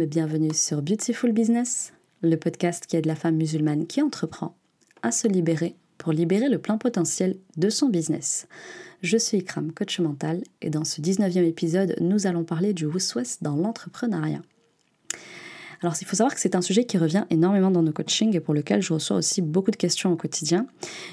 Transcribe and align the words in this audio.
Et 0.00 0.06
bienvenue 0.06 0.54
sur 0.54 0.80
Beautiful 0.80 1.32
Business, 1.32 1.92
le 2.22 2.36
podcast 2.36 2.86
qui 2.86 2.96
aide 2.96 3.06
la 3.06 3.16
femme 3.16 3.36
musulmane 3.36 3.86
qui 3.86 4.00
entreprend 4.00 4.54
à 5.02 5.10
se 5.10 5.26
libérer 5.26 5.74
pour 5.96 6.12
libérer 6.12 6.48
le 6.48 6.58
plein 6.58 6.78
potentiel 6.78 7.36
de 7.56 7.68
son 7.68 7.88
business. 7.88 8.46
Je 9.02 9.16
suis 9.16 9.38
Ikram, 9.38 9.72
coach 9.72 9.98
mental, 9.98 10.44
et 10.62 10.70
dans 10.70 10.84
ce 10.84 11.00
19e 11.00 11.44
épisode, 11.44 11.96
nous 12.00 12.26
allons 12.28 12.44
parler 12.44 12.74
du 12.74 12.86
Wuswes 12.86 13.38
dans 13.40 13.56
l'entrepreneuriat. 13.56 14.42
Alors, 15.82 15.94
il 16.00 16.06
faut 16.06 16.16
savoir 16.16 16.34
que 16.34 16.40
c'est 16.40 16.54
un 16.54 16.60
sujet 16.60 16.84
qui 16.84 16.98
revient 16.98 17.24
énormément 17.30 17.70
dans 17.70 17.82
nos 17.82 17.92
coachings 17.92 18.34
et 18.34 18.40
pour 18.40 18.54
lequel 18.54 18.82
je 18.82 18.92
reçois 18.92 19.16
aussi 19.16 19.42
beaucoup 19.42 19.70
de 19.70 19.76
questions 19.76 20.12
au 20.12 20.16
quotidien. 20.16 20.66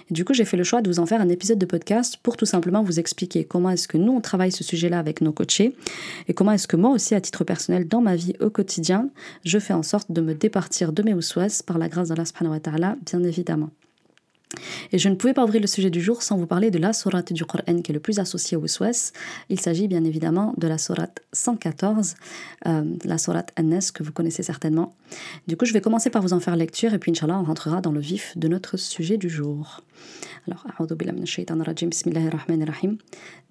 Et 0.10 0.14
du 0.14 0.26
coup, 0.26 0.34
j'ai 0.34 0.46
fait 0.46 0.58
le 0.58 0.64
choix 0.64 0.82
de 0.82 0.90
vous 0.90 1.00
en 1.00 1.06
faire 1.06 1.22
un 1.22 1.30
épisode 1.30 1.60
de 1.60 1.66
podcast 1.66 2.18
pour 2.22 2.36
tout 2.36 2.46
simplement 2.46 2.84
vous 2.84 3.00
expliquer 3.00 3.44
comment 3.44 3.70
est-ce 3.70 3.88
que 3.88 3.98
nous, 3.98 4.12
on 4.12 4.22
travaille 4.22 4.52
ce 4.52 4.64
sujet-là 4.64 5.00
avec 5.00 5.22
nos 5.22 5.32
coachés 5.32 5.76
et 6.28 6.34
comment 6.34 6.52
est-ce 6.52 6.68
que 6.68 6.78
moi 6.78 6.92
aussi, 6.92 7.16
à 7.16 7.22
titre 7.22 7.44
personnel, 7.44 7.88
dans 7.88 8.02
ma 8.02 8.16
vie 8.16 8.34
au 8.40 8.50
quotidien, 8.50 9.10
je 9.44 9.60
fais 9.60 9.74
en 9.74 9.84
sorte 9.84 10.12
de 10.12 10.22
me 10.22 10.34
départir 10.34 10.94
de 10.94 11.04
mes 11.04 11.14
ousouas 11.14 11.64
par 11.66 11.78
la 11.78 11.88
grâce 11.88 12.10
d'Allah 12.10 12.26
subhanahu 12.26 12.54
wa 12.54 12.60
ta'ala, 12.60 12.98
bien 13.06 13.24
évidemment. 13.24 13.70
Et 14.92 14.98
je 14.98 15.10
ne 15.10 15.16
pouvais 15.16 15.34
pas 15.34 15.44
ouvrir 15.44 15.62
le 15.62 15.68
sujet 15.68 15.90
du 15.90 16.02
jour 16.02 16.24
sans 16.24 16.38
vous 16.38 16.48
parler 16.48 16.72
de 16.72 16.78
la 16.78 16.94
sourate 16.94 17.34
du 17.34 17.46
Coran 17.46 17.82
qui 17.82 17.92
est 17.92 17.94
le 17.94 18.00
plus 18.00 18.20
associé 18.20 18.58
au 18.58 18.62
Weswes. 18.62 19.12
Il 19.50 19.60
s'agit 19.60 19.88
bien 19.88 20.04
évidemment 20.04 20.54
de 20.58 20.68
la 20.68 20.78
sourate 20.78 21.22
114, 21.34 22.16
euh, 22.68 22.84
la 23.04 23.18
sourate 23.18 23.52
An-Nas 23.60 23.92
que 23.94 24.04
vous 24.04 24.12
connaissez 24.12 24.44
certainement. 24.44 24.96
Du 25.48 25.58
coup, 25.58 25.66
je 25.66 25.74
vais 25.74 25.82
commencer 25.82 26.10
par 26.10 26.22
vous 26.22 26.34
en 26.34 26.40
faire 26.40 26.56
lecture 26.56 26.94
et 26.94 27.00
puis 27.00 27.12
Inch'Allah, 27.12 27.40
on 27.40 27.44
rentrera 27.44 27.82
dans 27.82 27.92
le 27.92 28.00
vif 28.00 28.38
de 28.38 28.48
notre 28.48 28.78
sujet 28.78 29.18
du 29.18 29.30
jour. 29.30 29.82
Alors, 30.48 30.66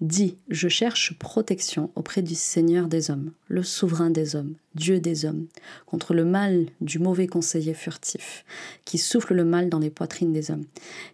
Dis, 0.01 0.37
je 0.49 0.67
cherche 0.67 1.17
protection 1.17 1.91
auprès 1.95 2.21
du 2.21 2.35
Seigneur 2.35 2.87
des 2.87 3.11
hommes, 3.11 3.31
le 3.47 3.63
souverain 3.63 4.09
des 4.09 4.35
hommes, 4.35 4.55
Dieu 4.75 4.99
des 4.99 5.25
hommes, 5.25 5.47
contre 5.85 6.13
le 6.13 6.25
mal 6.25 6.67
du 6.81 6.99
mauvais 6.99 7.27
conseiller 7.27 7.73
furtif, 7.73 8.45
qui 8.85 8.97
souffle 8.97 9.33
le 9.33 9.45
mal 9.45 9.69
dans 9.69 9.79
les 9.79 9.89
poitrines 9.89 10.33
des 10.33 10.51
hommes, 10.51 10.65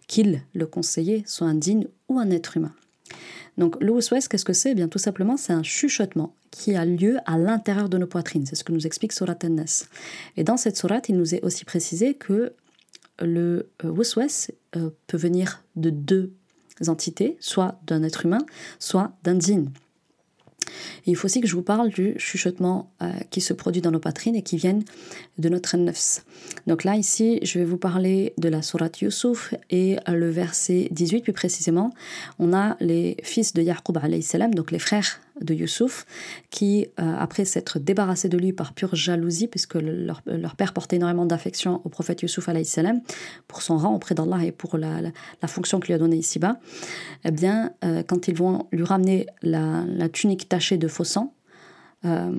qu'il, 0.06 0.42
le 0.54 0.66
conseiller, 0.66 1.24
soit 1.26 1.46
indigne 1.48 1.86
ou 2.08 2.18
un 2.18 2.30
être 2.30 2.56
humain. 2.56 2.74
Donc 3.58 3.76
le 3.82 3.92
West, 3.92 4.28
qu'est-ce 4.28 4.44
que 4.44 4.52
c'est? 4.52 4.70
Eh 4.70 4.74
Bien 4.74 4.88
tout 4.88 4.98
simplement, 4.98 5.36
c'est 5.36 5.52
un 5.52 5.62
chuchotement 5.62 6.34
qui 6.50 6.74
a 6.74 6.84
lieu 6.84 7.18
à 7.26 7.38
l'intérieur 7.38 7.88
de 7.88 7.98
nos 7.98 8.06
poitrines. 8.06 8.46
C'est 8.46 8.56
ce 8.56 8.64
que 8.64 8.72
nous 8.72 8.86
explique 8.86 9.12
Surat 9.12 9.36
an 9.44 9.56
Et 10.36 10.44
dans 10.44 10.56
cette 10.56 10.76
sourate, 10.76 11.08
il 11.08 11.16
nous 11.16 11.34
est 11.34 11.42
aussi 11.42 11.64
précisé 11.64 12.14
que 12.14 12.54
le 13.24 13.70
euh, 13.84 13.90
Wuswas 13.90 14.50
euh, 14.76 14.90
peut 15.06 15.16
venir 15.16 15.62
de 15.76 15.90
deux 15.90 16.32
entités, 16.88 17.36
soit 17.40 17.80
d'un 17.86 18.02
être 18.02 18.26
humain, 18.26 18.44
soit 18.78 19.12
d'un 19.22 19.38
djinn. 19.38 19.70
il 21.06 21.16
faut 21.16 21.26
aussi 21.26 21.40
que 21.40 21.46
je 21.46 21.54
vous 21.54 21.62
parle 21.62 21.90
du 21.90 22.14
chuchotement 22.18 22.92
euh, 23.02 23.10
qui 23.30 23.40
se 23.40 23.52
produit 23.52 23.82
dans 23.82 23.90
nos 23.90 24.00
poitrines 24.00 24.34
et 24.34 24.42
qui 24.42 24.56
viennent 24.56 24.84
de 25.38 25.48
notre 25.48 25.76
nefs. 25.76 26.24
Donc 26.66 26.84
là, 26.84 26.96
ici, 26.96 27.38
je 27.42 27.58
vais 27.58 27.64
vous 27.64 27.76
parler 27.76 28.32
de 28.38 28.48
la 28.48 28.62
sourate 28.62 29.00
Yusuf 29.00 29.54
et 29.70 29.98
le 30.08 30.30
verset 30.30 30.88
18 30.90 31.22
plus 31.22 31.32
précisément. 31.32 31.92
On 32.38 32.52
a 32.52 32.76
les 32.80 33.16
fils 33.22 33.52
de 33.52 33.62
Yaqub, 33.62 33.98
donc 34.54 34.70
les 34.70 34.78
frères 34.78 35.20
de 35.40 35.54
Youssouf, 35.54 36.06
qui, 36.50 36.88
euh, 37.00 37.16
après 37.18 37.44
s'être 37.44 37.78
débarrassés 37.78 38.28
de 38.28 38.36
lui 38.36 38.52
par 38.52 38.74
pure 38.74 38.94
jalousie, 38.94 39.48
puisque 39.48 39.74
leur, 39.74 40.22
père 40.56 40.72
portait 40.72 40.96
énormément 40.96 41.26
d'affection 41.26 41.80
au 41.84 41.88
prophète 41.88 42.22
Youssouf 42.22 42.48
pour 43.48 43.62
son 43.62 43.76
rang 43.76 43.94
auprès 43.94 44.14
d'Allah 44.14 44.44
et 44.44 44.52
pour 44.52 44.76
la, 44.78 45.00
fonction 45.46 45.80
qu'il 45.80 45.88
lui 45.88 45.94
a 45.94 45.98
donnée 45.98 46.16
ici-bas, 46.16 46.58
eh 47.24 47.30
bien, 47.30 47.72
euh, 47.84 48.02
quand 48.02 48.28
ils 48.28 48.34
vont 48.34 48.66
lui 48.72 48.84
ramener 48.84 49.26
la, 49.42 50.08
tunique 50.12 50.48
tachée 50.48 50.76
de 50.76 50.88
faux 50.88 51.04
sang, 51.04 51.34
euh, 52.04 52.32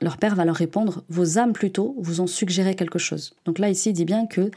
leur 0.00 0.16
père 0.16 0.34
va 0.34 0.44
leur 0.44 0.56
répondre 0.56 1.04
Vos 1.08 1.38
âmes 1.38 1.52
plutôt 1.52 1.94
vous 1.98 2.20
ont 2.20 2.26
suggéré 2.26 2.74
quelque 2.74 2.98
chose. 2.98 3.34
Donc 3.44 3.58
là, 3.58 3.68
ici, 3.68 3.90
il 3.90 3.92
dit 3.92 4.04
bien 4.04 4.26
que 4.26 4.50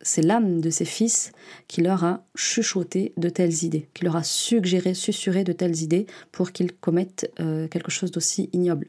c'est 0.00 0.22
l'âme 0.22 0.60
de 0.60 0.70
ses 0.70 0.84
fils 0.84 1.32
qui 1.66 1.80
leur 1.80 2.04
a 2.04 2.24
chuchoté 2.36 3.12
de 3.16 3.28
telles 3.28 3.64
idées, 3.64 3.88
qui 3.94 4.04
leur 4.04 4.16
a 4.16 4.22
suggéré, 4.22 4.94
susurré 4.94 5.44
de 5.44 5.52
telles 5.52 5.82
idées 5.82 6.06
pour 6.32 6.52
qu'ils 6.52 6.72
commettent 6.72 7.30
euh, 7.40 7.68
quelque 7.68 7.90
chose 7.90 8.10
d'aussi 8.10 8.48
ignoble. 8.52 8.88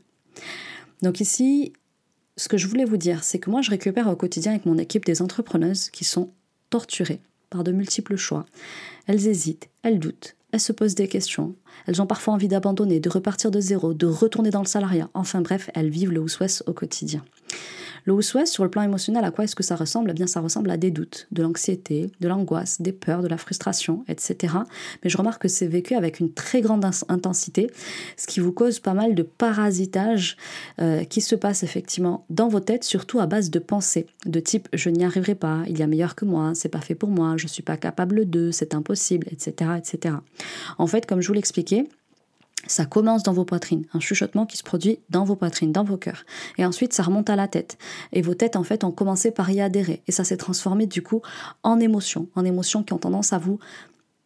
Donc 1.01 1.19
ici, 1.19 1.73
ce 2.37 2.47
que 2.47 2.57
je 2.57 2.67
voulais 2.67 2.85
vous 2.85 2.97
dire, 2.97 3.23
c'est 3.23 3.39
que 3.39 3.49
moi 3.49 3.61
je 3.61 3.69
récupère 3.69 4.07
au 4.07 4.15
quotidien 4.15 4.51
avec 4.51 4.65
mon 4.65 4.77
équipe 4.77 5.05
des 5.05 5.21
entrepreneuses 5.21 5.89
qui 5.89 6.03
sont 6.03 6.29
torturées 6.69 7.21
par 7.49 7.63
de 7.63 7.71
multiples 7.71 8.15
choix. 8.15 8.45
Elles 9.07 9.27
hésitent, 9.27 9.69
elles 9.81 9.99
doutent, 9.99 10.35
elles 10.51 10.59
se 10.59 10.71
posent 10.71 10.95
des 10.95 11.07
questions, 11.07 11.55
elles 11.87 12.01
ont 12.01 12.07
parfois 12.07 12.33
envie 12.35 12.47
d'abandonner, 12.47 12.99
de 12.99 13.09
repartir 13.09 13.49
de 13.51 13.59
zéro, 13.59 13.93
de 13.93 14.05
retourner 14.05 14.51
dans 14.51 14.61
le 14.61 14.67
salariat. 14.67 15.09
Enfin 15.13 15.41
bref, 15.41 15.69
elles 15.73 15.89
vivent 15.89 16.11
le 16.11 16.21
house 16.21 16.63
au 16.67 16.73
quotidien. 16.73 17.23
Le 18.09 18.15
Ousouès, 18.15 18.51
sur 18.51 18.63
le 18.63 18.71
plan 18.71 18.81
émotionnel, 18.81 19.23
à 19.23 19.29
quoi 19.29 19.43
est-ce 19.43 19.55
que 19.55 19.61
ça 19.61 19.75
ressemble? 19.75 20.09
Eh 20.09 20.13
bien, 20.13 20.25
ça 20.25 20.41
ressemble 20.41 20.71
à 20.71 20.77
des 20.77 20.89
doutes, 20.89 21.27
de 21.31 21.43
l'anxiété, 21.43 22.09
de 22.21 22.27
l'angoisse, 22.27 22.81
des 22.81 22.91
peurs, 22.91 23.21
de 23.21 23.27
la 23.27 23.37
frustration, 23.37 24.03
etc. 24.07 24.55
Mais 25.03 25.11
je 25.11 25.17
remarque 25.17 25.43
que 25.43 25.47
c'est 25.47 25.67
vécu 25.67 25.93
avec 25.93 26.19
une 26.19 26.33
très 26.33 26.61
grande 26.61 26.83
intensité, 27.07 27.69
ce 28.17 28.25
qui 28.25 28.39
vous 28.39 28.51
cause 28.51 28.79
pas 28.79 28.95
mal 28.95 29.13
de 29.13 29.21
parasitage 29.21 30.37
euh, 30.81 31.03
qui 31.03 31.21
se 31.21 31.35
passe 31.35 31.61
effectivement 31.61 32.25
dans 32.31 32.47
vos 32.47 32.59
têtes, 32.59 32.83
surtout 32.83 33.19
à 33.19 33.27
base 33.27 33.51
de 33.51 33.59
pensées, 33.59 34.07
de 34.25 34.39
type 34.39 34.67
je 34.73 34.89
n'y 34.89 35.05
arriverai 35.05 35.35
pas, 35.35 35.61
il 35.67 35.77
y 35.77 35.83
a 35.83 35.87
meilleur 35.87 36.15
que 36.15 36.25
moi, 36.25 36.53
c'est 36.55 36.67
pas 36.67 36.81
fait 36.81 36.95
pour 36.95 37.09
moi, 37.09 37.35
je 37.37 37.45
suis 37.45 37.61
pas 37.61 37.77
capable 37.77 38.27
de, 38.27 38.49
c'est 38.49 38.73
impossible, 38.73 39.27
etc., 39.29 39.73
etc. 39.77 40.15
En 40.79 40.87
fait, 40.87 41.05
comme 41.05 41.21
je 41.21 41.27
vous 41.27 41.35
l'expliquais, 41.35 41.87
ça 42.67 42.85
commence 42.85 43.23
dans 43.23 43.33
vos 43.33 43.45
poitrines, 43.45 43.85
un 43.93 43.99
chuchotement 43.99 44.45
qui 44.45 44.57
se 44.57 44.63
produit 44.63 44.99
dans 45.09 45.23
vos 45.23 45.35
poitrines, 45.35 45.71
dans 45.71 45.83
vos 45.83 45.97
cœurs. 45.97 46.25
Et 46.57 46.65
ensuite, 46.65 46.93
ça 46.93 47.03
remonte 47.03 47.29
à 47.29 47.35
la 47.35 47.47
tête. 47.47 47.77
Et 48.11 48.21
vos 48.21 48.33
têtes, 48.33 48.55
en 48.55 48.63
fait, 48.63 48.83
ont 48.83 48.91
commencé 48.91 49.31
par 49.31 49.49
y 49.49 49.61
adhérer. 49.61 50.01
Et 50.07 50.11
ça 50.11 50.23
s'est 50.23 50.37
transformé, 50.37 50.85
du 50.85 51.01
coup, 51.01 51.21
en 51.63 51.79
émotions, 51.79 52.27
en 52.35 52.45
émotions 52.45 52.83
qui 52.83 52.93
ont 52.93 52.97
tendance 52.97 53.33
à 53.33 53.37
vous 53.37 53.59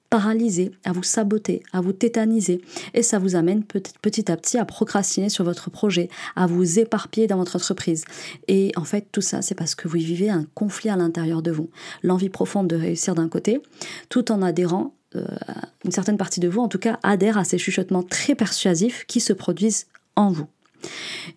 paralyser, 0.10 0.72
à 0.86 0.92
vous 0.92 1.02
saboter, 1.02 1.64
à 1.74 1.82
vous 1.82 1.92
tétaniser. 1.92 2.62
Et 2.94 3.02
ça 3.02 3.18
vous 3.18 3.36
amène 3.36 3.64
petit 3.64 4.32
à 4.32 4.38
petit 4.38 4.60
à 4.60 4.66
procrastiner 4.66 5.30
sur 5.30 5.44
votre 5.44 5.72
projet, 5.72 6.08
à 6.36 6.46
vous 6.46 6.78
éparpiller 6.78 7.26
dans 7.26 7.38
votre 7.38 7.56
entreprise. 7.56 8.06
Et 8.48 8.72
en 8.76 8.84
fait, 8.84 9.08
tout 9.12 9.22
ça, 9.22 9.42
c'est 9.42 9.56
parce 9.56 9.74
que 9.74 9.88
vous 9.88 9.98
vivez 9.98 10.30
un 10.30 10.46
conflit 10.54 10.92
à 10.92 10.98
l'intérieur 10.98 11.42
de 11.42 11.50
vous. 11.50 11.72
L'envie 12.04 12.30
profonde 12.30 12.68
de 12.68 12.76
réussir 12.76 13.16
d'un 13.16 13.28
côté, 13.28 13.60
tout 14.10 14.32
en 14.32 14.44
adhérant 14.44 14.94
une 15.86 15.92
certaine 15.92 16.18
partie 16.18 16.40
de 16.40 16.48
vous, 16.48 16.62
en 16.62 16.68
tout 16.68 16.80
cas, 16.80 17.00
adhère 17.04 17.38
à 17.38 17.44
ces 17.44 17.58
chuchotements 17.58 18.04
très 18.04 18.36
persuasifs 18.36 19.06
qui 19.08 19.20
se 19.20 19.34
produisent 19.34 19.88
en 20.16 20.32
vous. 20.32 20.48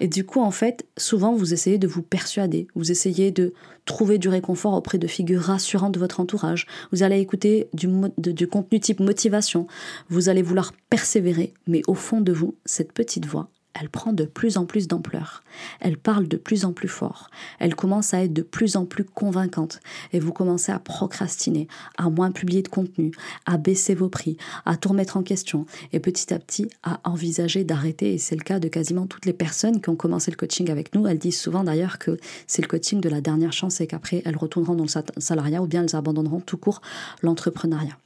Et 0.00 0.08
du 0.08 0.24
coup, 0.24 0.40
en 0.40 0.50
fait, 0.50 0.86
souvent, 0.96 1.34
vous 1.34 1.52
essayez 1.52 1.78
de 1.78 1.86
vous 1.86 2.02
persuader, 2.02 2.66
vous 2.74 2.90
essayez 2.90 3.30
de 3.30 3.52
trouver 3.84 4.18
du 4.18 4.28
réconfort 4.28 4.74
auprès 4.74 4.98
de 4.98 5.06
figures 5.06 5.42
rassurantes 5.42 5.92
de 5.92 6.00
votre 6.00 6.20
entourage, 6.20 6.66
vous 6.92 7.02
allez 7.02 7.20
écouter 7.20 7.68
du, 7.72 7.88
du 8.18 8.48
contenu 8.48 8.80
type 8.80 9.00
motivation, 9.00 9.66
vous 10.08 10.28
allez 10.28 10.42
vouloir 10.42 10.72
persévérer, 10.90 11.54
mais 11.66 11.82
au 11.86 11.94
fond 11.94 12.20
de 12.20 12.32
vous, 12.32 12.56
cette 12.64 12.92
petite 12.92 13.26
voix, 13.26 13.48
elle 13.78 13.90
prend 13.90 14.12
de 14.12 14.24
plus 14.24 14.56
en 14.56 14.64
plus 14.64 14.88
d'ampleur. 14.88 15.42
Elle 15.80 15.98
parle 15.98 16.28
de 16.28 16.36
plus 16.36 16.64
en 16.64 16.72
plus 16.72 16.88
fort. 16.88 17.30
Elle 17.58 17.74
commence 17.74 18.14
à 18.14 18.24
être 18.24 18.32
de 18.32 18.42
plus 18.42 18.76
en 18.76 18.86
plus 18.86 19.04
convaincante. 19.04 19.80
Et 20.12 20.20
vous 20.20 20.32
commencez 20.32 20.72
à 20.72 20.78
procrastiner, 20.78 21.68
à 21.98 22.08
moins 22.08 22.32
publier 22.32 22.62
de 22.62 22.68
contenu, 22.68 23.12
à 23.44 23.58
baisser 23.58 23.94
vos 23.94 24.08
prix, 24.08 24.36
à 24.64 24.76
tout 24.76 24.90
remettre 24.90 25.16
en 25.16 25.22
question 25.22 25.66
et 25.92 26.00
petit 26.00 26.32
à 26.32 26.38
petit 26.38 26.68
à 26.82 27.00
envisager 27.04 27.64
d'arrêter. 27.64 28.14
Et 28.14 28.18
c'est 28.18 28.36
le 28.36 28.42
cas 28.42 28.58
de 28.58 28.68
quasiment 28.68 29.06
toutes 29.06 29.26
les 29.26 29.32
personnes 29.32 29.80
qui 29.80 29.90
ont 29.90 29.96
commencé 29.96 30.30
le 30.30 30.36
coaching 30.36 30.70
avec 30.70 30.94
nous. 30.94 31.06
Elles 31.06 31.18
disent 31.18 31.40
souvent 31.40 31.64
d'ailleurs 31.64 31.98
que 31.98 32.18
c'est 32.46 32.62
le 32.62 32.68
coaching 32.68 33.00
de 33.00 33.08
la 33.08 33.20
dernière 33.20 33.52
chance 33.52 33.80
et 33.80 33.86
qu'après 33.86 34.22
elles 34.24 34.36
retourneront 34.36 34.74
dans 34.74 34.84
le 34.84 35.20
salariat 35.20 35.62
ou 35.62 35.66
bien 35.66 35.82
elles 35.82 35.96
abandonneront 35.96 36.40
tout 36.40 36.56
court 36.56 36.80
l'entrepreneuriat. 37.22 37.96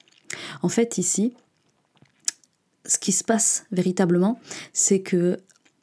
En 0.62 0.68
fait, 0.68 0.98
ici, 0.98 1.32
ce 2.86 2.98
qui 2.98 3.12
se 3.12 3.24
passe 3.24 3.66
véritablement, 3.72 4.40
c'est 4.72 5.00
que 5.00 5.38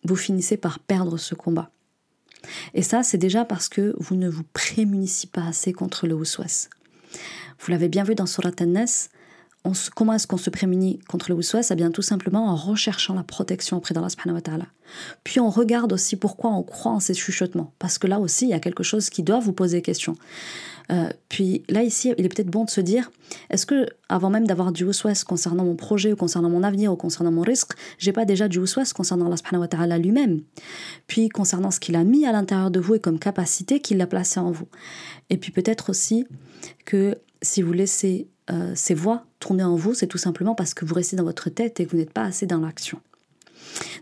vous 0.07 0.15
finissez 0.15 0.57
par 0.57 0.79
perdre 0.79 1.17
ce 1.17 1.35
combat. 1.35 1.69
Et 2.73 2.81
ça, 2.81 3.03
c'est 3.03 3.17
déjà 3.17 3.45
parce 3.45 3.69
que 3.69 3.95
vous 3.97 4.15
ne 4.15 4.29
vous 4.29 4.43
prémunissez 4.53 5.27
pas 5.27 5.45
assez 5.45 5.73
contre 5.73 6.07
le 6.07 6.15
Ouswas. 6.15 6.69
Vous 7.59 7.71
l'avez 7.71 7.89
bien 7.89 8.03
vu 8.03 8.15
dans 8.15 8.25
Surat 8.25 8.51
An-Nas, 8.61 9.09
comment 9.95 10.13
est-ce 10.13 10.27
qu'on 10.27 10.37
se 10.37 10.49
prémunit 10.49 10.99
contre 11.07 11.29
le 11.29 11.35
Ouswas 11.35 11.67
Eh 11.71 11.75
bien, 11.75 11.91
tout 11.91 12.01
simplement 12.01 12.47
en 12.47 12.55
recherchant 12.55 13.13
la 13.13 13.23
protection 13.23 13.77
auprès 13.77 13.93
d'Allah 13.93 14.09
subhanahu. 14.09 14.41
Puis 15.23 15.39
on 15.39 15.49
regarde 15.49 15.91
aussi 15.93 16.15
pourquoi 16.15 16.51
on 16.51 16.63
croit 16.63 16.91
en 16.91 16.99
ces 16.99 17.13
chuchotements. 17.13 17.73
Parce 17.79 17.97
que 17.97 18.07
là 18.07 18.19
aussi, 18.19 18.45
il 18.45 18.49
y 18.49 18.53
a 18.53 18.59
quelque 18.59 18.83
chose 18.83 19.09
qui 19.09 19.23
doit 19.23 19.39
vous 19.39 19.53
poser 19.53 19.81
question. 19.81 20.15
Euh, 20.91 21.09
puis 21.29 21.63
là, 21.69 21.83
ici, 21.83 22.13
il 22.17 22.25
est 22.25 22.29
peut-être 22.29 22.49
bon 22.49 22.65
de 22.65 22.69
se 22.69 22.81
dire 22.81 23.11
est-ce 23.49 23.65
que, 23.65 23.87
avant 24.09 24.29
même 24.29 24.47
d'avoir 24.47 24.71
du 24.71 24.85
Ouswas 24.85 25.23
concernant 25.25 25.65
mon 25.65 25.75
projet, 25.75 26.13
ou 26.13 26.15
concernant 26.15 26.49
mon 26.49 26.63
avenir, 26.63 26.91
ou 26.91 26.95
concernant 26.95 27.31
mon 27.31 27.41
risque, 27.41 27.73
j'ai 27.97 28.13
pas 28.13 28.25
déjà 28.25 28.47
du 28.47 28.59
Ouswas 28.59 28.93
concernant 28.93 29.27
Allah 29.27 29.37
subhanahu 29.37 29.67
wa 29.77 29.97
lui-même? 29.97 30.41
Puis 31.07 31.29
concernant 31.29 31.71
ce 31.71 31.79
qu'il 31.79 31.95
a 31.95 32.03
mis 32.03 32.25
à 32.25 32.31
l'intérieur 32.31 32.71
de 32.71 32.79
vous 32.79 32.95
et 32.95 32.99
comme 32.99 33.19
capacité 33.19 33.79
qu'il 33.79 33.99
a 34.01 34.07
placé 34.07 34.39
en 34.39 34.51
vous. 34.51 34.67
Et 35.29 35.37
puis 35.37 35.51
peut-être 35.51 35.89
aussi 35.89 36.25
que 36.85 37.15
si 37.41 37.61
vous 37.61 37.73
laissez 37.73 38.27
euh, 38.49 38.71
ces 38.75 38.93
voix 38.93 39.25
tourner 39.39 39.63
en 39.63 39.75
vous, 39.75 39.93
c'est 39.93 40.07
tout 40.07 40.17
simplement 40.17 40.55
parce 40.55 40.73
que 40.73 40.85
vous 40.85 40.95
restez 40.95 41.15
dans 41.15 41.23
votre 41.23 41.49
tête 41.49 41.79
et 41.79 41.85
que 41.85 41.91
vous 41.91 41.97
n'êtes 41.97 42.13
pas 42.13 42.23
assez 42.23 42.45
dans 42.45 42.59
l'action. 42.59 42.99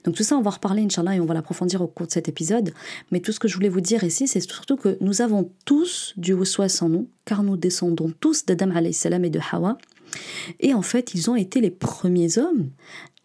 Donc 0.04 0.16
tout 0.16 0.24
ça, 0.24 0.38
on 0.38 0.42
va 0.42 0.52
reparler, 0.52 0.84
Inch'Allah, 0.84 1.16
et 1.16 1.20
on 1.20 1.26
va 1.26 1.34
l'approfondir 1.34 1.82
au 1.82 1.88
cours 1.88 2.08
de 2.08 2.12
cet 2.12 2.30
épisode. 2.30 2.74
Mais 3.12 3.20
tout 3.20 3.32
ce 3.32 3.40
que 3.40 3.48
je 3.48 3.56
voulais 3.56 3.70
vous 3.70 3.82
dire 3.82 4.04
ici, 4.04 4.28
c'est 4.28 4.40
surtout 4.40 4.78
que 4.78 4.98
nous 5.02 5.22
avons 5.22 5.52
tous 5.66 6.14
du 6.18 6.34
waswas 6.34 6.82
en 6.82 6.90
nous, 6.90 7.10
car 7.26 7.44
nous 7.44 7.58
descendons 7.58 8.12
tous 8.20 8.46
d'Adam 8.46 8.72
et 8.76 9.30
de 9.30 9.40
Hawa. 9.52 9.78
Et 10.60 10.74
en 10.74 10.82
fait, 10.82 11.14
ils 11.14 11.30
ont 11.30 11.36
été 11.36 11.62
les 11.62 11.72
premiers 11.72 12.38
hommes 12.38 12.70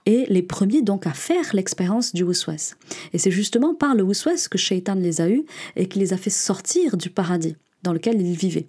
et 0.06 0.26
les 0.28 0.42
premiers 0.42 0.82
donc 0.82 1.06
à 1.06 1.12
faire 1.12 1.54
l'expérience 1.54 2.14
du 2.14 2.24
waswas. 2.24 2.74
Et 3.12 3.18
c'est 3.18 3.30
justement 3.30 3.74
par 3.74 3.94
le 3.94 4.02
waswas 4.02 4.48
que 4.50 4.58
Shaitan 4.58 4.94
les 4.94 5.20
a 5.20 5.28
eus 5.28 5.44
et 5.76 5.86
qui 5.86 5.98
les 5.98 6.12
a 6.12 6.16
fait 6.16 6.30
sortir 6.30 6.96
du 6.96 7.10
paradis 7.10 7.56
dans 7.82 7.92
lequel 7.92 8.20
ils 8.20 8.36
vivaient. 8.36 8.66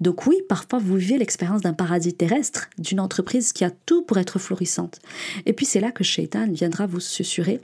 Donc 0.00 0.26
oui, 0.26 0.36
parfois 0.48 0.78
vous 0.78 0.96
vivez 0.96 1.18
l'expérience 1.18 1.60
d'un 1.60 1.72
paradis 1.72 2.14
terrestre, 2.14 2.68
d'une 2.78 3.00
entreprise 3.00 3.52
qui 3.52 3.64
a 3.64 3.70
tout 3.70 4.02
pour 4.02 4.18
être 4.18 4.38
florissante. 4.38 5.00
Et 5.46 5.52
puis 5.52 5.66
c'est 5.66 5.80
là 5.80 5.90
que 5.90 6.04
Shaitan 6.04 6.50
viendra 6.50 6.86
vous 6.86 7.00
susurrer 7.00 7.60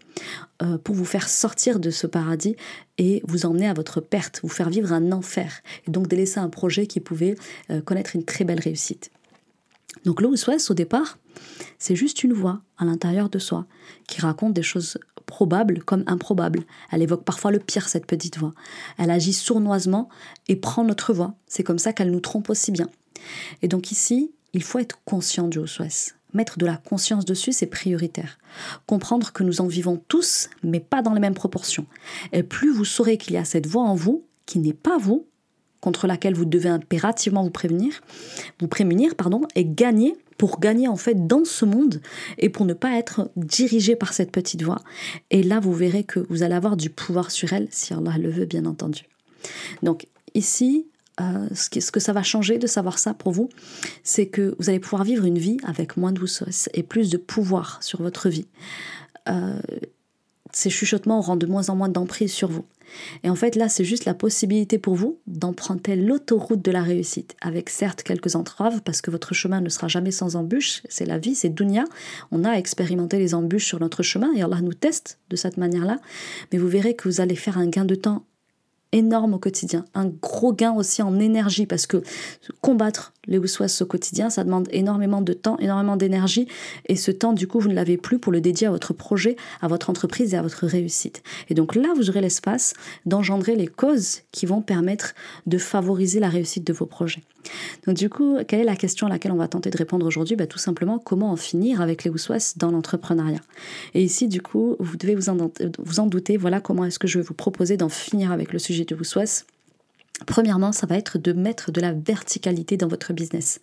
euh, 0.62 0.78
pour 0.78 0.94
vous 0.94 1.04
faire 1.04 1.28
sortir 1.28 1.78
de 1.78 1.90
ce 1.90 2.06
paradis 2.06 2.56
et 2.98 3.22
vous 3.26 3.46
emmener 3.46 3.68
à 3.68 3.74
votre 3.74 4.00
perte, 4.00 4.40
vous 4.42 4.48
faire 4.48 4.70
vivre 4.70 4.92
un 4.92 5.12
enfer, 5.12 5.62
et 5.86 5.90
donc 5.90 6.06
délaisser 6.06 6.38
un 6.40 6.48
projet 6.48 6.86
qui 6.86 7.00
pouvait 7.00 7.36
euh, 7.70 7.80
connaître 7.80 8.14
une 8.14 8.24
très 8.24 8.44
belle 8.44 8.60
réussite. 8.60 9.10
Donc 10.04 10.20
le 10.20 10.28
au 10.28 10.74
départ, 10.74 11.18
c'est 11.78 11.96
juste 11.96 12.24
une 12.24 12.32
voix 12.32 12.60
à 12.78 12.84
l'intérieur 12.84 13.28
de 13.30 13.38
soi 13.38 13.66
qui 14.06 14.20
raconte 14.20 14.52
des 14.52 14.62
choses 14.62 14.98
probables 15.34 15.82
comme 15.82 16.04
improbables. 16.06 16.62
Elle 16.92 17.02
évoque 17.02 17.24
parfois 17.24 17.50
le 17.50 17.58
pire, 17.58 17.88
cette 17.88 18.06
petite 18.06 18.38
voix. 18.38 18.52
Elle 18.98 19.10
agit 19.10 19.32
sournoisement 19.32 20.08
et 20.46 20.54
prend 20.54 20.84
notre 20.84 21.12
voix. 21.12 21.34
C'est 21.48 21.64
comme 21.64 21.80
ça 21.80 21.92
qu'elle 21.92 22.12
nous 22.12 22.20
trompe 22.20 22.50
aussi 22.50 22.70
bien. 22.70 22.88
Et 23.60 23.66
donc 23.66 23.90
ici, 23.90 24.30
il 24.52 24.62
faut 24.62 24.78
être 24.78 25.00
conscient 25.04 25.48
du 25.48 25.58
Ouswes. 25.58 26.14
Mettre 26.34 26.56
de 26.56 26.66
la 26.66 26.76
conscience 26.76 27.24
dessus, 27.24 27.50
c'est 27.50 27.66
prioritaire. 27.66 28.38
Comprendre 28.86 29.32
que 29.32 29.42
nous 29.42 29.60
en 29.60 29.66
vivons 29.66 30.00
tous, 30.06 30.50
mais 30.62 30.78
pas 30.78 31.02
dans 31.02 31.14
les 31.14 31.20
mêmes 31.20 31.34
proportions. 31.34 31.86
Et 32.32 32.44
plus 32.44 32.72
vous 32.72 32.84
saurez 32.84 33.18
qu'il 33.18 33.34
y 33.34 33.36
a 33.36 33.44
cette 33.44 33.66
voix 33.66 33.82
en 33.82 33.96
vous, 33.96 34.24
qui 34.46 34.60
n'est 34.60 34.72
pas 34.72 34.98
vous, 34.98 35.26
contre 35.84 36.06
laquelle 36.06 36.32
vous 36.34 36.46
devez 36.46 36.70
impérativement 36.70 37.44
vous 37.44 37.50
prévenir, 37.50 38.00
vous 38.58 38.68
prémunir, 38.68 39.14
pardon, 39.16 39.42
et 39.54 39.66
gagner 39.66 40.16
pour 40.38 40.58
gagner 40.58 40.88
en 40.88 40.96
fait 40.96 41.26
dans 41.26 41.44
ce 41.44 41.66
monde 41.66 42.00
et 42.38 42.48
pour 42.48 42.64
ne 42.64 42.72
pas 42.72 42.96
être 42.96 43.30
dirigé 43.36 43.94
par 43.94 44.14
cette 44.14 44.32
petite 44.32 44.62
voix. 44.62 44.80
Et 45.30 45.42
là, 45.42 45.60
vous 45.60 45.74
verrez 45.74 46.02
que 46.02 46.20
vous 46.30 46.42
allez 46.42 46.54
avoir 46.54 46.78
du 46.78 46.88
pouvoir 46.88 47.30
sur 47.30 47.52
elle, 47.52 47.68
si 47.70 47.92
Allah 47.92 48.16
le 48.16 48.30
veut, 48.30 48.46
bien 48.46 48.64
entendu. 48.64 49.02
Donc 49.82 50.06
ici, 50.32 50.86
euh, 51.20 51.48
ce, 51.54 51.68
que, 51.68 52.00
ça 52.00 52.14
va 52.14 52.22
changer 52.22 52.56
de 52.56 52.66
savoir 52.66 52.98
ça 52.98 53.12
pour 53.12 53.32
vous, 53.32 53.50
c'est 54.02 54.28
que 54.28 54.56
vous 54.58 54.70
allez 54.70 54.80
pouvoir 54.80 55.04
vivre 55.04 55.26
une 55.26 55.38
vie 55.38 55.58
avec 55.64 55.98
moins 55.98 56.12
de 56.12 56.18
douceur 56.18 56.48
et 56.72 56.82
plus 56.82 57.10
de 57.10 57.18
pouvoir 57.18 57.82
sur 57.82 58.00
votre 58.00 58.30
vie. 58.30 58.46
Euh, 59.28 59.60
ces 60.54 60.70
chuchotements 60.70 61.18
auront 61.18 61.36
de 61.36 61.46
moins 61.46 61.68
en 61.68 61.76
moins 61.76 61.88
d'emprise 61.88 62.32
sur 62.32 62.48
vous. 62.48 62.64
Et 63.22 63.30
en 63.30 63.34
fait, 63.34 63.56
là, 63.56 63.68
c'est 63.68 63.84
juste 63.84 64.04
la 64.04 64.14
possibilité 64.14 64.78
pour 64.78 64.94
vous 64.94 65.18
d'emprunter 65.26 65.96
l'autoroute 65.96 66.62
de 66.62 66.70
la 66.70 66.82
réussite, 66.82 67.34
avec 67.40 67.70
certes 67.70 68.02
quelques 68.02 68.36
entraves, 68.36 68.82
parce 68.82 69.00
que 69.00 69.10
votre 69.10 69.34
chemin 69.34 69.60
ne 69.60 69.68
sera 69.68 69.88
jamais 69.88 70.10
sans 70.10 70.36
embûches. 70.36 70.82
C'est 70.88 71.06
la 71.06 71.18
vie, 71.18 71.34
c'est 71.34 71.48
Dunya. 71.48 71.84
On 72.30 72.44
a 72.44 72.52
expérimenté 72.52 73.18
les 73.18 73.34
embûches 73.34 73.66
sur 73.66 73.80
notre 73.80 74.02
chemin 74.02 74.32
et 74.34 74.42
Allah 74.42 74.60
nous 74.60 74.74
teste 74.74 75.18
de 75.30 75.36
cette 75.36 75.56
manière-là. 75.56 75.98
Mais 76.52 76.58
vous 76.58 76.68
verrez 76.68 76.94
que 76.94 77.08
vous 77.08 77.20
allez 77.20 77.36
faire 77.36 77.58
un 77.58 77.66
gain 77.66 77.84
de 77.84 77.94
temps 77.94 78.24
énorme 78.94 79.34
au 79.34 79.38
quotidien, 79.38 79.84
un 79.94 80.06
gros 80.06 80.52
gain 80.52 80.72
aussi 80.72 81.02
en 81.02 81.18
énergie 81.18 81.66
parce 81.66 81.86
que 81.86 82.02
combattre 82.60 83.12
les 83.26 83.38
Ouswas 83.38 83.82
au 83.82 83.86
quotidien, 83.86 84.30
ça 84.30 84.44
demande 84.44 84.68
énormément 84.70 85.20
de 85.20 85.32
temps, 85.32 85.58
énormément 85.58 85.96
d'énergie 85.96 86.46
et 86.86 86.96
ce 86.96 87.10
temps 87.10 87.32
du 87.32 87.48
coup 87.48 87.58
vous 87.58 87.68
ne 87.68 87.74
l'avez 87.74 87.96
plus 87.96 88.18
pour 88.18 88.32
le 88.32 88.40
dédier 88.40 88.68
à 88.68 88.70
votre 88.70 88.94
projet, 88.94 89.36
à 89.60 89.68
votre 89.68 89.90
entreprise 89.90 90.32
et 90.32 90.36
à 90.36 90.42
votre 90.42 90.66
réussite. 90.66 91.22
Et 91.48 91.54
donc 91.54 91.74
là 91.74 91.88
vous 91.96 92.08
aurez 92.08 92.20
l'espace 92.20 92.74
d'engendrer 93.04 93.56
les 93.56 93.66
causes 93.66 94.20
qui 94.30 94.46
vont 94.46 94.62
permettre 94.62 95.14
de 95.46 95.58
favoriser 95.58 96.20
la 96.20 96.28
réussite 96.28 96.64
de 96.64 96.72
vos 96.72 96.86
projets. 96.86 97.22
Donc 97.86 97.96
du 97.96 98.08
coup, 98.08 98.38
quelle 98.46 98.60
est 98.60 98.64
la 98.64 98.76
question 98.76 99.06
à 99.06 99.10
laquelle 99.10 99.32
on 99.32 99.36
va 99.36 99.48
tenter 99.48 99.70
de 99.70 99.76
répondre 99.76 100.06
aujourd'hui? 100.06 100.36
Bah, 100.36 100.46
Tout 100.46 100.58
simplement, 100.58 100.98
comment 100.98 101.30
en 101.30 101.36
finir 101.36 101.80
avec 101.80 102.04
les 102.04 102.10
Ouswas 102.10 102.54
dans 102.56 102.70
l'entrepreneuriat 102.70 103.40
Et 103.94 104.02
ici, 104.02 104.28
du 104.28 104.40
coup, 104.40 104.76
vous 104.78 104.96
devez 104.96 105.14
vous 105.14 105.28
en 106.00 106.06
douter, 106.06 106.36
voilà 106.36 106.60
comment 106.60 106.84
est-ce 106.84 106.98
que 106.98 107.06
je 107.06 107.18
vais 107.18 107.24
vous 107.24 107.34
proposer 107.34 107.76
d'en 107.76 107.88
finir 107.88 108.32
avec 108.32 108.52
le 108.52 108.58
sujet 108.58 108.83
de 108.84 108.94
Ouswas 108.94 109.46
Premièrement, 110.26 110.70
ça 110.70 110.86
va 110.86 110.96
être 110.96 111.18
de 111.18 111.32
mettre 111.32 111.72
de 111.72 111.80
la 111.80 111.92
verticalité 111.92 112.76
dans 112.76 112.86
votre 112.86 113.12
business. 113.12 113.60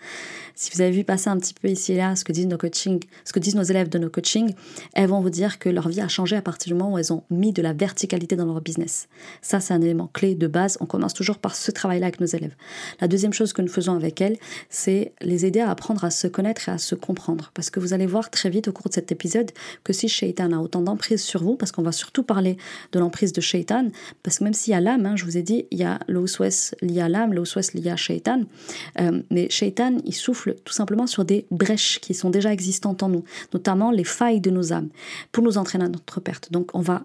Si 0.54 0.70
vous 0.74 0.82
avez 0.82 0.92
vu 0.92 1.06
passer 1.06 1.30
un 1.30 1.38
petit 1.38 1.54
peu 1.54 1.70
ici 1.70 1.94
et 1.94 1.96
là 1.96 2.14
ce 2.18 2.26
que 2.26 2.34
disent 2.34 2.48
nos 2.48 2.58
coaching, 2.58 3.02
ce 3.24 3.32
que 3.32 3.40
disent 3.40 3.56
nos 3.56 3.64
élèves 3.64 3.88
de 3.88 3.98
nos 3.98 4.10
coachings, 4.10 4.54
elles 4.94 5.08
vont 5.08 5.22
vous 5.22 5.30
dire 5.30 5.60
que 5.60 5.70
leur 5.70 5.88
vie 5.88 6.02
a 6.02 6.10
changé 6.10 6.36
à 6.36 6.42
partir 6.42 6.74
du 6.74 6.78
moment 6.78 6.94
où 6.94 6.98
elles 6.98 7.14
ont 7.14 7.24
mis 7.30 7.54
de 7.54 7.62
la 7.62 7.72
verticalité 7.72 8.36
dans 8.36 8.46
leur 8.46 8.60
business. 8.60 9.08
Ça, 9.42 9.62
c'est 9.62 9.74
un 9.74 9.82
élément 9.82 10.10
clé 10.12 10.36
de 10.36 10.46
base. 10.48 10.78
On 10.82 10.86
commence 10.86 11.14
toujours 11.14 11.38
par 11.38 11.56
ce 11.56 11.72
travail-là 11.72 12.08
avec 12.08 12.20
nos 12.20 12.28
élèves. 12.28 12.54
La 13.00 13.08
deuxième 13.08 13.32
chose 13.32 13.54
que 13.54 13.62
nous 13.62 13.70
faisons 13.70 13.96
avec 13.96 14.20
elles, 14.20 14.38
c'est 14.70 15.14
les 15.22 15.46
aider 15.46 15.62
à 15.62 15.70
apprendre 15.70 16.04
à 16.04 16.12
se 16.12 16.28
connaître 16.28 16.68
et 16.68 16.74
à 16.74 16.78
se 16.78 16.96
comprendre. 16.96 17.52
Parce 17.54 17.70
que 17.70 17.80
vous 17.80 17.94
allez 17.94 18.08
voir 18.08 18.30
très 18.30 18.50
vite 18.50 18.68
au 18.68 18.74
cours 18.74 18.90
de 18.90 18.94
cet 18.94 19.14
épisode 19.14 19.52
que 19.86 19.94
si 19.94 20.10
Shaitan 20.10 20.52
a 20.52 20.58
autant 20.58 20.82
d'emprise 20.82 21.24
sur 21.24 21.44
vous, 21.44 21.56
parce 21.56 21.72
qu'on 21.72 21.82
va 21.82 21.94
surtout 21.94 22.24
parler 22.24 22.58
de 22.92 23.00
l'emprise 23.00 23.32
de 23.32 23.40
Shaitan, 23.40 23.88
parce 24.22 24.40
que 24.40 24.44
même 24.44 24.54
s'il 24.54 24.72
y 24.72 24.76
a 24.76 24.82
l'âme, 24.82 25.06
hein, 25.06 25.16
je 25.16 25.24
vous 25.24 25.38
ai 25.38 25.44
dit, 25.44 25.66
il 25.72 25.80
y 25.80 25.86
a 25.86 25.98
le 26.08 26.20
lié 26.82 27.02
à 27.02 27.10
l'âme, 27.10 27.34
le 27.34 27.44
lié 27.74 27.90
à 27.90 27.96
Shaitan. 27.96 28.44
Euh, 29.00 29.22
mais 29.30 29.50
Shaitan, 29.50 29.98
il 30.06 30.14
souffle 30.14 30.56
tout 30.64 30.74
simplement 30.74 31.08
sur 31.08 31.26
des 31.26 31.46
brèches 31.52 32.00
qui 32.00 32.14
sont 32.14 32.30
déjà 32.30 32.52
existantes 32.54 33.04
en 33.04 33.10
nous, 33.10 33.24
notamment 33.54 33.92
les 33.92 34.04
failles 34.04 34.42
de 34.42 34.50
nos 34.50 34.74
âmes, 34.74 34.90
pour 35.32 35.44
nous 35.44 35.58
entraîner 35.58 35.86
à 35.86 35.90
notre 35.90 36.20
perte. 36.20 36.52
Donc 36.52 36.72
on 36.74 36.82
va 36.82 37.04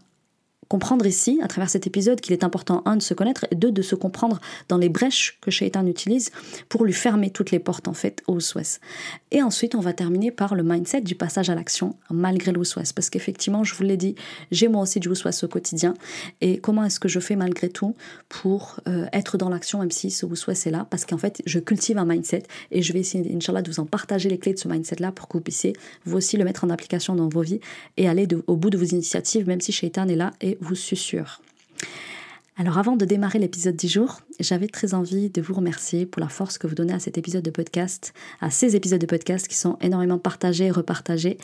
comprendre 0.68 1.06
ici, 1.06 1.40
à 1.42 1.48
travers 1.48 1.70
cet 1.70 1.86
épisode, 1.86 2.20
qu'il 2.20 2.32
est 2.32 2.44
important, 2.44 2.82
un, 2.84 2.96
de 2.96 3.02
se 3.02 3.14
connaître, 3.14 3.46
et 3.50 3.54
deux, 3.54 3.72
de 3.72 3.82
se 3.82 3.94
comprendre 3.94 4.40
dans 4.68 4.78
les 4.78 4.88
brèches 4.88 5.38
que 5.40 5.50
Shaitan 5.50 5.86
utilise 5.86 6.30
pour 6.68 6.84
lui 6.84 6.92
fermer 6.92 7.30
toutes 7.30 7.50
les 7.50 7.58
portes, 7.58 7.88
en 7.88 7.94
fait, 7.94 8.22
au 8.26 8.40
souhait. 8.40 8.62
Et 9.30 9.42
ensuite, 9.42 9.74
on 9.74 9.80
va 9.80 9.92
terminer 9.92 10.30
par 10.30 10.54
le 10.54 10.62
mindset 10.62 11.02
du 11.02 11.14
passage 11.14 11.50
à 11.50 11.54
l'action, 11.54 11.96
malgré 12.10 12.52
le 12.52 12.64
souhait. 12.64 12.84
Parce 12.94 13.10
qu'effectivement, 13.10 13.64
je 13.64 13.74
vous 13.74 13.82
l'ai 13.82 13.96
dit, 13.96 14.14
j'ai 14.50 14.68
moi 14.68 14.82
aussi 14.82 15.00
du 15.00 15.14
souhait 15.14 15.44
au 15.44 15.48
quotidien. 15.48 15.94
Et 16.40 16.58
comment 16.58 16.84
est-ce 16.84 17.00
que 17.00 17.08
je 17.08 17.20
fais 17.20 17.36
malgré 17.36 17.68
tout 17.68 17.94
pour 18.28 18.80
euh, 18.88 19.06
être 19.12 19.38
dans 19.38 19.48
l'action, 19.48 19.80
même 19.80 19.90
si 19.90 20.10
ce 20.10 20.26
souhait 20.34 20.54
est 20.54 20.70
là? 20.70 20.86
Parce 20.90 21.04
qu'en 21.04 21.18
fait, 21.18 21.42
je 21.46 21.58
cultive 21.58 21.98
un 21.98 22.04
mindset 22.04 22.44
et 22.70 22.82
je 22.82 22.92
vais 22.92 23.00
essayer, 23.00 23.34
Inch'Allah, 23.34 23.62
de 23.62 23.70
vous 23.70 23.80
en 23.80 23.86
partager 23.86 24.28
les 24.28 24.38
clés 24.38 24.54
de 24.54 24.58
ce 24.58 24.68
mindset-là 24.68 25.12
pour 25.12 25.28
que 25.28 25.38
vous 25.38 25.42
puissiez, 25.42 25.74
vous 26.04 26.16
aussi, 26.16 26.36
le 26.36 26.44
mettre 26.44 26.64
en 26.64 26.70
application 26.70 27.14
dans 27.14 27.28
vos 27.28 27.42
vies 27.42 27.60
et 27.96 28.08
aller 28.08 28.26
au 28.46 28.56
bout 28.56 28.70
de 28.70 28.78
vos 28.78 28.84
initiatives, 28.84 29.46
même 29.46 29.60
si 29.60 29.72
Shaitan 29.72 30.08
est 30.08 30.16
là 30.16 30.32
et 30.40 30.55
vous 30.60 30.74
susurre. 30.74 31.40
Alors 32.58 32.78
avant 32.78 32.96
de 32.96 33.04
démarrer 33.04 33.38
l'épisode 33.38 33.76
du 33.76 33.86
jour, 33.86 34.20
j'avais 34.40 34.68
très 34.68 34.94
envie 34.94 35.28
de 35.28 35.42
vous 35.42 35.52
remercier 35.52 36.06
pour 36.06 36.20
la 36.20 36.28
force 36.30 36.56
que 36.56 36.66
vous 36.66 36.74
donnez 36.74 36.94
à 36.94 36.98
cet 36.98 37.18
épisode 37.18 37.42
de 37.42 37.50
podcast, 37.50 38.14
à 38.40 38.50
ces 38.50 38.76
épisodes 38.76 39.00
de 39.00 39.04
podcast 39.04 39.46
qui 39.46 39.56
sont 39.56 39.76
énormément 39.82 40.18
partagés 40.18 40.66
et 40.66 40.70
repartagés, 40.70 41.36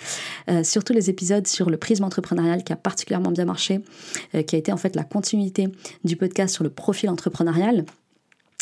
euh, 0.49 0.65
surtout 0.65 0.95
les 0.95 1.11
épisodes 1.11 1.47
sur 1.47 1.69
le 1.69 1.77
prisme 1.77 2.05
entrepreneurial 2.05 2.65
qui 2.65 2.73
a 2.73 2.77
particulièrement 2.77 3.31
bien 3.31 3.45
marché, 3.45 3.81
euh, 4.35 4.43
qui 4.43 4.57
a 4.57 4.59
été 4.59 4.73
en 4.73 4.79
fait 4.79 4.97
la 4.97 5.05
continuité 5.05 5.69
du 6.03 6.17
podcast 6.17 6.55
sur 6.55 6.65
le 6.65 6.71
profil 6.71 7.11
entrepreneurial. 7.11 7.85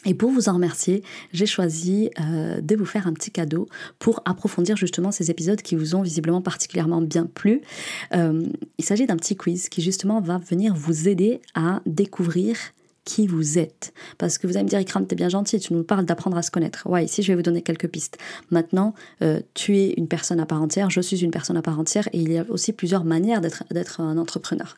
Et 0.06 0.14
pour 0.14 0.30
vous 0.30 0.48
en 0.48 0.54
remercier, 0.54 1.02
j'ai 1.32 1.46
choisi 1.46 2.10
euh, 2.20 2.60
de 2.60 2.74
vous 2.74 2.86
faire 2.86 3.06
un 3.06 3.12
petit 3.12 3.30
cadeau 3.30 3.68
pour 3.98 4.22
approfondir 4.24 4.76
justement 4.76 5.12
ces 5.12 5.30
épisodes 5.30 5.60
qui 5.60 5.76
vous 5.76 5.94
ont 5.94 6.02
visiblement 6.02 6.40
particulièrement 6.40 7.02
bien 7.02 7.26
plu. 7.26 7.60
Euh, 8.14 8.46
il 8.78 8.84
s'agit 8.84 9.06
d'un 9.06 9.16
petit 9.16 9.36
quiz 9.36 9.68
qui 9.68 9.82
justement 9.82 10.20
va 10.20 10.38
venir 10.38 10.74
vous 10.74 11.08
aider 11.08 11.42
à 11.54 11.82
découvrir 11.84 12.56
qui 13.04 13.26
vous 13.26 13.58
êtes. 13.58 13.92
Parce 14.18 14.38
que 14.38 14.46
vous 14.46 14.56
allez 14.56 14.64
me 14.64 14.68
dire, 14.68 14.78
Ikram, 14.78 15.06
t'es 15.06 15.16
bien 15.16 15.28
gentil, 15.28 15.58
tu 15.58 15.74
nous 15.74 15.82
parles 15.82 16.04
d'apprendre 16.04 16.36
à 16.36 16.42
se 16.42 16.50
connaître. 16.50 16.88
Ouais, 16.88 17.04
ici, 17.04 17.22
je 17.22 17.28
vais 17.32 17.36
vous 17.36 17.42
donner 17.42 17.60
quelques 17.60 17.88
pistes. 17.88 18.18
Maintenant, 18.50 18.94
euh, 19.22 19.40
tu 19.54 19.76
es 19.78 19.94
une 19.96 20.06
personne 20.06 20.40
à 20.40 20.46
part 20.46 20.62
entière, 20.62 20.90
je 20.90 21.00
suis 21.00 21.22
une 21.22 21.30
personne 21.30 21.56
à 21.56 21.62
part 21.62 21.78
entière, 21.78 22.08
et 22.12 22.18
il 22.18 22.32
y 22.32 22.38
a 22.38 22.44
aussi 22.48 22.72
plusieurs 22.72 23.04
manières 23.04 23.40
d'être 23.40 24.00
un 24.00 24.16
entrepreneur. 24.16 24.76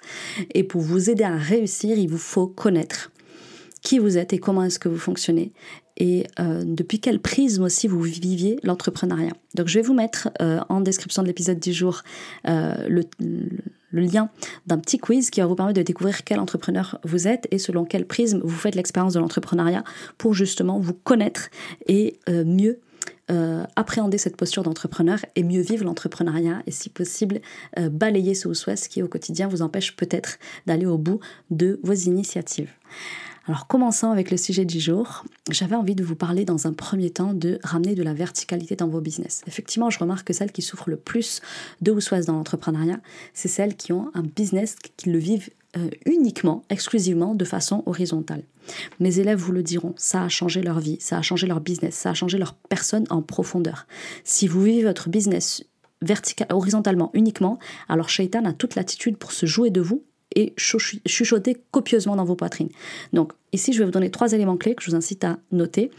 Et 0.55 0.65
pour 0.65 0.81
vous 0.81 1.11
aider 1.11 1.25
à 1.25 1.37
réussir, 1.37 1.99
il 1.99 2.09
vous 2.09 2.19
faut 2.19 2.47
connaître 2.47 3.12
qui 3.83 3.99
vous 3.99 4.17
êtes 4.17 4.33
et 4.33 4.39
comment 4.39 4.63
est-ce 4.63 4.79
que 4.79 4.89
vous 4.89 4.99
fonctionnez 4.99 5.53
et 5.97 6.27
euh, 6.41 6.63
depuis 6.67 7.01
quel 7.01 7.21
prisme 7.21 7.63
aussi 7.63 7.87
vous 7.87 8.01
viviez 8.01 8.59
l'entrepreneuriat. 8.63 9.33
Donc 9.55 9.69
je 9.69 9.79
vais 9.79 9.85
vous 9.85 9.95
mettre 9.95 10.31
euh, 10.41 10.61
en 10.69 10.81
description 10.81 11.23
de 11.23 11.29
l'épisode 11.29 11.61
du 11.61 11.73
jour 11.73 12.03
euh, 12.49 12.75
le, 12.89 13.03
lien 13.93 14.31
d'un 14.67 14.79
petit 14.79 14.99
quiz 14.99 15.31
qui 15.31 15.41
va 15.41 15.47
vous 15.47 15.55
permettre 15.55 15.79
de 15.79 15.85
découvrir 15.85 16.25
quel 16.25 16.41
entrepreneur 16.41 16.99
vous 17.05 17.29
êtes 17.29 17.47
et 17.51 17.59
selon 17.59 17.85
quel 17.85 18.07
prisme 18.07 18.41
vous 18.43 18.57
faites 18.57 18.75
l'expérience 18.75 19.13
de 19.13 19.21
l'entrepreneuriat 19.21 19.85
pour 20.17 20.33
justement 20.33 20.79
vous 20.79 20.95
connaître 20.95 21.51
et 21.87 22.19
mieux 22.29 22.81
appréhender 23.77 24.19
cette 24.19 24.37
posture 24.37 24.63
d'entrepreneur 24.63 25.19
et 25.37 25.43
mieux 25.43 25.63
vivre 25.63 25.85
l'entrepreneuriat 25.85 26.63
et 26.67 26.71
si 26.71 26.91
possible 26.91 27.41
balayer 27.91 28.35
ce 28.35 28.53
souhait 28.53 28.75
qui 28.75 29.03
au 29.03 29.09
quotidien 29.09 29.49
vous 29.49 29.63
empêche 29.63 29.97
peut-être 29.97 30.39
d'aller 30.67 30.87
au 30.87 30.99
bout 30.99 31.21
de 31.51 31.81
vos 31.83 31.95
initiatives. 31.95 32.71
Alors 33.49 33.67
commençons 33.67 34.11
avec 34.13 34.31
le 34.31 34.37
sujet 34.37 34.65
du 34.65 34.79
jour. 34.79 35.25
J'avais 35.51 35.75
envie 35.75 35.97
de 35.97 36.05
vous 36.05 36.15
parler 36.15 36.45
dans 36.45 36.69
un 36.69 36.73
premier 36.73 37.11
temps 37.11 37.35
de 37.35 37.59
ramener 37.65 37.97
de 37.97 38.03
la 38.05 38.15
verticalité 38.15 38.77
dans 38.77 38.87
vos 38.87 39.01
business. 39.01 39.43
Effectivement, 39.49 39.91
je 39.91 39.99
remarque 39.99 40.29
que 40.29 40.33
celles 40.33 40.53
qui 40.53 40.63
souffrent 40.63 40.91
le 40.91 40.97
plus 40.97 41.41
de 41.81 41.91
ou 41.91 42.01
soit 42.01 42.21
dans 42.21 42.35
l'entrepreneuriat, 42.35 43.01
c'est 43.35 43.49
celles 43.49 43.77
qui 43.77 43.93
ont 43.93 44.13
un 44.15 44.23
business 44.23 44.77
qui 44.97 45.11
le 45.11 45.19
vivent 45.19 45.51
euh, 45.77 45.91
uniquement, 46.07 46.63
exclusivement, 46.71 47.35
de 47.35 47.45
façon 47.45 47.83
horizontale. 47.87 48.45
Mes 49.01 49.19
élèves 49.19 49.39
vous 49.39 49.53
le 49.53 49.65
diront, 49.65 49.95
ça 49.97 50.23
a 50.23 50.29
changé 50.29 50.63
leur 50.63 50.79
vie, 50.79 50.99
ça 51.01 51.19
a 51.19 51.23
changé 51.23 51.49
leur 51.49 51.61
business, 51.61 51.97
ça 51.97 52.11
a 52.11 52.15
changé 52.15 52.39
leur 52.39 52.55
personne 52.55 53.07
en 53.11 53.23
profondeur. 53.23 53.89
Si 54.23 54.47
vous 54.47 54.63
vivez 54.63 54.85
votre 54.85 55.09
business 55.09 55.65
vertical, 56.01 56.47
horizontalement 56.51 57.11
uniquement, 57.13 57.59
alors 57.89 58.09
Shaitan 58.09 58.45
a 58.45 58.53
toute 58.53 58.77
l'attitude 58.77 59.17
pour 59.17 59.33
se 59.33 59.47
jouer 59.47 59.71
de 59.71 59.81
vous 59.81 60.05
et 60.37 60.53
chuchoter 60.57 61.57
copieusement 61.71 62.17
dans 62.17 62.25
vos 62.25 62.35
poitrines. 62.35 62.71
Donc 63.13 63.33
ici, 63.53 63.73
je 63.73 63.79
vais 63.79 63.85
vous 63.85 63.91
donner 63.91 64.11
trois 64.11 64.33
éléments 64.33 64.57
clés 64.57 64.75
que 64.75 64.83
je 64.83 64.91
vous 64.91 64.97
incite 64.97 65.23
à 65.25 65.39
noter. 65.51 65.91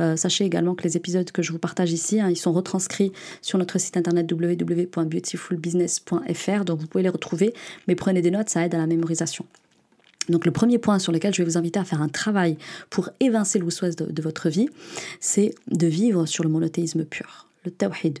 Euh, 0.00 0.16
sachez 0.16 0.44
également 0.44 0.74
que 0.74 0.82
les 0.84 0.96
épisodes 0.96 1.30
que 1.30 1.42
je 1.42 1.52
vous 1.52 1.58
partage 1.58 1.92
ici, 1.92 2.20
hein, 2.20 2.30
ils 2.30 2.36
sont 2.36 2.52
retranscrits 2.52 3.12
sur 3.42 3.58
notre 3.58 3.78
site 3.78 3.96
internet 3.96 4.30
www.beautifulbusiness.fr, 4.30 6.64
donc 6.64 6.80
vous 6.80 6.86
pouvez 6.86 7.02
les 7.02 7.08
retrouver, 7.08 7.52
mais 7.88 7.94
prenez 7.94 8.22
des 8.22 8.30
notes, 8.30 8.48
ça 8.48 8.64
aide 8.64 8.74
à 8.74 8.78
la 8.78 8.86
mémorisation. 8.86 9.44
Donc 10.28 10.46
le 10.46 10.52
premier 10.52 10.78
point 10.78 10.98
sur 10.98 11.12
lequel 11.12 11.34
je 11.34 11.42
vais 11.42 11.48
vous 11.48 11.58
inviter 11.58 11.80
à 11.80 11.84
faire 11.84 12.02
un 12.02 12.08
travail 12.08 12.56
pour 12.88 13.10
évincer 13.20 13.58
le 13.58 13.66
de, 13.66 14.12
de 14.12 14.22
votre 14.22 14.48
vie, 14.48 14.68
c'est 15.18 15.54
de 15.70 15.86
vivre 15.86 16.26
sur 16.26 16.44
le 16.44 16.50
monothéisme 16.50 17.04
pur, 17.04 17.48
le 17.64 17.70
tawhid. 17.70 18.20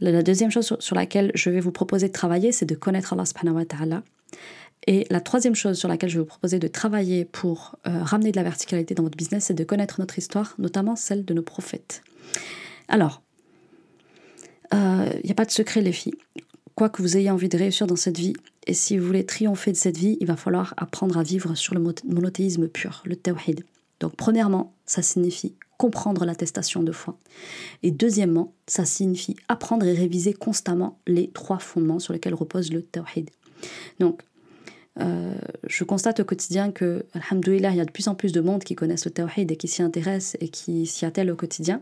La 0.00 0.22
deuxième 0.22 0.50
chose 0.50 0.76
sur 0.78 0.96
laquelle 0.96 1.32
je 1.34 1.50
vais 1.50 1.60
vous 1.60 1.72
proposer 1.72 2.08
de 2.08 2.12
travailler, 2.12 2.52
c'est 2.52 2.66
de 2.66 2.74
connaître 2.74 3.12
Allah 3.12 3.24
subhanahu 3.24 3.56
wa 3.56 3.64
ta'ala 3.64 4.02
et 4.86 5.06
la 5.10 5.20
troisième 5.20 5.54
chose 5.54 5.78
sur 5.78 5.88
laquelle 5.88 6.08
je 6.08 6.14
vais 6.14 6.22
vous 6.22 6.28
proposer 6.28 6.58
de 6.58 6.66
travailler 6.68 7.24
pour 7.24 7.76
euh, 7.86 8.02
ramener 8.02 8.32
de 8.32 8.36
la 8.36 8.42
verticalité 8.42 8.94
dans 8.94 9.02
votre 9.02 9.18
business, 9.18 9.44
c'est 9.44 9.54
de 9.54 9.64
connaître 9.64 10.00
notre 10.00 10.18
histoire, 10.18 10.54
notamment 10.58 10.96
celle 10.96 11.24
de 11.24 11.34
nos 11.34 11.42
prophètes. 11.42 12.02
Alors, 12.88 13.22
il 14.72 14.78
euh, 14.78 15.20
n'y 15.24 15.30
a 15.30 15.34
pas 15.34 15.44
de 15.44 15.50
secret 15.50 15.82
les 15.82 15.92
filles. 15.92 16.14
Quoi 16.74 16.88
que 16.88 17.02
vous 17.02 17.16
ayez 17.16 17.30
envie 17.30 17.48
de 17.48 17.58
réussir 17.58 17.86
dans 17.86 17.96
cette 17.96 18.18
vie, 18.18 18.34
et 18.66 18.72
si 18.72 18.96
vous 18.96 19.06
voulez 19.06 19.26
triompher 19.26 19.72
de 19.72 19.76
cette 19.76 19.98
vie, 19.98 20.16
il 20.20 20.26
va 20.26 20.36
falloir 20.36 20.74
apprendre 20.76 21.18
à 21.18 21.22
vivre 21.22 21.54
sur 21.54 21.74
le 21.74 21.80
monothéisme 21.80 22.68
pur, 22.68 23.02
le 23.04 23.16
tawhid. 23.16 23.64
Donc 24.00 24.14
premièrement, 24.16 24.74
ça 24.86 25.02
signifie 25.02 25.54
comprendre 25.78 26.24
l'attestation 26.24 26.82
de 26.82 26.92
foi. 26.92 27.16
Et 27.82 27.90
deuxièmement, 27.90 28.52
ça 28.66 28.84
signifie 28.84 29.36
apprendre 29.48 29.86
et 29.86 29.94
réviser 29.94 30.34
constamment 30.34 30.98
les 31.06 31.30
trois 31.30 31.58
fondements 31.58 32.00
sur 32.00 32.12
lesquels 32.12 32.34
repose 32.34 32.72
le 32.72 32.82
tawhid. 32.82 33.30
Donc, 34.00 34.22
euh, 35.00 35.34
je 35.66 35.84
constate 35.84 36.20
au 36.20 36.24
quotidien 36.24 36.72
que, 36.72 37.06
alhamdoulilah, 37.14 37.70
il 37.70 37.76
y 37.76 37.80
a 37.80 37.84
de 37.84 37.92
plus 37.92 38.08
en 38.08 38.16
plus 38.16 38.32
de 38.32 38.40
monde 38.40 38.64
qui 38.64 38.74
connaissent 38.74 39.04
le 39.04 39.12
tawhid 39.12 39.50
et 39.50 39.56
qui 39.56 39.68
s'y 39.68 39.82
intéressent 39.82 40.36
et 40.40 40.48
qui 40.48 40.86
s'y 40.86 41.06
attellent 41.06 41.30
au 41.30 41.36
quotidien. 41.36 41.80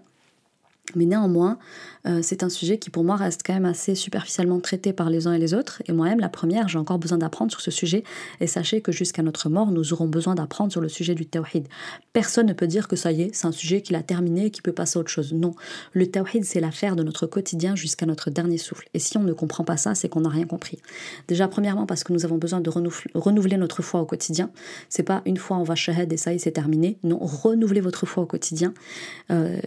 Mais 0.95 1.05
néanmoins, 1.05 1.59
euh, 2.07 2.21
c'est 2.23 2.43
un 2.43 2.49
sujet 2.49 2.79
qui 2.79 2.91
pour 2.91 3.03
moi 3.03 3.17
reste 3.17 3.43
quand 3.45 3.55
même 3.55 3.65
assez 3.65 3.95
superficiellement 3.95 4.61
traité 4.61 4.93
par 4.93 5.11
les 5.11 5.27
uns 5.27 5.33
et 5.33 5.39
les 5.39 5.53
autres. 5.53 5.83
Et 5.87 5.93
moi-même, 5.93 6.21
la 6.21 6.29
première, 6.29 6.69
j'ai 6.69 6.79
encore 6.79 6.99
besoin 6.99 7.19
d'apprendre 7.19 7.51
sur 7.51 7.61
ce 7.61 7.71
sujet. 7.71 8.05
Et 8.41 8.47
sachez 8.47 8.81
que 8.81 8.93
jusqu'à 8.93 9.23
notre 9.23 9.49
mort, 9.49 9.73
nous 9.73 9.93
aurons 9.93 10.07
besoin 10.07 10.35
d'apprendre 10.35 10.71
sur 10.71 10.81
le 10.81 10.89
sujet 10.89 11.15
du 11.15 11.27
tawhid. 11.27 11.67
Personne 12.13 12.47
ne 12.47 12.53
peut 12.53 12.69
dire 12.69 12.87
que 12.87 12.97
ça 12.97 13.11
y 13.11 13.23
est, 13.23 13.35
c'est 13.35 13.47
un 13.47 13.53
sujet 13.53 13.83
qu'il 13.83 13.97
a 13.97 14.03
terminé 14.03 14.47
et 14.47 14.51
qu'il 14.51 14.63
peut 14.63 14.73
passer 14.73 14.99
à 14.99 15.01
autre 15.01 15.11
chose. 15.11 15.33
Non, 15.33 15.55
le 15.93 16.07
tawhid, 16.07 16.45
c'est 16.45 16.61
l'affaire 16.61 16.95
de 16.95 17.03
notre 17.03 17.27
quotidien 17.27 17.75
jusqu'à 17.75 18.07
notre 18.07 18.31
dernier 18.31 18.59
souffle. 18.59 18.89
Et 18.95 18.99
si 18.99 19.19
on 19.19 19.23
ne 19.23 19.33
comprend 19.33 19.65
pas 19.65 19.77
ça, 19.77 19.95
c'est 19.95 20.09
qu'on 20.09 20.21
n'a 20.21 20.29
rien 20.29 20.47
compris. 20.47 20.79
Déjà, 21.27 21.49
premièrement, 21.49 21.87
parce 21.87 22.05
que 22.05 22.13
nous 22.13 22.25
avons 22.25 22.39
besoin 22.39 22.61
de 22.61 22.71
renouveler 23.15 23.57
notre 23.57 23.83
foi 23.83 24.01
au 24.01 24.07
quotidien. 24.07 24.51
C'est 24.89 25.03
pas 25.03 25.23
une 25.27 25.37
fois 25.37 25.57
on 25.57 25.65
va 25.65 25.75
shahad 25.75 26.13
et 26.13 26.17
ça 26.17 26.33
y 26.33 26.37
est, 26.37 26.39
c'est 26.39 26.53
terminé. 26.53 26.99
Non, 27.03 27.19
renouvelez 27.19 27.81
votre 27.81 28.07
foi 28.07 28.23
au 28.23 28.27
quotidien. 28.27 28.73
Euh, 29.31 29.59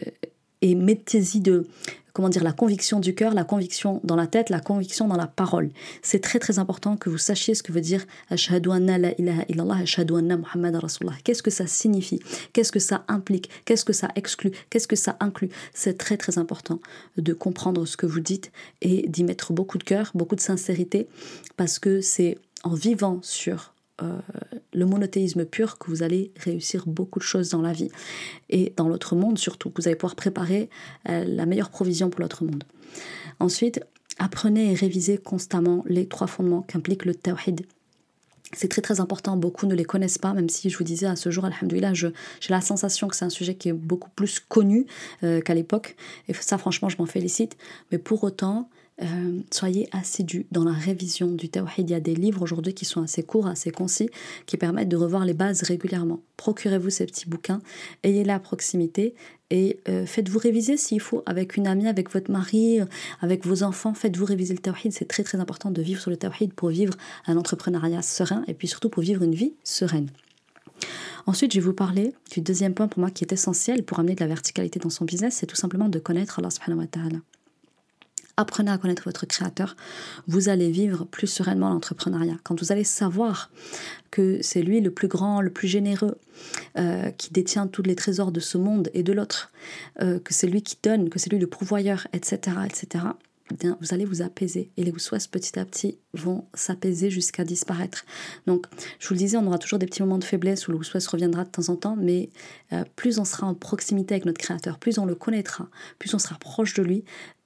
et 0.62 0.76
mettez-y 0.76 1.40
de 1.40 1.66
comment 2.14 2.30
dire 2.30 2.44
la 2.44 2.52
conviction 2.52 3.00
du 3.00 3.16
cœur, 3.16 3.34
la 3.34 3.44
conviction 3.44 4.02
dans 4.04 4.16
la 4.16 4.28
tête, 4.28 4.50
la 4.50 4.60
conviction 4.60 5.08
dans 5.08 5.16
la 5.16 5.28
parole. 5.28 5.70
C'est 6.02 6.20
très 6.20 6.40
très 6.40 6.60
important 6.60 6.98
que 6.98 7.10
vous 7.10 7.18
sachiez 7.18 7.56
ce 7.56 7.64
que 7.64 7.72
veut 7.72 7.82
dire 7.82 8.06
ashhadu 8.30 8.72
anna 8.72 8.98
la 8.98 9.12
ilaha 9.18 9.44
illallah, 9.48 9.78
ashhadu 9.78 10.16
anna 10.18 10.38
Muhammad 10.38 10.76
rasulullah. 10.76 11.16
Qu'est-ce 11.24 11.44
que 11.44 11.52
ça 11.52 11.68
signifie? 11.68 12.20
Qu'est-ce 12.52 12.72
que 12.72 12.80
ça 12.80 13.06
implique? 13.08 13.50
Qu'est-ce 13.64 13.86
que 13.86 13.94
ça 13.94 14.10
exclut? 14.16 14.52
Qu'est-ce 14.70 14.88
que 14.88 14.96
ça 14.96 15.16
inclut? 15.20 15.50
C'est 15.74 15.98
très 15.98 16.18
très 16.18 16.38
important 16.38 16.80
de 17.18 17.34
comprendre 17.34 17.86
ce 17.86 17.96
que 17.96 18.06
vous 18.06 18.20
dites 18.20 18.52
et 18.82 19.08
d'y 19.08 19.24
mettre 19.24 19.54
beaucoup 19.54 19.78
de 19.78 19.84
cœur, 19.84 20.12
beaucoup 20.14 20.36
de 20.36 20.42
sincérité 20.42 21.08
parce 21.56 21.80
que 21.80 22.02
c'est 22.02 22.38
en 22.64 22.74
vivant 22.74 23.20
sur 23.22 23.74
euh, 24.04 24.20
le 24.74 24.86
monothéisme 24.86 25.46
pur 25.46 25.78
que 25.78 25.90
vous 25.90 26.04
allez 26.04 26.32
réussir 26.38 26.86
beaucoup 26.88 27.20
de 27.20 27.24
choses 27.24 27.50
dans 27.50 27.62
la 27.62 27.74
vie 27.74 27.90
et 28.50 28.74
dans 28.76 28.88
l'autre 28.88 29.16
monde 29.16 29.38
surtout, 29.38 29.70
que 29.70 29.82
vous 29.82 29.88
allez 29.88 29.96
pouvoir 29.96 30.16
préparer 30.16 30.70
euh, 31.10 31.26
la 31.26 31.46
meilleure 31.46 31.70
provision 31.70 32.10
pour 32.10 32.22
l'autre 32.22 32.44
monde. 32.44 32.64
Ensuite, 33.40 33.82
apprenez 34.18 34.72
et 34.72 34.76
révisez 34.76 35.18
constamment 35.18 35.84
les 35.88 36.08
trois 36.08 36.28
fondements 36.28 36.62
qu'implique 36.62 37.06
le 37.06 37.16
tawhid. 37.16 37.66
C'est 38.54 38.68
très 38.68 38.82
très 38.82 39.00
important, 39.00 39.38
beaucoup 39.38 39.68
ne 39.68 39.76
les 39.76 39.86
connaissent 39.86 40.18
pas, 40.18 40.34
même 40.34 40.50
si 40.50 40.72
je 40.72 40.78
vous 40.78 40.84
disais 40.84 41.06
à 41.06 41.16
ce 41.16 41.30
jour, 41.30 41.46
alhamdoulilah, 41.46 41.94
j'ai 41.94 42.12
la 42.50 42.62
sensation 42.62 43.08
que 43.08 43.16
c'est 43.16 43.26
un 43.26 43.30
sujet 43.30 43.54
qui 43.54 43.70
est 43.70 43.74
beaucoup 43.74 44.10
plus 44.10 44.40
connu 44.40 44.88
euh, 45.24 45.40
qu'à 45.40 45.54
l'époque, 45.54 45.96
et 46.28 46.34
ça 46.34 46.58
franchement 46.58 46.90
je 46.90 46.98
m'en 46.98 47.06
félicite, 47.06 47.58
mais 47.92 48.00
pour 48.00 48.24
autant, 48.24 48.68
euh, 49.02 49.40
soyez 49.52 49.88
assidus 49.92 50.46
dans 50.52 50.64
la 50.64 50.74
révision 50.74 51.32
du 51.32 51.50
tawhid. 51.50 51.90
Il 51.90 51.92
y 51.92 51.96
a 51.96 52.00
des 52.00 52.16
livres 52.16 52.42
aujourd'hui 52.42 52.74
qui 52.74 52.86
sont 52.86 53.02
assez 53.02 53.24
courts, 53.24 53.48
assez 53.48 53.72
concis, 53.72 54.10
qui 54.46 54.58
permettent 54.58 54.90
de 54.90 54.98
revoir 54.98 55.26
les 55.26 55.34
bases 55.34 55.64
régulièrement. 55.64 56.20
Procurez-vous 56.38 56.90
ces 56.90 57.06
petits 57.06 57.28
bouquins, 57.28 57.62
ayez-les 58.04 58.32
à 58.32 58.40
proximité 58.40 59.16
et 59.52 59.80
euh, 59.88 60.06
faites-vous 60.06 60.40
réviser 60.40 60.78
s'il 60.78 61.00
faut 61.00 61.24
avec 61.26 61.56
une 61.58 61.68
amie, 61.68 61.88
avec 61.88 62.12
votre 62.12 62.30
mari, 62.32 62.82
euh, 62.82 62.86
avec 63.22 63.46
vos 63.46 63.64
enfants. 63.64 63.94
Faites-vous 63.94 64.26
réviser 64.26 64.54
le 64.54 64.60
tawhid. 64.60 64.92
C'est 64.92 65.08
très 65.08 65.24
très 65.24 65.40
important 65.40 65.72
de 65.72 65.82
vivre 65.82 66.02
sur 66.02 66.12
le 66.12 66.18
tawhid 66.18 66.54
pour 66.54 66.70
vivre 66.70 66.94
un 67.26 67.38
entrepreneuriat 67.38 68.02
serein 68.02 68.44
et 68.48 68.54
puis 68.54 68.68
surtout 68.68 68.90
pour 68.90 69.04
vivre 69.04 69.24
une 69.24 69.36
vie 69.36 69.54
sereine. 69.64 70.10
Ensuite, 71.26 71.54
je 71.54 71.60
vais 71.60 71.66
vous 71.66 71.74
parler 71.74 72.14
du 72.32 72.42
deuxième 72.42 72.74
point 72.74 72.88
pour 72.88 73.00
moi 73.00 73.12
qui 73.12 73.24
est 73.24 73.32
essentiel 73.32 73.84
pour 73.84 74.00
amener 74.00 74.16
de 74.16 74.22
la 74.22 74.28
verticalité 74.28 74.80
dans 74.80 74.90
son 74.90 75.06
business, 75.06 75.36
c'est 75.36 75.46
tout 75.46 75.56
simplement 75.56 75.90
de 75.90 76.00
connaître 76.00 76.40
Allah 76.40 76.50
subhanahu 76.50 76.80
wa 76.80 76.88
ta'ala 76.88 77.20
apprenez 78.40 78.72
à 78.72 78.78
connaître 78.78 79.04
votre 79.04 79.26
créateur, 79.26 79.76
vous 80.28 80.50
allez 80.50 80.72
vivre 80.72 81.06
plus 81.06 81.28
sereinement 81.28 81.70
l'entrepreneuriat. 81.70 82.38
Quand 82.44 82.60
vous 82.60 82.72
allez 82.72 82.86
savoir 82.86 83.52
que 84.12 84.40
c'est 84.42 84.62
lui 84.62 84.80
le 84.80 84.92
plus 84.92 85.08
grand, 85.08 85.42
le 85.42 85.50
plus 85.50 85.68
généreux, 85.68 86.18
euh, 86.78 87.12
qui 87.12 87.32
détient 87.32 87.68
tous 87.68 87.84
les 87.84 87.96
trésors 87.96 88.32
de 88.32 88.40
ce 88.40 88.58
monde 88.58 88.90
et 88.94 89.04
de 89.04 89.12
l'autre, 89.12 89.52
euh, 90.02 90.20
que 90.20 90.34
c'est 90.34 90.48
lui 90.48 90.62
qui 90.62 90.78
donne, 90.82 91.10
que 91.10 91.20
c'est 91.20 91.30
lui 91.30 91.40
le 91.40 91.48
pourvoyeur, 91.48 92.08
etc., 92.14 92.58
etc., 92.66 93.06
vous 93.82 93.94
allez 93.94 94.06
vous 94.06 94.22
apaiser 94.22 94.70
et 94.78 94.84
les 94.84 94.94
souhaits 94.98 95.30
petit 95.30 95.58
à 95.58 95.66
petit 95.66 95.98
vont 96.14 96.46
s'apaiser 96.54 97.10
jusqu'à 97.10 97.44
disparaître. 97.44 98.06
Donc, 98.46 98.66
je 99.00 99.08
vous 99.08 99.16
le 99.16 99.20
disais, 99.20 99.38
on 99.38 99.48
aura 99.48 99.58
toujours 99.58 99.80
des 99.80 99.86
petits 99.86 100.02
moments 100.02 100.18
de 100.18 100.24
faiblesse 100.24 100.68
où 100.68 100.72
le 100.72 100.84
souhait 100.84 101.00
reviendra 101.08 101.46
de 101.46 101.50
temps 101.50 101.70
en 101.70 101.76
temps, 101.76 101.96
mais 101.98 102.30
euh, 102.74 102.84
plus 102.96 103.20
on 103.20 103.26
sera 103.26 103.48
en 103.48 103.56
proximité 103.56 104.14
avec 104.14 104.26
notre 104.26 104.40
Créateur, 104.40 104.78
plus 104.78 105.00
on 105.00 105.06
le 105.06 105.16
connaîtra, 105.16 105.68
plus 105.98 106.14
on 106.14 106.20
sera 106.20 106.38
proche 106.38 106.74
de 106.76 106.84
lui, 106.84 107.04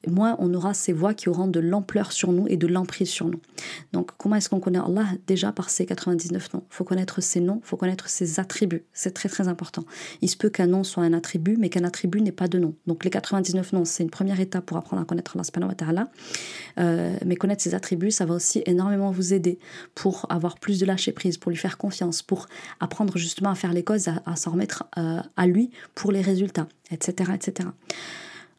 moins 0.07 0.35
on 0.39 0.53
aura 0.53 0.73
ces 0.73 0.93
voix 0.93 1.13
qui 1.13 1.29
auront 1.29 1.47
de 1.47 1.59
l'ampleur 1.59 2.11
sur 2.11 2.31
nous 2.31 2.47
et 2.47 2.57
de 2.57 2.67
l'emprise 2.67 3.09
sur 3.09 3.27
nous. 3.27 3.39
Donc, 3.91 4.11
comment 4.17 4.35
est-ce 4.35 4.49
qu'on 4.49 4.59
connaît 4.59 4.79
Allah 4.79 5.05
Déjà 5.27 5.51
par 5.51 5.69
ses 5.69 5.85
99 5.85 6.53
noms? 6.53 6.63
Faut 6.69 6.83
connaître 6.83 7.21
ses 7.21 7.39
noms, 7.39 7.61
faut 7.63 7.77
connaître 7.77 8.09
ses 8.09 8.39
attributs. 8.39 8.83
C'est 8.93 9.13
très 9.13 9.29
très 9.29 9.47
important. 9.47 9.85
Il 10.21 10.29
se 10.29 10.37
peut 10.37 10.49
qu'un 10.49 10.67
nom 10.67 10.83
soit 10.83 11.03
un 11.03 11.13
attribut, 11.13 11.57
mais 11.57 11.69
qu'un 11.69 11.83
attribut 11.83 12.21
n'est 12.21 12.31
pas 12.31 12.47
de 12.47 12.59
nom. 12.59 12.75
Donc, 12.87 13.03
les 13.03 13.09
99 13.09 13.73
noms, 13.73 13.85
c'est 13.85 14.03
une 14.03 14.09
première 14.09 14.39
étape 14.39 14.65
pour 14.65 14.77
apprendre 14.77 15.01
à 15.01 15.05
connaître 15.05 15.37
Allah. 15.87 16.09
Euh, 16.79 17.17
mais 17.25 17.35
connaître 17.35 17.61
ses 17.61 17.75
attributs, 17.75 18.11
ça 18.11 18.25
va 18.25 18.35
aussi 18.35 18.63
énormément 18.65 19.11
vous 19.11 19.33
aider 19.33 19.59
pour 19.95 20.25
avoir 20.29 20.59
plus 20.59 20.79
de 20.79 20.85
lâcher 20.85 21.11
prise, 21.11 21.37
pour 21.37 21.51
lui 21.51 21.57
faire 21.57 21.77
confiance, 21.77 22.21
pour 22.21 22.47
apprendre 22.79 23.17
justement 23.17 23.49
à 23.49 23.55
faire 23.55 23.73
les 23.73 23.83
causes, 23.83 24.07
à, 24.07 24.35
s'en 24.35 24.51
remettre 24.51 24.85
euh, 24.97 25.19
à 25.37 25.47
lui 25.47 25.71
pour 25.95 26.11
les 26.11 26.21
résultats, 26.21 26.67
etc. 26.91 27.31
etc. 27.35 27.69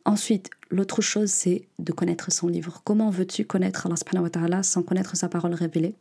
Ensuite, 0.05 0.51
l'autre 0.71 1.01
chose, 1.01 1.31
c'est 1.31 1.67
de 1.79 1.93
connaître 1.93 2.31
son 2.31 2.49
livre. 2.49 2.83
Comment 2.85 3.11
veux-tu 3.11 3.47
connaître 3.47 3.87
Allah 3.87 3.97
subhanahu 3.97 4.31
wa 4.51 4.63
sans 4.63 4.83
connaître 4.83 5.17
sa 5.17 5.29
parole 5.29 5.55
révélée? 5.55 5.95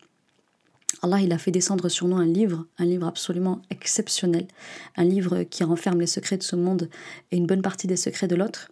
Allah, 1.01 1.21
il 1.21 1.31
a 1.31 1.37
fait 1.37 1.51
descendre 1.51 1.89
sur 1.89 2.07
nous 2.07 2.17
un 2.17 2.25
livre, 2.25 2.65
un 2.77 2.85
livre 2.85 3.07
absolument 3.07 3.61
exceptionnel, 3.69 4.47
un 4.95 5.03
livre 5.03 5.43
qui 5.43 5.63
renferme 5.63 5.99
les 5.99 6.07
secrets 6.07 6.37
de 6.37 6.43
ce 6.43 6.55
monde 6.55 6.89
et 7.31 7.37
une 7.37 7.47
bonne 7.47 7.61
partie 7.61 7.87
des 7.87 7.97
secrets 7.97 8.27
de 8.27 8.35
l'autre. 8.35 8.71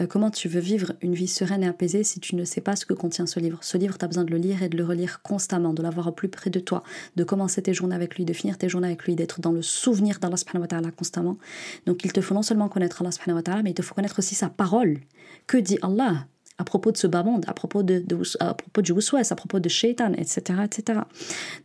Euh, 0.00 0.06
comment 0.06 0.30
tu 0.30 0.48
veux 0.48 0.60
vivre 0.60 0.92
une 1.00 1.14
vie 1.14 1.28
sereine 1.28 1.62
et 1.62 1.68
apaisée 1.68 2.04
si 2.04 2.20
tu 2.20 2.36
ne 2.36 2.44
sais 2.44 2.60
pas 2.60 2.76
ce 2.76 2.86
que 2.86 2.94
contient 2.94 3.26
ce 3.26 3.40
livre? 3.40 3.58
Ce 3.62 3.76
livre, 3.76 3.98
tu 3.98 4.04
as 4.04 4.08
besoin 4.08 4.24
de 4.24 4.30
le 4.30 4.38
lire 4.38 4.62
et 4.62 4.68
de 4.68 4.76
le 4.76 4.84
relire 4.84 5.22
constamment, 5.22 5.72
de 5.72 5.82
l'avoir 5.82 6.08
au 6.08 6.12
plus 6.12 6.28
près 6.28 6.50
de 6.50 6.60
toi, 6.60 6.82
de 7.16 7.24
commencer 7.24 7.62
tes 7.62 7.74
journées 7.74 7.94
avec 7.94 8.16
lui, 8.16 8.24
de 8.24 8.32
finir 8.32 8.58
tes 8.58 8.68
journées 8.68 8.88
avec 8.88 9.04
lui, 9.04 9.16
d'être 9.16 9.40
dans 9.40 9.52
le 9.52 9.62
souvenir 9.62 10.18
d'Allah 10.18 10.36
subhanahu 10.36 10.62
wa 10.62 10.68
ta'ala 10.68 10.90
constamment. 10.90 11.38
Donc 11.86 12.04
il 12.04 12.12
te 12.12 12.20
faut 12.20 12.34
non 12.34 12.42
seulement 12.42 12.68
connaître 12.68 13.02
Allah 13.02 13.10
subhanahu 13.10 13.36
wa 13.36 13.42
ta'ala, 13.42 13.62
mais 13.62 13.70
il 13.70 13.74
te 13.74 13.82
faut 13.82 13.94
connaître 13.94 14.18
aussi 14.18 14.34
sa 14.34 14.48
parole. 14.48 14.98
Que 15.46 15.56
dit 15.56 15.78
Allah 15.82 16.26
à 16.58 16.64
propos 16.64 16.90
de 16.90 16.96
ce 16.96 17.06
bas 17.06 17.22
monde, 17.22 17.44
à 17.46 17.54
propos, 17.54 17.84
de, 17.84 18.04
à 18.40 18.54
propos 18.54 18.82
du 18.82 18.90
waswas, 18.90 19.30
à 19.30 19.36
propos 19.36 19.60
de 19.60 19.68
shaitan, 19.68 20.12
etc., 20.14 20.60
etc. 20.64 21.00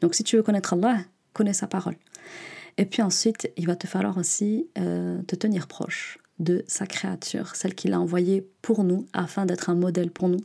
Donc 0.02 0.14
si 0.14 0.24
tu 0.24 0.38
veux 0.38 0.44
connaître 0.44 0.74
Allah, 0.74 1.00
connais 1.34 1.54
sa 1.54 1.66
parole. 1.66 1.96
Et 2.78 2.86
puis 2.86 3.02
ensuite, 3.02 3.52
il 3.58 3.66
va 3.66 3.76
te 3.76 3.88
falloir 3.88 4.18
aussi 4.18 4.68
euh, 4.78 5.22
te 5.24 5.36
tenir 5.36 5.68
proche 5.68 6.20
de 6.40 6.64
sa 6.68 6.86
créature, 6.86 7.56
celle 7.56 7.76
qu'il 7.76 7.94
a 7.94 8.00
envoyée 8.00 8.48
pour 8.62 8.84
nous, 8.84 9.06
afin 9.14 9.46
d'être 9.46 9.70
un 9.70 9.76
modèle 9.76 10.12
pour 10.12 10.30
nous. 10.30 10.40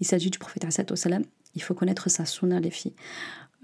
Il 0.00 0.06
s'agit 0.06 0.30
du 0.30 0.38
prophète 0.38 0.64
salam. 0.94 1.24
Il 1.54 1.62
faut 1.62 1.74
connaître 1.74 2.08
sa 2.08 2.24
sunna, 2.24 2.60
les 2.60 2.70
filles. 2.70 2.94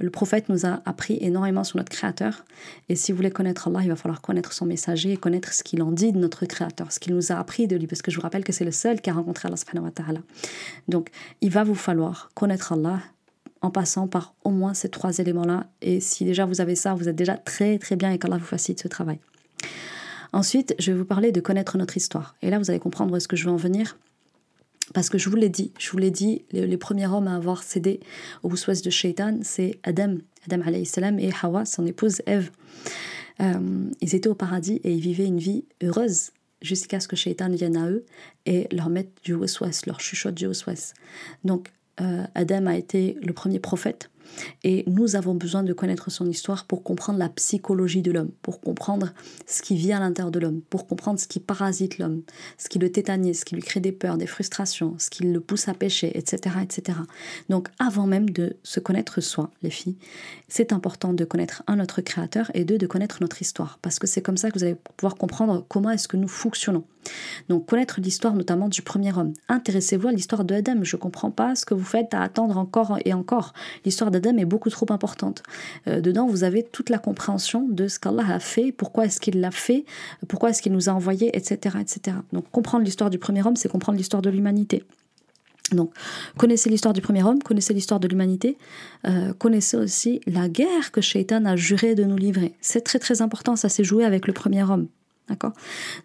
Le 0.00 0.10
prophète 0.10 0.48
nous 0.48 0.64
a 0.64 0.80
appris 0.84 1.18
énormément 1.20 1.64
sur 1.64 1.76
notre 1.76 1.90
Créateur. 1.90 2.44
Et 2.88 2.94
si 2.94 3.10
vous 3.10 3.16
voulez 3.16 3.32
connaître 3.32 3.66
Allah, 3.66 3.80
il 3.82 3.88
va 3.88 3.96
falloir 3.96 4.20
connaître 4.20 4.52
son 4.52 4.64
messager 4.64 5.12
et 5.12 5.16
connaître 5.16 5.52
ce 5.52 5.64
qu'il 5.64 5.82
en 5.82 5.90
dit 5.90 6.12
de 6.12 6.18
notre 6.18 6.46
Créateur, 6.46 6.92
ce 6.92 7.00
qu'il 7.00 7.14
nous 7.14 7.32
a 7.32 7.36
appris 7.36 7.66
de 7.66 7.74
lui. 7.74 7.88
Parce 7.88 8.00
que 8.00 8.12
je 8.12 8.16
vous 8.16 8.22
rappelle 8.22 8.44
que 8.44 8.52
c'est 8.52 8.64
le 8.64 8.70
seul 8.70 9.00
qui 9.00 9.10
a 9.10 9.14
rencontré 9.14 9.48
Allah 9.48 9.56
subhanahu 9.56 9.86
wa 9.86 9.90
ta'ala. 9.90 10.20
Donc, 10.86 11.10
il 11.40 11.50
va 11.50 11.64
vous 11.64 11.74
falloir 11.74 12.30
connaître 12.34 12.72
Allah 12.72 13.00
en 13.60 13.70
passant 13.70 14.06
par 14.06 14.34
au 14.44 14.50
moins 14.50 14.72
ces 14.72 14.88
trois 14.88 15.18
éléments-là. 15.18 15.66
Et 15.82 15.98
si 15.98 16.24
déjà 16.24 16.46
vous 16.46 16.60
avez 16.60 16.76
ça, 16.76 16.94
vous 16.94 17.08
êtes 17.08 17.16
déjà 17.16 17.36
très 17.36 17.78
très 17.78 17.96
bien 17.96 18.12
et 18.12 18.18
qu'Allah 18.18 18.38
vous 18.38 18.44
facilite 18.44 18.80
ce 18.80 18.88
travail. 18.88 19.18
Ensuite, 20.32 20.74
je 20.78 20.92
vais 20.92 20.98
vous 20.98 21.04
parler 21.04 21.32
de 21.32 21.40
connaître 21.40 21.78
notre 21.78 21.96
histoire. 21.96 22.36
Et 22.42 22.50
là, 22.50 22.58
vous 22.58 22.70
allez 22.70 22.78
comprendre 22.78 23.12
où 23.12 23.16
est-ce 23.16 23.28
que 23.28 23.36
je 23.36 23.44
veux 23.44 23.52
en 23.52 23.56
venir. 23.56 23.98
Parce 24.94 25.10
que 25.10 25.18
je 25.18 25.28
vous 25.28 25.36
l'ai 25.36 25.48
dit, 25.48 25.72
je 25.78 25.90
vous 25.90 25.98
l'ai 25.98 26.10
dit, 26.10 26.42
les, 26.52 26.76
premiers 26.78 27.06
hommes 27.06 27.28
à 27.28 27.34
avoir 27.34 27.62
cédé 27.62 28.00
au 28.42 28.54
souhait 28.56 28.80
de 28.82 28.90
Shaitan, 28.90 29.40
c'est 29.42 29.78
Adam, 29.82 30.16
Adam 30.46 30.62
alayhi 30.64 30.86
salam 30.86 31.18
et 31.18 31.30
Hawa, 31.42 31.64
son 31.66 31.84
épouse 31.86 32.22
Ève. 32.26 32.50
Euh, 33.40 33.90
ils 34.00 34.14
étaient 34.14 34.28
au 34.28 34.34
paradis 34.34 34.80
et 34.84 34.92
ils 34.92 35.00
vivaient 35.00 35.26
une 35.26 35.38
vie 35.38 35.64
heureuse 35.82 36.30
jusqu'à 36.62 37.00
ce 37.00 37.08
que 37.08 37.16
Shaitan 37.16 37.50
vienne 37.50 37.76
à 37.76 37.88
eux 37.88 38.04
et 38.46 38.66
leur 38.72 38.88
mette 38.88 39.12
du 39.22 39.34
waswas, 39.34 39.82
leur 39.86 40.00
chuchote 40.00 40.34
du 40.34 40.46
waswas. 40.46 40.94
Donc, 41.44 41.70
euh, 42.00 42.24
Adam 42.34 42.66
a 42.66 42.76
été 42.76 43.16
le 43.22 43.32
premier 43.32 43.58
prophète 43.58 44.10
et 44.64 44.84
nous 44.86 45.16
avons 45.16 45.34
besoin 45.34 45.62
de 45.62 45.72
connaître 45.72 46.10
son 46.10 46.26
histoire 46.26 46.64
pour 46.64 46.82
comprendre 46.82 47.18
la 47.18 47.28
psychologie 47.28 48.02
de 48.02 48.12
l'homme, 48.12 48.30
pour 48.42 48.60
comprendre 48.60 49.12
ce 49.46 49.62
qui 49.62 49.76
vit 49.76 49.92
à 49.92 50.00
l'intérieur 50.00 50.30
de 50.30 50.38
l'homme, 50.38 50.60
pour 50.68 50.86
comprendre 50.86 51.18
ce 51.18 51.26
qui 51.26 51.40
parasite 51.40 51.98
l'homme, 51.98 52.22
ce 52.58 52.68
qui 52.68 52.78
le 52.78 52.92
tétanise, 52.92 53.40
ce 53.40 53.44
qui 53.44 53.54
lui 53.54 53.62
crée 53.62 53.80
des 53.80 53.92
peurs, 53.92 54.18
des 54.18 54.26
frustrations, 54.26 54.94
ce 54.98 55.10
qui 55.10 55.24
le 55.24 55.40
pousse 55.40 55.68
à 55.68 55.74
pécher, 55.74 56.16
etc. 56.16 56.56
etc. 56.62 56.98
Donc 57.48 57.68
avant 57.78 58.06
même 58.06 58.30
de 58.30 58.56
se 58.62 58.80
connaître 58.80 59.20
soi, 59.20 59.50
les 59.62 59.70
filles, 59.70 59.96
c'est 60.48 60.72
important 60.72 61.12
de 61.12 61.24
connaître 61.24 61.62
un 61.66 61.76
notre 61.76 62.00
créateur 62.02 62.50
et 62.54 62.64
deux 62.64 62.78
de 62.78 62.86
connaître 62.86 63.18
notre 63.20 63.40
histoire, 63.40 63.78
parce 63.80 63.98
que 63.98 64.06
c'est 64.06 64.20
comme 64.20 64.36
ça 64.36 64.50
que 64.50 64.58
vous 64.58 64.64
allez 64.64 64.76
pouvoir 64.96 65.14
comprendre 65.14 65.64
comment 65.68 65.90
est-ce 65.90 66.08
que 66.08 66.16
nous 66.16 66.28
fonctionnons. 66.28 66.84
Donc 67.48 67.66
connaître 67.66 68.00
l'histoire 68.00 68.34
notamment 68.34 68.68
du 68.68 68.82
premier 68.82 69.16
homme. 69.16 69.32
Intéressez-vous 69.48 70.08
à 70.08 70.12
l'histoire 70.12 70.44
de 70.44 70.54
Adam. 70.54 70.82
Je 70.82 70.96
ne 70.96 71.00
comprends 71.00 71.30
pas 71.30 71.54
ce 71.54 71.64
que 71.64 71.74
vous 71.74 71.84
faites 71.84 72.12
à 72.12 72.22
attendre 72.22 72.58
encore 72.58 72.98
et 73.04 73.14
encore. 73.14 73.52
L'histoire 73.84 74.10
d'Adam 74.20 74.36
est 74.38 74.44
beaucoup 74.44 74.70
trop 74.70 74.86
importante. 74.90 75.42
Euh, 75.86 76.00
dedans, 76.00 76.26
vous 76.26 76.44
avez 76.44 76.62
toute 76.62 76.90
la 76.90 76.98
compréhension 76.98 77.66
de 77.68 77.88
ce 77.88 77.98
qu'Allah 77.98 78.24
a 78.28 78.40
fait, 78.40 78.72
pourquoi 78.72 79.06
est-ce 79.06 79.20
qu'il 79.20 79.40
l'a 79.40 79.50
fait, 79.50 79.84
pourquoi 80.28 80.50
est-ce 80.50 80.62
qu'il 80.62 80.72
nous 80.72 80.88
a 80.88 80.92
envoyés, 80.92 81.36
etc., 81.36 81.76
etc. 81.80 82.16
Donc 82.32 82.50
comprendre 82.50 82.84
l'histoire 82.84 83.10
du 83.10 83.18
premier 83.18 83.44
homme, 83.46 83.56
c'est 83.56 83.68
comprendre 83.68 83.98
l'histoire 83.98 84.22
de 84.22 84.30
l'humanité. 84.30 84.84
Donc, 85.72 85.92
connaissez 86.38 86.70
l'histoire 86.70 86.94
du 86.94 87.02
premier 87.02 87.22
homme, 87.22 87.42
connaissez 87.42 87.74
l'histoire 87.74 88.00
de 88.00 88.08
l'humanité, 88.08 88.56
euh, 89.06 89.34
connaissez 89.34 89.76
aussi 89.76 90.22
la 90.26 90.48
guerre 90.48 90.92
que 90.92 91.02
Shaitan 91.02 91.44
a 91.44 91.56
juré 91.56 91.94
de 91.94 92.04
nous 92.04 92.16
livrer. 92.16 92.54
C'est 92.62 92.80
très 92.80 92.98
très 92.98 93.20
important, 93.20 93.54
ça 93.54 93.68
s'est 93.68 93.84
joué 93.84 94.06
avec 94.06 94.26
le 94.26 94.32
premier 94.32 94.62
homme. 94.62 94.86
D'accord? 95.28 95.52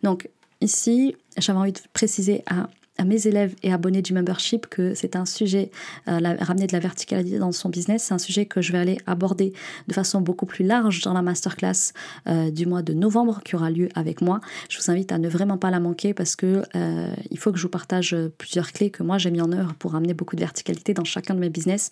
Donc, 0.03 0.27
Ici, 0.63 1.13
j'avais 1.37 1.59
envie 1.59 1.73
de 1.73 1.79
préciser 1.91 2.41
à, 2.45 2.69
mes 3.03 3.27
élèves 3.27 3.55
et 3.63 3.73
abonnés 3.73 4.01
du 4.01 4.13
membership 4.13 4.67
que 4.67 4.93
c'est 4.93 5.15
un 5.15 5.25
sujet, 5.25 5.71
euh, 6.07 6.19
ramener 6.39 6.67
de 6.67 6.73
la 6.73 6.79
verticalité 6.79 7.39
dans 7.39 7.51
son 7.51 7.69
business, 7.69 8.03
c'est 8.03 8.13
un 8.13 8.19
sujet 8.19 8.45
que 8.45 8.61
je 8.61 8.71
vais 8.71 8.77
aller 8.77 8.97
aborder 9.07 9.53
de 9.87 9.93
façon 9.93 10.21
beaucoup 10.21 10.45
plus 10.45 10.63
large 10.63 11.01
dans 11.01 11.13
la 11.13 11.21
masterclass 11.21 11.93
euh, 12.27 12.51
du 12.51 12.65
mois 12.65 12.83
de 12.83 12.93
novembre 12.93 13.41
qui 13.43 13.55
aura 13.55 13.71
lieu 13.71 13.89
avec 13.95 14.21
moi. 14.21 14.41
Je 14.69 14.77
vous 14.79 14.91
invite 14.91 15.11
à 15.11 15.17
ne 15.17 15.27
vraiment 15.27 15.57
pas 15.57 15.71
la 15.71 15.79
manquer 15.79 16.13
parce 16.13 16.35
que 16.35 16.63
euh, 16.75 17.13
il 17.31 17.39
faut 17.39 17.51
que 17.51 17.57
je 17.57 17.63
vous 17.63 17.69
partage 17.69 18.15
plusieurs 18.37 18.71
clés 18.71 18.91
que 18.91 19.01
moi 19.01 19.17
j'ai 19.17 19.31
mis 19.31 19.41
en 19.41 19.51
œuvre 19.51 19.73
pour 19.73 19.95
amener 19.95 20.13
beaucoup 20.13 20.35
de 20.35 20.41
verticalité 20.41 20.93
dans 20.93 21.03
chacun 21.03 21.33
de 21.33 21.39
mes 21.39 21.49
business 21.49 21.89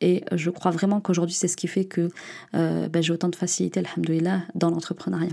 et 0.00 0.24
je 0.32 0.50
crois 0.50 0.70
vraiment 0.70 1.00
qu'aujourd'hui, 1.00 1.34
c'est 1.34 1.48
ce 1.48 1.56
qui 1.56 1.68
fait 1.68 1.84
que 1.84 2.10
euh, 2.54 2.88
ben, 2.88 3.02
j'ai 3.02 3.12
autant 3.12 3.28
de 3.28 3.36
facilité, 3.36 3.80
alhamdoulilah, 3.80 4.42
dans 4.54 4.70
l'entrepreneuriat. 4.70 5.32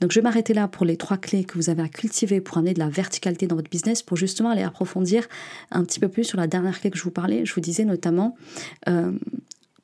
Donc, 0.00 0.10
je 0.10 0.18
vais 0.18 0.22
m'arrêter 0.22 0.54
là 0.54 0.68
pour 0.68 0.84
les 0.84 0.96
trois 0.96 1.16
clés 1.16 1.44
que 1.44 1.54
vous 1.54 1.70
avez 1.70 1.82
à 1.82 1.88
cultiver 1.88 2.40
pour 2.40 2.58
amener 2.58 2.74
de 2.74 2.78
la 2.78 2.88
verticalité 2.88 3.46
dans 3.46 3.56
votre 3.56 3.70
business, 3.70 4.02
pour 4.02 4.16
justement 4.16 4.50
aller 4.50 4.62
approfondir 4.62 5.26
un 5.70 5.84
petit 5.84 6.00
peu 6.00 6.08
plus 6.08 6.24
sur 6.24 6.38
la 6.38 6.46
dernière 6.46 6.78
clé 6.80 6.90
que 6.90 6.98
je 6.98 7.04
vous 7.04 7.10
parlais. 7.10 7.46
Je 7.46 7.54
vous 7.54 7.60
disais 7.60 7.84
notamment 7.84 8.36
euh, 8.88 9.12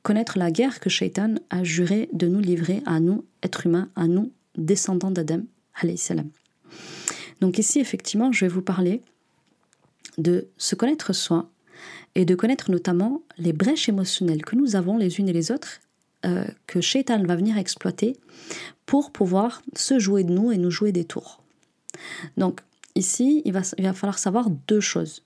connaître 0.03 0.39
la 0.39 0.51
guerre 0.51 0.81
que 0.81 0.91
Shaitan 0.91 1.37
a 1.51 1.63
juré 1.63 2.09
de 2.13 2.27
nous 2.27 2.41
livrer 2.41 2.83
à 2.87 2.99
nous, 2.99 3.25
êtres 3.43 3.67
humains, 3.67 3.89
à 3.95 4.09
nous, 4.09 4.33
descendants 4.57 5.11
d'Adam, 5.13 5.43
salam. 5.97 6.29
Donc, 7.41 7.59
ici, 7.59 7.81
effectivement, 7.81 8.33
je 8.33 8.45
vais 8.45 8.49
vous 8.49 8.63
parler 8.63 9.01
de 10.19 10.49
se 10.59 10.75
connaître 10.75 11.13
soi, 11.13 11.49
et 12.15 12.25
de 12.25 12.35
connaître 12.35 12.71
notamment 12.71 13.23
les 13.39 13.53
brèches 13.53 13.89
émotionnelles 13.89 14.45
que 14.45 14.57
nous 14.57 14.77
avons 14.77 14.97
les 14.97 15.19
unes 15.19 15.29
et 15.29 15.33
les 15.33 15.51
autres, 15.51 15.81
euh, 16.25 16.45
que 16.67 16.81
Shaitan 16.81 17.23
va 17.25 17.37
venir 17.37 17.59
exploiter 17.59 18.17
pour 18.87 19.11
pouvoir 19.11 19.63
se 19.75 19.99
jouer 19.99 20.25
de 20.25 20.33
nous 20.33 20.53
et 20.53 20.59
nous 20.59 20.71
jouer 20.71 20.93
des 20.93 21.05
tours. 21.05 21.43
Donc 22.37 22.61
ici, 22.95 23.43
il 23.45 23.53
va, 23.53 23.63
il 23.79 23.85
va 23.85 23.93
falloir 23.93 24.19
savoir 24.19 24.51
deux 24.69 24.81
choses. 24.81 25.23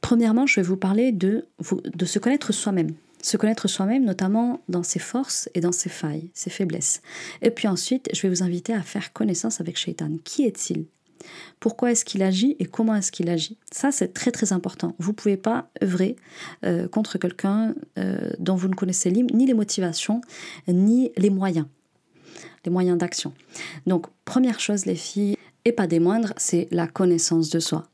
Premièrement, 0.00 0.46
je 0.46 0.60
vais 0.60 0.66
vous 0.66 0.76
parler 0.76 1.12
de, 1.12 1.46
de 1.84 2.04
se 2.04 2.18
connaître 2.18 2.52
soi-même. 2.52 2.94
Se 3.20 3.36
connaître 3.36 3.66
soi-même, 3.66 4.04
notamment 4.04 4.60
dans 4.68 4.84
ses 4.84 5.00
forces 5.00 5.48
et 5.54 5.60
dans 5.60 5.72
ses 5.72 5.88
failles, 5.88 6.30
ses 6.34 6.50
faiblesses. 6.50 7.02
Et 7.42 7.50
puis 7.50 7.66
ensuite, 7.66 8.08
je 8.14 8.22
vais 8.22 8.28
vous 8.28 8.44
inviter 8.44 8.72
à 8.72 8.82
faire 8.82 9.12
connaissance 9.12 9.60
avec 9.60 9.76
Shaitan. 9.76 10.12
Qui 10.22 10.44
est-il? 10.44 10.86
Pourquoi 11.60 11.92
est-ce 11.92 12.04
qu'il 12.04 12.22
agit 12.22 12.56
et 12.58 12.64
comment 12.64 12.94
est-ce 12.94 13.12
qu'il 13.12 13.28
agit? 13.28 13.58
Ça, 13.72 13.90
c'est 13.92 14.12
très 14.12 14.30
très 14.30 14.52
important. 14.52 14.94
Vous 14.98 15.12
ne 15.12 15.16
pouvez 15.16 15.36
pas 15.36 15.70
œuvrer 15.82 16.16
euh, 16.64 16.88
contre 16.88 17.18
quelqu'un 17.18 17.74
euh, 17.98 18.30
dont 18.38 18.56
vous 18.56 18.68
ne 18.68 18.74
connaissez 18.74 19.10
ni 19.10 19.46
les 19.46 19.54
motivations, 19.54 20.20
ni 20.68 21.12
les 21.16 21.30
moyens, 21.30 21.66
les 22.64 22.70
moyens 22.70 22.98
d'action. 22.98 23.32
Donc, 23.86 24.06
première 24.24 24.60
chose, 24.60 24.86
les 24.86 24.94
filles, 24.94 25.36
et 25.64 25.72
pas 25.72 25.86
des 25.86 26.00
moindres, 26.00 26.32
c'est 26.36 26.68
la 26.70 26.86
connaissance 26.86 27.50
de 27.50 27.60
soi. 27.60 27.88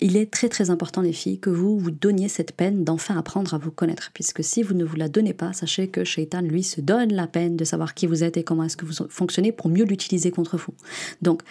Il 0.00 0.16
est 0.16 0.30
très 0.30 0.48
très 0.48 0.70
important, 0.70 1.02
les 1.02 1.12
filles, 1.12 1.38
que 1.38 1.50
vous 1.50 1.78
vous 1.78 1.90
donniez 1.90 2.28
cette 2.28 2.52
peine 2.52 2.84
d'enfin 2.84 3.18
apprendre 3.18 3.54
à 3.54 3.58
vous 3.58 3.70
connaître, 3.70 4.10
puisque 4.14 4.42
si 4.42 4.62
vous 4.62 4.74
ne 4.74 4.84
vous 4.84 4.96
la 4.96 5.08
donnez 5.08 5.34
pas, 5.34 5.52
sachez 5.52 5.88
que 5.88 6.04
Shaitan, 6.04 6.40
lui, 6.40 6.62
se 6.62 6.80
donne 6.80 7.12
la 7.12 7.26
peine 7.26 7.56
de 7.56 7.64
savoir 7.64 7.94
qui 7.94 8.06
vous 8.06 8.24
êtes 8.24 8.36
et 8.36 8.44
comment 8.44 8.64
est-ce 8.64 8.76
que 8.76 8.86
vous 8.86 9.08
fonctionnez 9.08 9.52
pour 9.52 9.68
mieux 9.68 9.84
l'utiliser 9.84 10.30
contre 10.30 10.56
vous. 10.56 10.74
Donc, 11.22 11.42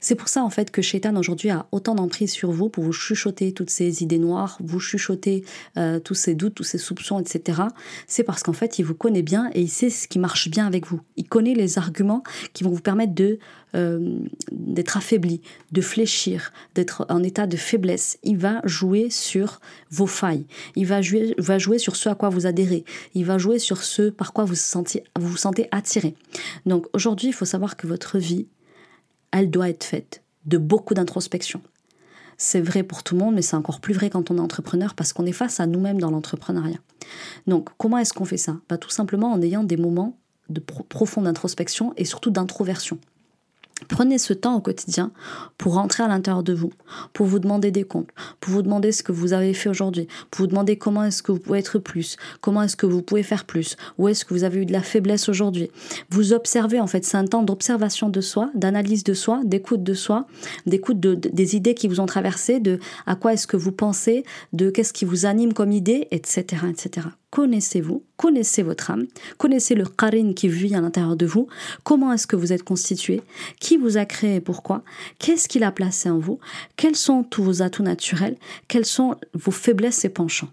c'est 0.00 0.14
pour 0.14 0.28
ça 0.28 0.42
en 0.42 0.50
fait 0.50 0.70
que 0.70 0.82
Shaitan 0.82 1.16
aujourd'hui 1.16 1.50
a 1.50 1.66
autant 1.72 1.94
d'emprise 1.94 2.30
sur 2.32 2.50
vous 2.50 2.68
pour 2.68 2.84
vous 2.84 2.92
chuchoter 2.92 3.52
toutes 3.52 3.70
ces 3.70 4.02
idées 4.02 4.18
noires, 4.18 4.58
vous 4.62 4.80
chuchoter 4.80 5.44
euh, 5.76 5.98
tous 6.00 6.14
ces 6.14 6.34
doutes, 6.34 6.54
tous 6.54 6.64
ces 6.64 6.78
soupçons, 6.78 7.20
etc. 7.20 7.62
C'est 8.06 8.24
parce 8.24 8.42
qu'en 8.42 8.52
fait 8.52 8.78
il 8.78 8.84
vous 8.84 8.94
connaît 8.94 9.22
bien 9.22 9.50
et 9.54 9.62
il 9.62 9.70
sait 9.70 9.90
ce 9.90 10.08
qui 10.08 10.18
marche 10.18 10.48
bien 10.48 10.66
avec 10.66 10.86
vous. 10.86 11.00
Il 11.16 11.28
connaît 11.28 11.54
les 11.54 11.78
arguments 11.78 12.22
qui 12.52 12.64
vont 12.64 12.70
vous 12.70 12.80
permettre 12.80 13.14
euh, 13.74 14.18
d'être 14.52 14.96
affaibli, 14.96 15.40
de 15.72 15.80
fléchir, 15.80 16.52
d'être 16.74 17.06
en 17.08 17.22
état 17.22 17.46
de 17.46 17.56
faiblesse. 17.56 18.18
Il 18.22 18.38
va 18.38 18.60
jouer 18.64 19.10
sur 19.10 19.60
vos 19.90 20.06
failles. 20.06 20.46
Il 20.76 20.86
va 20.86 21.02
jouer, 21.02 21.34
va 21.38 21.58
jouer 21.58 21.78
sur 21.78 21.96
ce 21.96 22.08
à 22.08 22.14
quoi 22.14 22.28
vous 22.28 22.46
adhérez. 22.46 22.84
Il 23.14 23.24
va 23.24 23.38
jouer 23.38 23.58
sur 23.58 23.82
ce 23.82 24.10
par 24.10 24.32
quoi 24.32 24.44
vous 24.44 24.54
vous 24.54 25.36
sentez 25.36 25.68
attiré. 25.70 26.14
Donc 26.66 26.86
aujourd'hui, 26.92 27.28
il 27.28 27.32
faut 27.32 27.44
savoir 27.44 27.76
que 27.76 27.86
votre 27.86 28.18
vie 28.18 28.46
elle 29.34 29.50
doit 29.50 29.68
être 29.68 29.82
faite 29.82 30.22
de 30.46 30.58
beaucoup 30.58 30.94
d'introspection. 30.94 31.60
C'est 32.36 32.60
vrai 32.60 32.84
pour 32.84 33.02
tout 33.02 33.16
le 33.16 33.20
monde, 33.20 33.34
mais 33.34 33.42
c'est 33.42 33.56
encore 33.56 33.80
plus 33.80 33.92
vrai 33.92 34.08
quand 34.08 34.30
on 34.30 34.36
est 34.36 34.40
entrepreneur 34.40 34.94
parce 34.94 35.12
qu'on 35.12 35.26
est 35.26 35.32
face 35.32 35.58
à 35.58 35.66
nous-mêmes 35.66 36.00
dans 36.00 36.12
l'entrepreneuriat. 36.12 36.78
Donc, 37.48 37.68
comment 37.76 37.98
est-ce 37.98 38.12
qu'on 38.12 38.24
fait 38.24 38.36
ça? 38.36 38.56
Bah, 38.68 38.78
Tout 38.78 38.90
simplement 38.90 39.32
en 39.32 39.42
ayant 39.42 39.64
des 39.64 39.76
moments 39.76 40.16
de 40.50 40.60
profonde 40.60 41.26
introspection 41.26 41.94
et 41.96 42.04
surtout 42.04 42.30
d'introversion. 42.30 42.98
Prenez 43.88 44.18
ce 44.18 44.32
temps 44.32 44.56
au 44.56 44.60
quotidien 44.60 45.12
pour 45.58 45.74
rentrer 45.74 46.02
à 46.02 46.08
l'intérieur 46.08 46.42
de 46.42 46.52
vous, 46.52 46.72
pour 47.12 47.26
vous 47.26 47.38
demander 47.38 47.70
des 47.70 47.84
comptes, 47.84 48.10
pour 48.40 48.52
vous 48.52 48.62
demander 48.62 48.92
ce 48.92 49.02
que 49.02 49.12
vous 49.12 49.32
avez 49.32 49.54
fait 49.54 49.68
aujourd'hui, 49.68 50.08
pour 50.30 50.44
vous 50.44 50.46
demander 50.48 50.76
comment 50.76 51.04
est-ce 51.04 51.22
que 51.22 51.32
vous 51.32 51.38
pouvez 51.38 51.58
être 51.58 51.78
plus, 51.78 52.16
comment 52.40 52.62
est-ce 52.62 52.76
que 52.76 52.86
vous 52.86 53.02
pouvez 53.02 53.22
faire 53.22 53.44
plus, 53.44 53.76
où 53.98 54.08
est-ce 54.08 54.24
que 54.24 54.34
vous 54.34 54.44
avez 54.44 54.60
eu 54.60 54.66
de 54.66 54.72
la 54.72 54.82
faiblesse 54.82 55.28
aujourd'hui. 55.28 55.70
Vous 56.10 56.32
observez 56.32 56.80
en 56.80 56.86
fait, 56.86 57.04
c'est 57.04 57.16
un 57.16 57.26
temps 57.26 57.42
d'observation 57.42 58.08
de 58.08 58.20
soi, 58.20 58.50
d'analyse 58.54 59.04
de 59.04 59.14
soi, 59.14 59.40
d'écoute 59.44 59.82
de 59.82 59.94
soi, 59.94 60.26
d'écoute 60.66 61.00
de, 61.00 61.14
des 61.14 61.56
idées 61.56 61.74
qui 61.74 61.88
vous 61.88 62.00
ont 62.00 62.06
traversé, 62.06 62.60
de 62.60 62.78
à 63.06 63.16
quoi 63.16 63.32
est-ce 63.32 63.46
que 63.46 63.56
vous 63.56 63.72
pensez, 63.72 64.24
de 64.52 64.70
qu'est-ce 64.70 64.92
qui 64.92 65.04
vous 65.04 65.26
anime 65.26 65.52
comme 65.52 65.72
idée, 65.72 66.08
etc., 66.10 66.62
etc 66.70 67.08
connaissez-vous, 67.34 68.04
connaissez 68.16 68.62
votre 68.62 68.92
âme, 68.92 69.06
connaissez 69.38 69.74
le 69.74 69.86
qarin 69.86 70.34
qui 70.34 70.46
vit 70.46 70.76
à 70.76 70.80
l'intérieur 70.80 71.16
de 71.16 71.26
vous, 71.26 71.48
comment 71.82 72.12
est-ce 72.12 72.28
que 72.28 72.36
vous 72.36 72.52
êtes 72.52 72.62
constitué, 72.62 73.22
qui 73.58 73.76
vous 73.76 73.96
a 73.96 74.04
créé 74.04 74.36
et 74.36 74.40
pourquoi, 74.40 74.84
qu'est-ce 75.18 75.48
qu'il 75.48 75.64
a 75.64 75.72
placé 75.72 76.08
en 76.08 76.20
vous, 76.20 76.38
quels 76.76 76.94
sont 76.94 77.24
tous 77.24 77.42
vos 77.42 77.60
atouts 77.60 77.82
naturels, 77.82 78.36
quelles 78.68 78.86
sont 78.86 79.16
vos 79.32 79.50
faiblesses 79.50 80.04
et 80.04 80.10
penchants. 80.10 80.50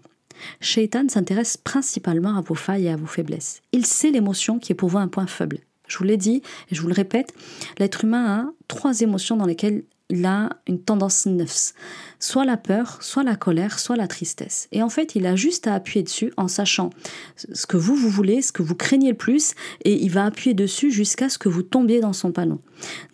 Shaitan 0.58 1.08
s'intéresse 1.08 1.56
principalement 1.56 2.36
à 2.36 2.40
vos 2.40 2.56
failles 2.56 2.86
et 2.86 2.90
à 2.90 2.96
vos 2.96 3.06
faiblesses. 3.06 3.62
Il 3.70 3.86
sait 3.86 4.10
l'émotion 4.10 4.58
qui 4.58 4.72
est 4.72 4.74
pour 4.74 4.88
vous 4.88 4.98
un 4.98 5.06
point 5.06 5.28
faible. 5.28 5.58
Je 5.86 5.98
vous 5.98 6.04
l'ai 6.04 6.16
dit 6.16 6.42
et 6.68 6.74
je 6.74 6.82
vous 6.82 6.88
le 6.88 6.94
répète, 6.94 7.32
l'être 7.78 8.02
humain 8.02 8.26
a 8.26 8.52
trois 8.66 9.02
émotions 9.02 9.36
dans 9.36 9.46
lesquelles 9.46 9.84
il 10.12 10.26
a 10.26 10.50
une 10.66 10.78
tendance 10.78 11.24
nefs, 11.24 11.72
soit 12.20 12.44
la 12.44 12.58
peur, 12.58 12.98
soit 13.00 13.24
la 13.24 13.34
colère, 13.34 13.78
soit 13.78 13.96
la 13.96 14.06
tristesse. 14.06 14.68
Et 14.70 14.82
en 14.82 14.90
fait, 14.90 15.14
il 15.14 15.26
a 15.26 15.36
juste 15.36 15.66
à 15.66 15.74
appuyer 15.74 16.02
dessus 16.02 16.32
en 16.36 16.48
sachant 16.48 16.90
ce 17.36 17.66
que 17.66 17.78
vous, 17.78 17.96
vous 17.96 18.10
voulez, 18.10 18.42
ce 18.42 18.52
que 18.52 18.62
vous 18.62 18.74
craignez 18.74 19.10
le 19.10 19.16
plus, 19.16 19.54
et 19.84 19.94
il 19.94 20.10
va 20.10 20.26
appuyer 20.26 20.52
dessus 20.52 20.90
jusqu'à 20.90 21.30
ce 21.30 21.38
que 21.38 21.48
vous 21.48 21.62
tombiez 21.62 22.00
dans 22.00 22.12
son 22.12 22.30
panneau. 22.30 22.60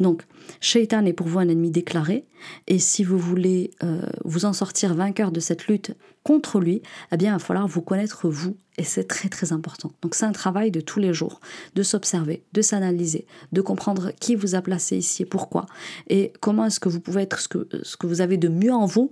Donc, 0.00 0.24
Shaitan 0.60 1.04
est 1.04 1.12
pour 1.12 1.26
vous 1.26 1.38
un 1.38 1.48
ennemi 1.48 1.70
déclaré, 1.70 2.24
et 2.66 2.78
si 2.78 3.04
vous 3.04 3.18
voulez 3.18 3.70
euh, 3.82 4.02
vous 4.24 4.44
en 4.44 4.52
sortir 4.52 4.94
vainqueur 4.94 5.32
de 5.32 5.40
cette 5.40 5.66
lutte 5.66 5.94
contre 6.22 6.60
lui, 6.60 6.82
eh 7.12 7.16
bien, 7.16 7.30
il 7.30 7.32
va 7.32 7.38
falloir 7.38 7.66
vous 7.66 7.82
connaître 7.82 8.28
vous, 8.28 8.56
et 8.76 8.84
c'est 8.84 9.04
très 9.04 9.28
très 9.28 9.52
important. 9.52 9.92
Donc 10.02 10.14
c'est 10.14 10.24
un 10.24 10.32
travail 10.32 10.70
de 10.70 10.80
tous 10.80 11.00
les 11.00 11.12
jours, 11.14 11.40
de 11.74 11.82
s'observer, 11.82 12.42
de 12.52 12.62
s'analyser, 12.62 13.26
de 13.52 13.60
comprendre 13.60 14.12
qui 14.20 14.34
vous 14.34 14.54
a 14.54 14.62
placé 14.62 14.96
ici 14.96 15.22
et 15.22 15.26
pourquoi, 15.26 15.66
et 16.08 16.32
comment 16.40 16.66
est-ce 16.66 16.80
que 16.80 16.88
vous 16.88 17.00
pouvez 17.00 17.22
être 17.22 17.40
ce 17.40 17.48
que, 17.48 17.68
ce 17.82 17.96
que 17.96 18.06
vous 18.06 18.20
avez 18.20 18.36
de 18.36 18.48
mieux 18.48 18.72
en 18.72 18.86
vous, 18.86 19.10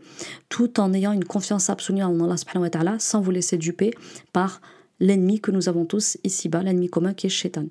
tout 0.49 0.79
en 0.81 0.93
ayant 0.93 1.13
une 1.13 1.25
confiance 1.25 1.71
absolue 1.71 2.03
en 2.03 2.31
Allah 2.31 2.97
sans 2.99 3.21
vous 3.21 3.31
laisser 3.31 3.57
duper 3.57 3.93
par 4.33 4.61
l'ennemi 5.01 5.41
que 5.41 5.51
nous 5.51 5.69
avons 5.69 5.85
tous 5.85 6.19
ici-bas, 6.25 6.63
l'ennemi 6.63 6.89
commun 6.89 7.15
qui 7.15 7.27
est 7.27 7.31
Shaitan. 7.31 7.67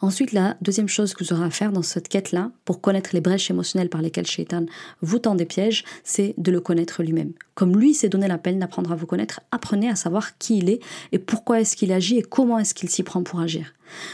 Ensuite, 0.00 0.32
la 0.32 0.56
deuxième 0.60 0.88
chose 0.88 1.14
que 1.14 1.24
vous 1.24 1.32
aurez 1.32 1.46
à 1.46 1.50
faire 1.50 1.72
dans 1.72 1.82
cette 1.82 2.08
quête-là, 2.08 2.50
pour 2.64 2.80
connaître 2.80 3.10
les 3.12 3.20
brèches 3.20 3.50
émotionnelles 3.50 3.88
par 3.88 4.02
lesquelles 4.02 4.26
Shaitan 4.26 4.66
vous 5.02 5.18
tend 5.18 5.34
des 5.34 5.46
pièges, 5.46 5.84
c'est 6.04 6.34
de 6.38 6.50
le 6.52 6.60
connaître 6.60 7.02
lui-même. 7.02 7.32
Comme 7.56 7.74
lui 7.76 7.94
s'est 7.94 8.10
donné 8.10 8.28
la 8.28 8.36
peine 8.36 8.58
d'apprendre 8.58 8.92
à 8.92 8.96
vous 8.96 9.06
connaître, 9.06 9.40
apprenez 9.50 9.88
à 9.88 9.96
savoir 9.96 10.36
qui 10.38 10.58
il 10.58 10.68
est 10.68 10.80
et 11.10 11.18
pourquoi 11.18 11.60
est-ce 11.60 11.74
qu'il 11.74 11.90
agit 11.90 12.18
et 12.18 12.22
comment 12.22 12.58
est-ce 12.58 12.74
qu'il 12.74 12.90
s'y 12.90 13.02
prend 13.02 13.22
pour 13.22 13.40
agir. 13.40 13.72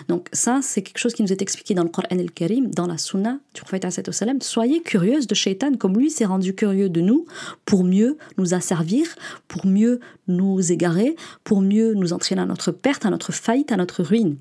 Donc 0.09 0.29
ça, 0.33 0.61
c'est 0.63 0.83
quelque 0.83 0.99
chose 0.99 1.15
qui 1.15 1.23
nous 1.23 1.33
est 1.33 1.43
expliqué 1.43 1.75
dans 1.75 1.83
le 1.83 1.89
Coran 1.89 2.07
el-Karim, 2.11 2.71
dans 2.71 2.87
la 2.87 2.99
Sunna 2.99 3.39
du 3.55 3.61
prophète 3.61 3.87
sallam. 4.13 4.41
Soyez 4.41 4.81
curieuse 4.83 5.27
de 5.27 5.35
Shaitan 5.35 5.75
comme 5.75 5.99
lui 5.99 6.11
s'est 6.11 6.25
rendu 6.25 6.55
curieux 6.55 6.89
de 6.89 7.01
nous 7.01 7.27
pour 7.65 7.85
mieux 7.85 8.17
nous 8.39 8.55
asservir, 8.55 9.07
pour 9.49 9.67
mieux 9.67 10.01
nous 10.29 10.73
égarer, 10.73 11.17
pour 11.45 11.61
mieux 11.61 11.95
nous 11.95 12.13
entraîner 12.13 12.43
à 12.43 12.47
notre 12.47 12.71
perte, 12.71 13.07
à 13.07 13.11
notre 13.11 13.33
faillite, 13.33 13.73
à 13.73 13.77
notre 13.77 14.03
ruine. 14.03 14.37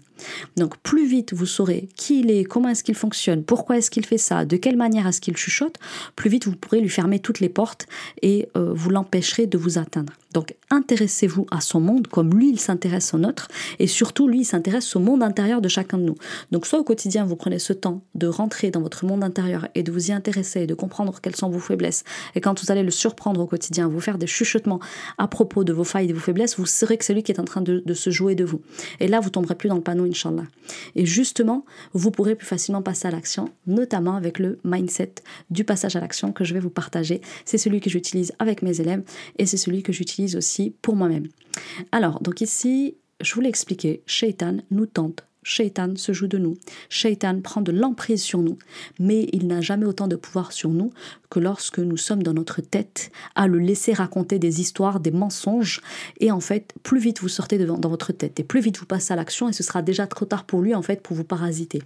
Donc 0.55 0.77
plus 0.77 1.07
vite 1.07 1.33
vous 1.33 1.47
saurez 1.47 1.89
qui 1.95 2.19
il 2.19 2.29
est, 2.29 2.43
comment 2.43 2.69
est-ce 2.69 2.83
qu'il 2.83 2.95
fonctionne, 2.95 3.43
pourquoi 3.43 3.77
est-ce 3.77 3.89
qu'il 3.89 4.05
fait 4.05 4.19
ça, 4.19 4.45
de 4.45 4.55
quelle 4.55 4.77
manière 4.77 5.07
est-ce 5.07 5.19
qu'il 5.19 5.35
chuchote, 5.35 5.77
plus 6.15 6.29
vite 6.29 6.45
vous 6.45 6.55
pourrez 6.55 6.79
lui 6.79 6.89
fermer 6.89 7.19
toutes 7.19 7.39
les 7.39 7.49
portes 7.49 7.87
et 8.21 8.47
euh, 8.55 8.71
vous 8.73 8.90
l'empêcherez 8.91 9.47
de 9.47 9.57
vous 9.57 9.77
atteindre. 9.77 10.13
Donc 10.33 10.55
intéressez-vous 10.69 11.45
à 11.51 11.61
son 11.61 11.79
monde 11.79 12.07
comme 12.07 12.33
lui 12.33 12.49
il 12.49 12.59
s'intéresse 12.59 13.13
au 13.13 13.17
nôtre 13.17 13.47
et 13.79 13.87
surtout 13.87 14.27
lui 14.27 14.41
il 14.41 14.45
s'intéresse 14.45 14.95
au 14.95 14.99
monde 14.99 15.23
intérieur 15.23 15.61
de 15.61 15.67
chacun 15.67 15.97
de 15.97 16.03
nous. 16.03 16.15
Donc 16.51 16.65
soit 16.65 16.79
au 16.79 16.83
quotidien 16.83 17.25
vous 17.25 17.35
prenez 17.35 17.59
ce 17.59 17.73
temps 17.73 18.01
de 18.15 18.27
rentrer 18.27 18.71
dans 18.71 18.81
votre 18.81 19.05
monde 19.05 19.23
intérieur 19.23 19.67
et 19.75 19.83
de 19.83 19.91
vous 19.91 20.09
y 20.09 20.13
intéresser 20.13 20.61
et 20.61 20.67
de 20.67 20.73
comprendre 20.73 21.19
quelles 21.21 21.35
sont 21.35 21.49
vos 21.49 21.59
faiblesses 21.59 22.03
et 22.35 22.41
quand 22.41 22.61
vous 22.61 22.71
allez 22.71 22.83
le 22.83 22.91
surprendre 22.91 23.41
au 23.41 23.47
quotidien, 23.47 23.87
vous 23.87 23.99
faire 23.99 24.17
des 24.17 24.27
chuchotements 24.27 24.79
à 25.17 25.27
propos 25.27 25.63
de 25.63 25.73
vos 25.73 25.83
failles 25.83 26.05
et 26.05 26.09
de 26.09 26.13
vos 26.13 26.19
faiblesses, 26.19 26.57
vous 26.57 26.65
saurez 26.65 26.97
que 26.97 27.05
c'est 27.05 27.13
lui 27.13 27.23
qui 27.23 27.31
est 27.31 27.39
en 27.39 27.45
train 27.45 27.61
de, 27.61 27.93
se 27.93 28.09
jouer 28.09 28.35
de 28.35 28.45
vous. 28.45 28.61
Et 28.99 29.07
là 29.07 29.19
vous 29.19 29.29
tomberez 29.29 29.55
plus 29.55 29.69
dans 29.69 29.75
le 29.75 29.81
panneau 29.81 30.05
Inch'Allah. 30.05 30.43
Et 30.95 31.05
justement 31.05 31.65
vous 31.93 32.11
pourrez 32.11 32.35
plus 32.35 32.47
facilement 32.47 32.81
passer 32.81 33.07
à 33.07 33.11
l'action, 33.11 33.49
notamment 33.67 34.15
avec 34.15 34.39
le 34.39 34.59
mindset 34.63 35.15
du 35.49 35.63
passage 35.63 35.95
à 35.95 35.99
l'action 35.99 36.31
que 36.31 36.43
je 36.43 36.53
vais 36.53 36.59
vous 36.59 36.69
partager. 36.69 37.21
C'est 37.45 37.57
celui 37.57 37.81
que 37.81 37.89
j'utilise 37.89 38.31
avec 38.39 38.61
mes 38.61 38.79
élèves 38.79 39.03
et 39.37 39.45
c'est 39.45 39.57
celui 39.57 39.83
que 39.83 39.91
j'utilise 39.91 40.20
aussi 40.35 40.73
pour 40.81 40.95
moi-même. 40.95 41.27
Alors, 41.91 42.21
donc 42.21 42.41
ici, 42.41 42.95
je 43.21 43.33
vous 43.33 43.41
l'ai 43.41 43.49
expliqué, 43.49 44.01
Shaitan 44.05 44.57
nous 44.71 44.85
tente 44.85 45.25
Shaitan 45.43 45.95
se 45.95 46.13
joue 46.13 46.27
de 46.27 46.37
nous. 46.37 46.55
Shaitan 46.89 47.41
prend 47.41 47.61
de 47.61 47.71
l'emprise 47.71 48.21
sur 48.21 48.39
nous, 48.39 48.59
mais 48.99 49.27
il 49.33 49.47
n'a 49.47 49.59
jamais 49.59 49.85
autant 49.85 50.07
de 50.07 50.15
pouvoir 50.15 50.51
sur 50.51 50.69
nous 50.69 50.91
que 51.31 51.39
lorsque 51.39 51.79
nous 51.79 51.97
sommes 51.97 52.21
dans 52.21 52.33
notre 52.33 52.61
tête 52.61 53.11
à 53.33 53.47
le 53.47 53.57
laisser 53.57 53.93
raconter 53.93 54.37
des 54.37 54.61
histoires, 54.61 54.99
des 54.99 55.11
mensonges. 55.11 55.81
Et 56.19 56.31
en 56.31 56.39
fait, 56.39 56.75
plus 56.83 56.99
vite 56.99 57.21
vous 57.21 57.27
sortez 57.27 57.57
de, 57.57 57.65
dans 57.65 57.89
votre 57.89 58.11
tête 58.11 58.39
et 58.39 58.43
plus 58.43 58.61
vite 58.61 58.77
vous 58.77 58.85
passez 58.85 59.13
à 59.13 59.15
l'action 59.15 59.49
et 59.49 59.53
ce 59.53 59.63
sera 59.63 59.81
déjà 59.81 60.05
trop 60.05 60.25
tard 60.25 60.45
pour 60.45 60.61
lui 60.61 60.75
en 60.75 60.83
fait 60.83 61.01
pour 61.01 61.17
vous 61.17 61.23
parasiter. 61.23 61.81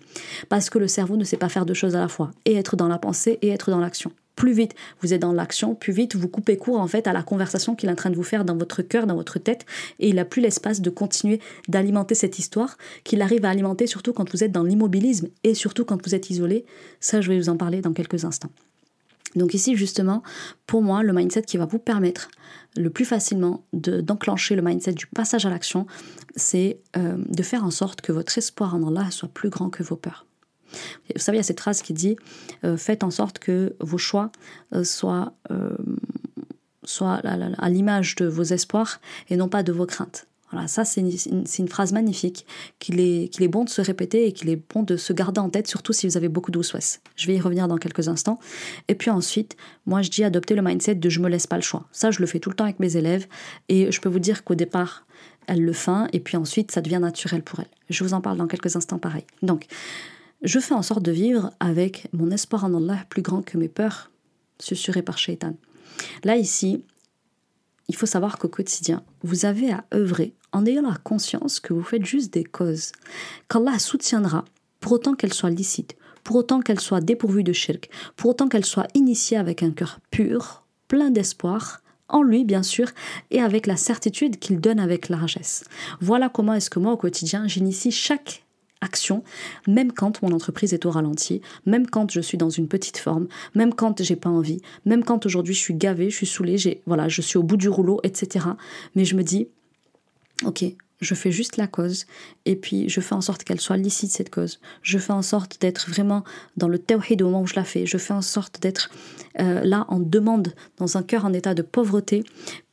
Parce 0.49 0.69
que 0.69 0.77
le 0.77 0.89
cerveau 0.89 1.15
ne 1.15 1.23
sait 1.23 1.37
pas 1.37 1.49
faire 1.49 1.65
deux 1.65 1.73
choses 1.73 1.95
à 1.95 2.01
la 2.01 2.07
fois, 2.09 2.31
et 2.43 2.55
être 2.55 2.75
dans 2.75 2.87
la 2.87 2.97
pensée 2.97 3.39
et 3.41 3.49
être 3.49 3.71
dans 3.71 3.79
l'action 3.79 4.11
plus 4.35 4.53
vite 4.53 4.73
vous 5.01 5.13
êtes 5.13 5.21
dans 5.21 5.33
l'action, 5.33 5.75
plus 5.75 5.93
vite 5.93 6.15
vous 6.15 6.27
coupez 6.27 6.57
court 6.57 6.79
en 6.79 6.87
fait 6.87 7.07
à 7.07 7.13
la 7.13 7.23
conversation 7.23 7.75
qu'il 7.75 7.89
est 7.89 7.91
en 7.91 7.95
train 7.95 8.09
de 8.09 8.15
vous 8.15 8.23
faire 8.23 8.45
dans 8.45 8.57
votre 8.57 8.81
cœur, 8.81 9.07
dans 9.07 9.15
votre 9.15 9.39
tête, 9.39 9.65
et 9.99 10.09
il 10.09 10.15
n'a 10.15 10.25
plus 10.25 10.41
l'espace 10.41 10.81
de 10.81 10.89
continuer 10.89 11.39
d'alimenter 11.67 12.15
cette 12.15 12.39
histoire 12.39 12.77
qu'il 13.03 13.21
arrive 13.21 13.45
à 13.45 13.49
alimenter 13.49 13.87
surtout 13.87 14.13
quand 14.13 14.29
vous 14.31 14.43
êtes 14.43 14.51
dans 14.51 14.63
l'immobilisme 14.63 15.27
et 15.43 15.53
surtout 15.53 15.85
quand 15.85 16.03
vous 16.05 16.15
êtes 16.15 16.29
isolé. 16.29 16.65
Ça, 16.99 17.21
je 17.21 17.29
vais 17.29 17.37
vous 17.37 17.49
en 17.49 17.57
parler 17.57 17.81
dans 17.81 17.93
quelques 17.93 18.25
instants. 18.25 18.51
Donc 19.35 19.53
ici, 19.53 19.75
justement, 19.75 20.23
pour 20.65 20.81
moi, 20.81 21.03
le 21.03 21.11
mindset 21.13 21.43
qui 21.43 21.57
va 21.57 21.65
vous 21.65 21.79
permettre 21.79 22.29
le 22.77 22.89
plus 22.89 23.05
facilement 23.05 23.65
d'enclencher 23.73 24.55
le 24.55 24.61
mindset 24.61 24.93
du 24.93 25.07
passage 25.07 25.45
à 25.45 25.49
l'action, 25.49 25.87
c'est 26.35 26.79
euh, 26.97 27.17
de 27.17 27.43
faire 27.43 27.63
en 27.63 27.71
sorte 27.71 28.01
que 28.01 28.11
votre 28.11 28.37
espoir 28.37 28.75
en 28.75 28.87
Allah 28.87 29.11
soit 29.11 29.29
plus 29.29 29.49
grand 29.49 29.69
que 29.69 29.83
vos 29.83 29.95
peurs. 29.95 30.24
Vous 31.13 31.21
savez, 31.21 31.37
il 31.37 31.39
y 31.39 31.41
a 31.41 31.43
cette 31.43 31.59
phrase 31.59 31.81
qui 31.81 31.93
dit 31.93 32.15
euh, 32.63 32.77
Faites 32.77 33.03
en 33.03 33.11
sorte 33.11 33.39
que 33.39 33.75
vos 33.79 33.97
choix 33.97 34.31
euh, 34.73 34.83
soient, 34.83 35.33
euh, 35.51 35.75
à, 37.01 37.69
l'image 37.69 38.15
de 38.15 38.25
vos 38.25 38.43
espoirs 38.43 38.99
et 39.29 39.37
non 39.37 39.49
pas 39.49 39.63
de 39.63 39.71
vos 39.71 39.85
craintes. 39.85 40.27
Voilà, 40.51 40.67
ça 40.67 40.85
c'est 40.85 41.01
une, 41.01 41.67
phrase 41.67 41.91
magnifique 41.91 42.45
qu'il 42.79 42.99
est, 42.99 43.29
qu'il 43.29 43.43
est 43.43 43.47
bon 43.47 43.63
de 43.63 43.69
se 43.69 43.81
répéter 43.81 44.27
et 44.27 44.31
qu'il 44.31 44.49
est 44.49 44.61
bon 44.73 44.83
de 44.83 44.95
se 44.95 45.11
garder 45.11 45.41
en 45.41 45.49
tête, 45.49 45.67
surtout 45.67 45.91
si 45.91 46.07
vous 46.07 46.17
avez 46.17 46.29
beaucoup 46.29 46.51
de 46.51 46.61
Je 47.15 47.27
vais 47.27 47.35
y 47.35 47.41
revenir 47.41 47.67
dans 47.67 47.77
quelques 47.77 48.07
instants. 48.07 48.39
Et 48.87 48.95
puis 48.95 49.09
ensuite, 49.09 49.57
moi 49.85 50.03
je 50.03 50.11
dis 50.11 50.23
adopter 50.23 50.53
le 50.53 50.61
mindset 50.61 50.95
de 50.95 51.09
je 51.09 51.19
me 51.19 51.29
laisse 51.29 51.47
pas 51.47 51.57
le 51.57 51.63
choix. 51.63 51.87
Ça 51.91 52.11
je 52.11 52.19
le 52.19 52.27
fais 52.27 52.39
tout 52.39 52.51
le 52.51 52.55
temps 52.55 52.63
avec 52.63 52.79
mes 52.79 52.95
élèves 52.95 53.25
et 53.69 53.91
je 53.91 53.99
peux 53.99 54.07
vous 54.07 54.19
dire 54.19 54.43
qu'au 54.43 54.55
départ, 54.55 55.05
elle 55.47 55.61
le 55.61 55.73
fait 55.73 56.05
et 56.13 56.19
puis 56.19 56.37
ensuite 56.37 56.71
ça 56.71 56.81
devient 56.81 56.99
naturel 56.99 57.41
pour 57.41 57.59
elle. 57.59 57.67
Je 57.89 58.03
vous 58.03 58.13
en 58.13 58.21
parle 58.21 58.37
dans 58.37 58.47
quelques 58.47 58.75
instants 58.75 58.99
pareil. 58.99 59.25
Donc, 59.41 59.65
je 60.45 60.59
fais 60.59 60.75
en 60.75 60.83
sorte 60.83 61.03
de 61.03 61.11
vivre 61.11 61.51
avec 61.59 62.07
mon 62.13 62.31
espoir 62.31 62.63
en 62.63 62.73
Allah 62.75 63.03
plus 63.09 63.23
grand 63.23 63.41
que 63.41 63.57
mes 63.57 63.67
peurs 63.67 64.11
susurrées 64.59 65.01
par 65.01 65.17
Shaitan. 65.17 65.55
Là, 66.23 66.37
ici, 66.37 66.83
il 67.87 67.95
faut 67.95 68.05
savoir 68.05 68.37
qu'au 68.37 68.47
quotidien, 68.47 69.03
vous 69.23 69.45
avez 69.45 69.71
à 69.71 69.85
œuvrer 69.93 70.33
en 70.51 70.65
ayant 70.65 70.83
la 70.83 70.95
conscience 71.03 71.59
que 71.59 71.73
vous 71.73 71.83
faites 71.83 72.05
juste 72.05 72.33
des 72.33 72.43
causes, 72.43 72.91
qu'Allah 73.49 73.79
soutiendra 73.79 74.45
pour 74.79 74.93
autant 74.93 75.15
qu'elles 75.15 75.33
soient 75.33 75.49
licites, 75.49 75.97
pour 76.23 76.37
autant 76.37 76.61
qu'elles 76.61 76.79
soient 76.79 77.01
dépourvues 77.01 77.43
de 77.43 77.53
shirk, 77.53 77.89
pour 78.15 78.29
autant 78.29 78.47
qu'elles 78.47 78.65
soient 78.65 78.87
initiées 78.93 79.37
avec 79.37 79.63
un 79.63 79.71
cœur 79.71 79.99
pur, 80.11 80.63
plein 80.87 81.09
d'espoir, 81.09 81.81
en 82.07 82.21
lui 82.21 82.45
bien 82.45 82.63
sûr, 82.63 82.87
et 83.31 83.41
avec 83.41 83.67
la 83.67 83.77
certitude 83.77 84.39
qu'il 84.39 84.59
donne 84.59 84.79
avec 84.79 85.09
largesse. 85.09 85.65
Voilà 86.01 86.29
comment 86.29 86.53
est-ce 86.53 86.69
que 86.69 86.79
moi 86.79 86.93
au 86.93 86.97
quotidien 86.97 87.47
j'initie 87.47 87.91
chaque 87.91 88.44
action, 88.81 89.23
même 89.67 89.91
quand 89.91 90.21
mon 90.21 90.31
entreprise 90.31 90.73
est 90.73 90.85
au 90.85 90.91
ralenti, 90.91 91.41
même 91.65 91.87
quand 91.87 92.11
je 92.11 92.21
suis 92.21 92.37
dans 92.37 92.49
une 92.49 92.67
petite 92.67 92.97
forme, 92.97 93.27
même 93.55 93.73
quand 93.73 94.01
j'ai 94.03 94.15
pas 94.15 94.29
envie, 94.29 94.61
même 94.85 95.03
quand 95.03 95.25
aujourd'hui 95.25 95.53
je 95.53 95.59
suis 95.59 95.73
gavée, 95.73 96.09
je 96.09 96.15
suis 96.15 96.25
saoulée, 96.25 96.81
voilà, 96.85 97.07
je 97.07 97.21
suis 97.21 97.37
au 97.37 97.43
bout 97.43 97.57
du 97.57 97.69
rouleau, 97.69 97.99
etc. 98.03 98.45
Mais 98.95 99.05
je 99.05 99.15
me 99.15 99.23
dis, 99.23 99.47
ok, 100.45 100.65
je 101.01 101.13
fais 101.13 101.31
juste 101.31 101.57
la 101.57 101.67
cause 101.67 102.05
et 102.45 102.55
puis 102.55 102.89
je 102.89 103.01
fais 103.01 103.15
en 103.15 103.21
sorte 103.21 103.43
qu'elle 103.43 103.59
soit 103.59 103.77
licite 103.77 104.11
cette 104.11 104.29
cause. 104.29 104.59
Je 104.81 104.97
fais 104.97 105.13
en 105.13 105.21
sorte 105.21 105.59
d'être 105.61 105.89
vraiment 105.89 106.23
dans 106.57 106.67
le 106.67 106.79
tawhid 106.79 107.21
au 107.21 107.25
moment 107.25 107.41
où 107.41 107.47
je 107.47 107.55
la 107.55 107.63
fais. 107.63 107.85
Je 107.85 107.97
fais 107.97 108.13
en 108.13 108.21
sorte 108.21 108.61
d'être 108.61 108.89
euh, 109.39 109.61
là 109.63 109.85
en 109.89 109.99
demande, 109.99 110.53
dans 110.77 110.97
un 110.97 111.03
cœur 111.03 111.25
en 111.25 111.33
état 111.33 111.53
de 111.53 111.61
pauvreté, 111.61 112.23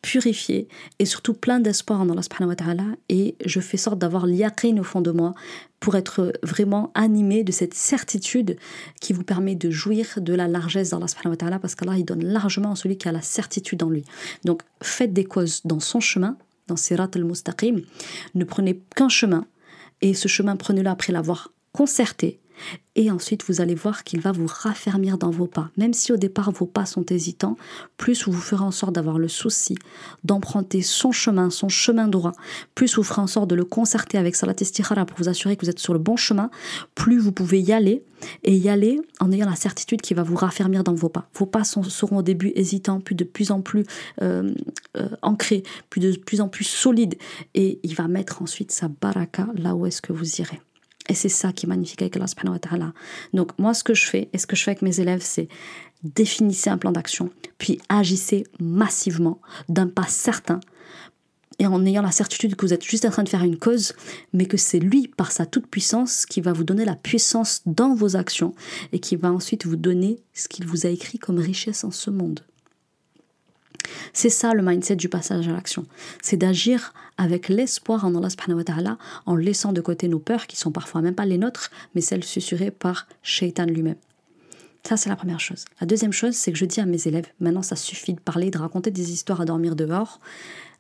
purifié 0.03 0.69
et 0.99 1.05
surtout 1.05 1.35
plein 1.35 1.61
d'espoir 1.61 2.01
en 2.01 2.11
Allah 2.11 2.23
subhanahu 2.23 2.51
wa 2.51 2.57
ta'ala 2.57 2.85
et 3.09 3.37
je 3.45 3.61
fais 3.61 3.77
sorte 3.77 3.99
d'avoir 3.99 4.27
l'yaqin 4.27 4.77
au 4.79 4.83
fond 4.83 5.01
de 5.01 5.11
moi 5.11 5.35
pour 5.81 5.97
être 5.97 6.33
vraiment 6.43 6.91
animé 6.95 7.45
de 7.45 7.53
cette 7.53 7.75
certitude 7.75 8.57
qui 9.01 9.13
vous 9.13 9.25
permet 9.25 9.55
de 9.55 9.71
jouir 9.71 10.07
de 10.17 10.35
la 10.35 10.49
largesse 10.49 10.91
d'Allah 10.91 11.09
subhanahu 11.09 11.33
wa 11.33 11.37
ta'ala 11.37 11.59
parce 11.59 11.75
qu'Allah 11.75 11.99
il 11.99 12.05
donne 12.05 12.25
largement 12.25 12.73
à 12.73 12.77
celui 12.77 12.97
qui 12.97 13.09
a 13.09 13.13
la 13.13 13.23
certitude 13.23 13.83
en 13.83 13.91
lui. 13.91 14.05
Donc 14.45 14.63
faites 14.81 15.13
des 15.13 15.25
causes 15.25 15.61
dans 15.65 15.81
son 15.81 16.01
chemin 16.01 16.37
dans 16.75 17.11
al-Mustaqim, 17.15 17.83
ne 18.35 18.45
prenez 18.45 18.81
qu'un 18.95 19.09
chemin, 19.09 19.47
et 20.01 20.15
ce 20.15 20.29
chemin 20.29 20.57
prenez-le 20.57 20.91
après 20.91 21.13
l'avoir 21.13 21.53
concerté, 21.73 22.41
et 22.95 23.11
ensuite 23.11 23.45
vous 23.49 23.61
allez 23.61 23.75
voir 23.75 24.05
qu'il 24.05 24.21
va 24.21 24.33
vous 24.33 24.47
raffermir 24.47 25.19
dans 25.19 25.31
vos 25.31 25.47
pas. 25.47 25.71
Même 25.77 25.95
si 25.95 26.12
au 26.12 26.17
départ 26.17 26.51
vos 26.51 26.67
pas 26.67 26.87
sont 26.87 27.05
hésitants, 27.07 27.57
plus 27.97 28.27
vous 28.27 28.33
ferez 28.33 28.65
en 28.65 28.71
sorte 28.71 28.95
d'avoir 28.95 29.19
le 29.19 29.29
souci 29.29 29.77
d'emprunter 30.25 30.83
son 30.83 31.12
chemin, 31.12 31.51
son 31.51 31.69
chemin 31.69 32.09
droit, 32.09 32.33
plus 32.75 32.97
vous 32.97 33.03
ferez 33.03 33.23
en 33.23 33.27
sorte 33.27 33.49
de 33.49 33.55
le 33.55 33.65
concerter 33.65 34.19
avec 34.19 34.37
Salat 34.37 34.55
Istikhara 34.61 35.07
pour 35.07 35.19
vous 35.19 35.29
assurer 35.29 35.57
que 35.57 35.65
vous 35.65 35.71
êtes 35.71 35.79
sur 35.79 35.93
le 35.93 35.99
bon 35.99 36.17
chemin, 36.17 36.51
plus 36.95 37.19
vous 37.19 37.33
pouvez 37.33 37.61
y 37.61 37.73
aller 37.73 38.05
et 38.45 38.55
y 38.55 38.69
aller 38.69 39.01
en 39.21 39.33
ayant 39.33 39.49
la 39.49 39.57
certitude 39.57 40.01
qu'il 40.01 40.17
va 40.17 40.23
vous 40.23 40.37
raffermir 40.37 40.85
dans 40.85 40.95
vos 40.95 41.09
pas. 41.09 41.29
Vos 41.35 41.47
pas 41.47 41.65
seront 41.65 42.19
au 42.19 42.23
début 42.23 42.53
hésitants, 42.55 43.01
puis 43.01 43.15
de 43.15 43.25
plus 43.25 43.51
en 43.51 43.61
plus 43.61 43.85
euh, 44.21 44.53
euh, 44.97 45.09
ancrés, 45.23 45.65
puis 45.91 46.01
de 46.01 46.17
plus 46.17 46.41
en 46.41 46.49
plus 46.49 46.65
solides 46.65 47.17
et 47.55 47.81
il 47.83 47.95
va 47.95 48.09
mettre 48.09 48.43
ensuite 48.43 48.71
sa 48.71 48.88
baraka 48.88 49.49
là 49.57 49.75
où 49.75 49.87
est-ce 49.87 50.03
que 50.03 50.12
vous 50.12 50.41
irez. 50.41 50.61
Et 51.09 51.15
c'est 51.15 51.29
ça 51.29 51.53
qui 51.53 51.67
est 51.67 51.69
magnifique 51.69 52.03
avec 52.03 52.17
Allah 52.17 52.27
subhanahu. 52.27 52.59
Donc 53.33 53.59
moi 53.59 53.75
ce 53.75 53.85
que 53.85 53.95
je 53.95 54.07
fais 54.07 54.29
et 54.33 54.38
ce 54.38 54.47
que 54.47 54.57
je 54.57 54.62
fais 54.62 54.71
avec 54.71 54.83
mes 54.83 55.01
élèves 55.01 55.23
c'est 55.23 55.49
définissez 56.03 56.69
un 56.69 56.79
plan 56.79 56.91
d'action, 56.91 57.31
puis 57.59 57.81
agissez 57.88 58.45
massivement 58.59 59.41
d'un 59.69 59.87
pas 59.87 60.07
certain 60.09 60.61
et 61.59 61.67
en 61.67 61.85
ayant 61.87 62.03
la 62.03 62.11
certitude 62.11 62.57
que 62.57 62.67
vous 62.67 62.73
êtes 62.73 62.85
juste 62.85 63.05
en 63.05 63.11
train 63.11 63.23
de 63.23 63.29
faire 63.29 63.45
une 63.45 63.59
cause, 63.59 63.93
mais 64.33 64.47
que 64.47 64.57
c'est 64.57 64.81
lui, 64.81 65.07
par 65.07 65.31
sa 65.31 65.47
toute-puissance, 65.47 66.27
qui 66.27 66.41
va 66.41 66.53
vous 66.53 66.65
donner 66.65 66.85
la 66.85 66.97
puissance 66.97 67.62
dans 67.67 67.95
vos 67.95 68.17
actions 68.17 68.55
et 68.93 68.99
qui 68.99 69.15
va 69.15 69.31
ensuite 69.31 69.67
vous 69.67 69.77
donner 69.77 70.19
ce 70.35 70.49
qu'il 70.49 70.67
vous 70.67 70.87
a 70.87 70.88
écrit 70.88 71.19
comme 71.19 71.38
richesse 71.38 71.85
en 71.85 71.93
ce 71.93 72.11
monde. 72.11 72.41
C'est 74.13 74.31
ça 74.31 74.55
le 74.55 74.63
mindset 74.63 74.97
du 74.97 75.09
passage 75.09 75.49
à 75.49 75.53
l'action. 75.53 75.87
C'est 76.23 76.37
d'agir 76.37 76.93
avec 77.19 77.49
l'espoir 77.49 78.05
en 78.05 78.15
Allah 78.15 78.31
subhanahu 78.31 78.59
wa 78.59 78.65
ta'ala 78.65 78.99
en 79.27 79.37
laissant 79.37 79.73
de 79.73 79.81
côté 79.81 80.09
nos 80.09 80.19
peurs 80.19 80.47
qui 80.47 80.57
sont 80.57 80.73
parfois 80.73 81.01
même 81.03 81.15
pas 81.15 81.27
les 81.27 81.39
nôtres, 81.39 81.71
mais 81.95 82.01
celles 82.01 82.25
susurrées 82.25 82.71
par 82.71 83.07
Shaitan 83.23 83.67
lui-même. 83.67 83.97
Ça, 84.85 84.97
c'est 84.97 85.09
la 85.09 85.17
première 85.17 85.39
chose. 85.39 85.65
La 85.81 85.87
deuxième 85.87 86.13
chose, 86.13 86.35
c'est 86.35 86.51
que 86.51 86.59
je 86.59 86.65
dis 86.65 86.81
à 86.81 86.87
mes 86.87 87.07
élèves, 87.07 87.27
maintenant 87.41 87.63
ça 87.63 87.77
suffit 87.77 88.15
de 88.15 88.21
parler, 88.21 88.51
de 88.51 88.59
raconter 88.59 88.91
des 88.91 89.13
histoires 89.13 89.41
à 89.41 89.45
dormir 89.45 89.77
dehors. 89.77 90.19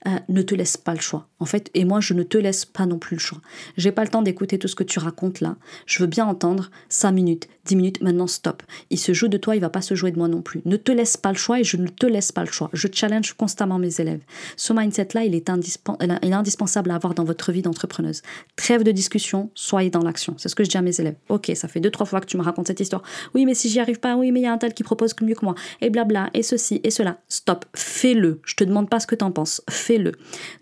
Euh, 0.08 0.18
ne 0.28 0.42
te 0.42 0.54
laisse 0.54 0.76
pas 0.76 0.94
le 0.94 1.00
choix. 1.00 1.28
En 1.38 1.44
fait, 1.44 1.70
et 1.74 1.84
moi, 1.84 2.00
je 2.00 2.12
ne 2.14 2.24
te 2.24 2.36
laisse 2.36 2.64
pas 2.64 2.86
non 2.86 2.98
plus 2.98 3.16
le 3.16 3.20
choix. 3.20 3.40
J'ai 3.76 3.92
pas 3.92 4.02
le 4.02 4.08
temps 4.08 4.22
d'écouter 4.22 4.58
tout 4.58 4.66
ce 4.66 4.74
que 4.74 4.82
tu 4.82 4.98
racontes 4.98 5.40
là. 5.40 5.56
Je 5.86 6.00
veux 6.00 6.08
bien 6.08 6.26
entendre 6.26 6.70
5 6.88 7.12
minutes, 7.12 7.48
10 7.66 7.76
minutes, 7.76 8.02
maintenant 8.02 8.26
stop. 8.26 8.64
Il 8.90 8.98
se 8.98 9.12
joue 9.12 9.28
de 9.28 9.36
toi, 9.36 9.54
il 9.54 9.60
va 9.60 9.70
pas 9.70 9.80
se 9.80 9.94
jouer 9.94 10.10
de 10.10 10.18
moi 10.18 10.26
non 10.26 10.42
plus. 10.42 10.60
Ne 10.64 10.76
te 10.76 10.90
laisse 10.90 11.16
pas 11.16 11.30
le 11.30 11.38
choix 11.38 11.60
et 11.60 11.64
je 11.64 11.76
ne 11.76 11.86
te 11.86 12.06
laisse 12.06 12.32
pas 12.32 12.42
le 12.42 12.50
choix. 12.50 12.68
Je 12.72 12.88
challenge 12.92 13.34
constamment 13.34 13.78
mes 13.78 14.00
élèves. 14.00 14.22
Ce 14.56 14.72
mindset-là, 14.72 15.24
il, 15.24 15.34
est 15.36 15.48
il 15.48 16.30
est 16.30 16.34
indispensable 16.34 16.90
à 16.90 16.96
avoir 16.96 17.14
dans 17.14 17.24
votre 17.24 17.52
vie 17.52 17.62
d'entrepreneuse. 17.62 18.22
Trêve 18.56 18.82
de 18.82 18.90
discussion, 18.90 19.50
soyez 19.54 19.90
dans 19.90 20.02
l'action. 20.02 20.34
C'est 20.36 20.48
ce 20.48 20.56
que 20.56 20.64
je 20.64 20.68
dis 20.68 20.76
à 20.76 20.82
mes 20.82 21.00
élèves. 21.00 21.16
Ok, 21.28 21.52
ça 21.54 21.68
fait 21.68 21.80
deux, 21.80 21.90
trois 21.90 22.06
fois 22.06 22.20
que 22.20 22.26
tu 22.26 22.36
me 22.36 22.42
racontes 22.42 22.66
cette 22.66 22.80
histoire. 22.80 23.02
Oui, 23.34 23.46
mais 23.46 23.54
si 23.54 23.68
j'y 23.68 23.78
arrive 23.78 24.00
pas, 24.00 24.16
oui, 24.16 24.32
mais 24.32 24.40
il 24.40 24.44
y 24.44 24.46
a 24.46 24.52
un 24.52 24.58
tel 24.58 24.74
qui 24.74 24.82
propose 24.82 25.14
mieux 25.20 25.34
que 25.34 25.44
moi. 25.44 25.54
Et 25.80 25.90
blabla, 25.90 26.30
et 26.34 26.42
ceci, 26.42 26.80
et 26.82 26.90
cela. 26.90 27.18
Stop, 27.28 27.66
fais-le. 27.76 28.40
Je 28.44 28.56
te 28.56 28.64
demande 28.64 28.90
pas 28.90 28.98
ce 28.98 29.06
que 29.06 29.14
tu 29.14 29.24
en 29.24 29.30
penses. 29.30 29.62
Fais 29.70 29.91
le 29.98 30.12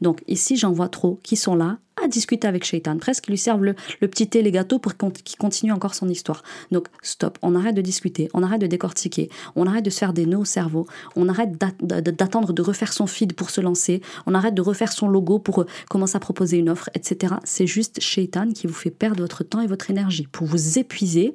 Donc 0.01 0.23
ici, 0.29 0.57
j'en 0.57 0.73
vois 0.73 0.88
trop 0.88 1.21
qui 1.23 1.37
sont 1.37 1.55
là 1.55 1.79
à 2.03 2.09
discuter 2.09 2.49
avec 2.49 2.64
Shaitan, 2.64 2.99
presque 2.99 3.27
lui 3.27 3.38
servent 3.38 3.64
le, 3.64 3.75
petit 4.01 4.29
thé, 4.29 4.43
les 4.43 4.51
gâteaux 4.51 4.79
pour 4.79 4.95
qu'il 4.97 5.37
continue 5.37 5.73
encore 5.73 5.95
son 5.95 6.09
histoire. 6.09 6.43
Donc 6.71 6.87
stop, 7.03 7.38
on 7.43 7.55
arrête 7.55 7.75
de 7.75 7.83
discuter, 7.83 8.29
on 8.35 8.43
arrête 8.43 8.61
de 8.61 8.66
décortiquer, 8.66 9.29
on 9.57 9.66
arrête 9.66 9.85
de 9.85 9.90
se 9.90 9.99
faire 9.99 10.12
des 10.12 10.27
nœuds 10.27 10.38
au 10.38 10.45
cerveau, 10.45 10.87
on 11.16 11.29
arrête 11.29 11.59
d'attendre 11.81 12.53
de 12.53 12.62
refaire 12.62 12.93
son 12.93 13.07
feed 13.07 13.35
pour 13.35 13.51
se 13.51 13.61
lancer, 13.61 14.01
on 14.27 14.35
arrête 14.35 14.55
de 14.55 14.62
refaire 14.62 14.93
son 14.93 15.09
logo 15.09 15.38
pour 15.38 15.61
euh, 15.61 15.66
commencer 15.88 16.16
à 16.16 16.21
proposer 16.21 16.59
une 16.59 16.71
offre, 16.71 16.90
etc. 16.95 17.35
C'est 17.45 17.66
juste 17.66 18.01
Shaitan 18.01 18.53
qui 18.53 18.66
vous 18.66 18.75
fait 18.75 18.90
perdre 18.90 19.21
votre 19.21 19.45
temps 19.45 19.61
et 19.61 19.66
votre 19.66 19.90
énergie 19.90 20.27
pour 20.31 20.47
vous 20.47 20.79
épuiser 20.79 21.35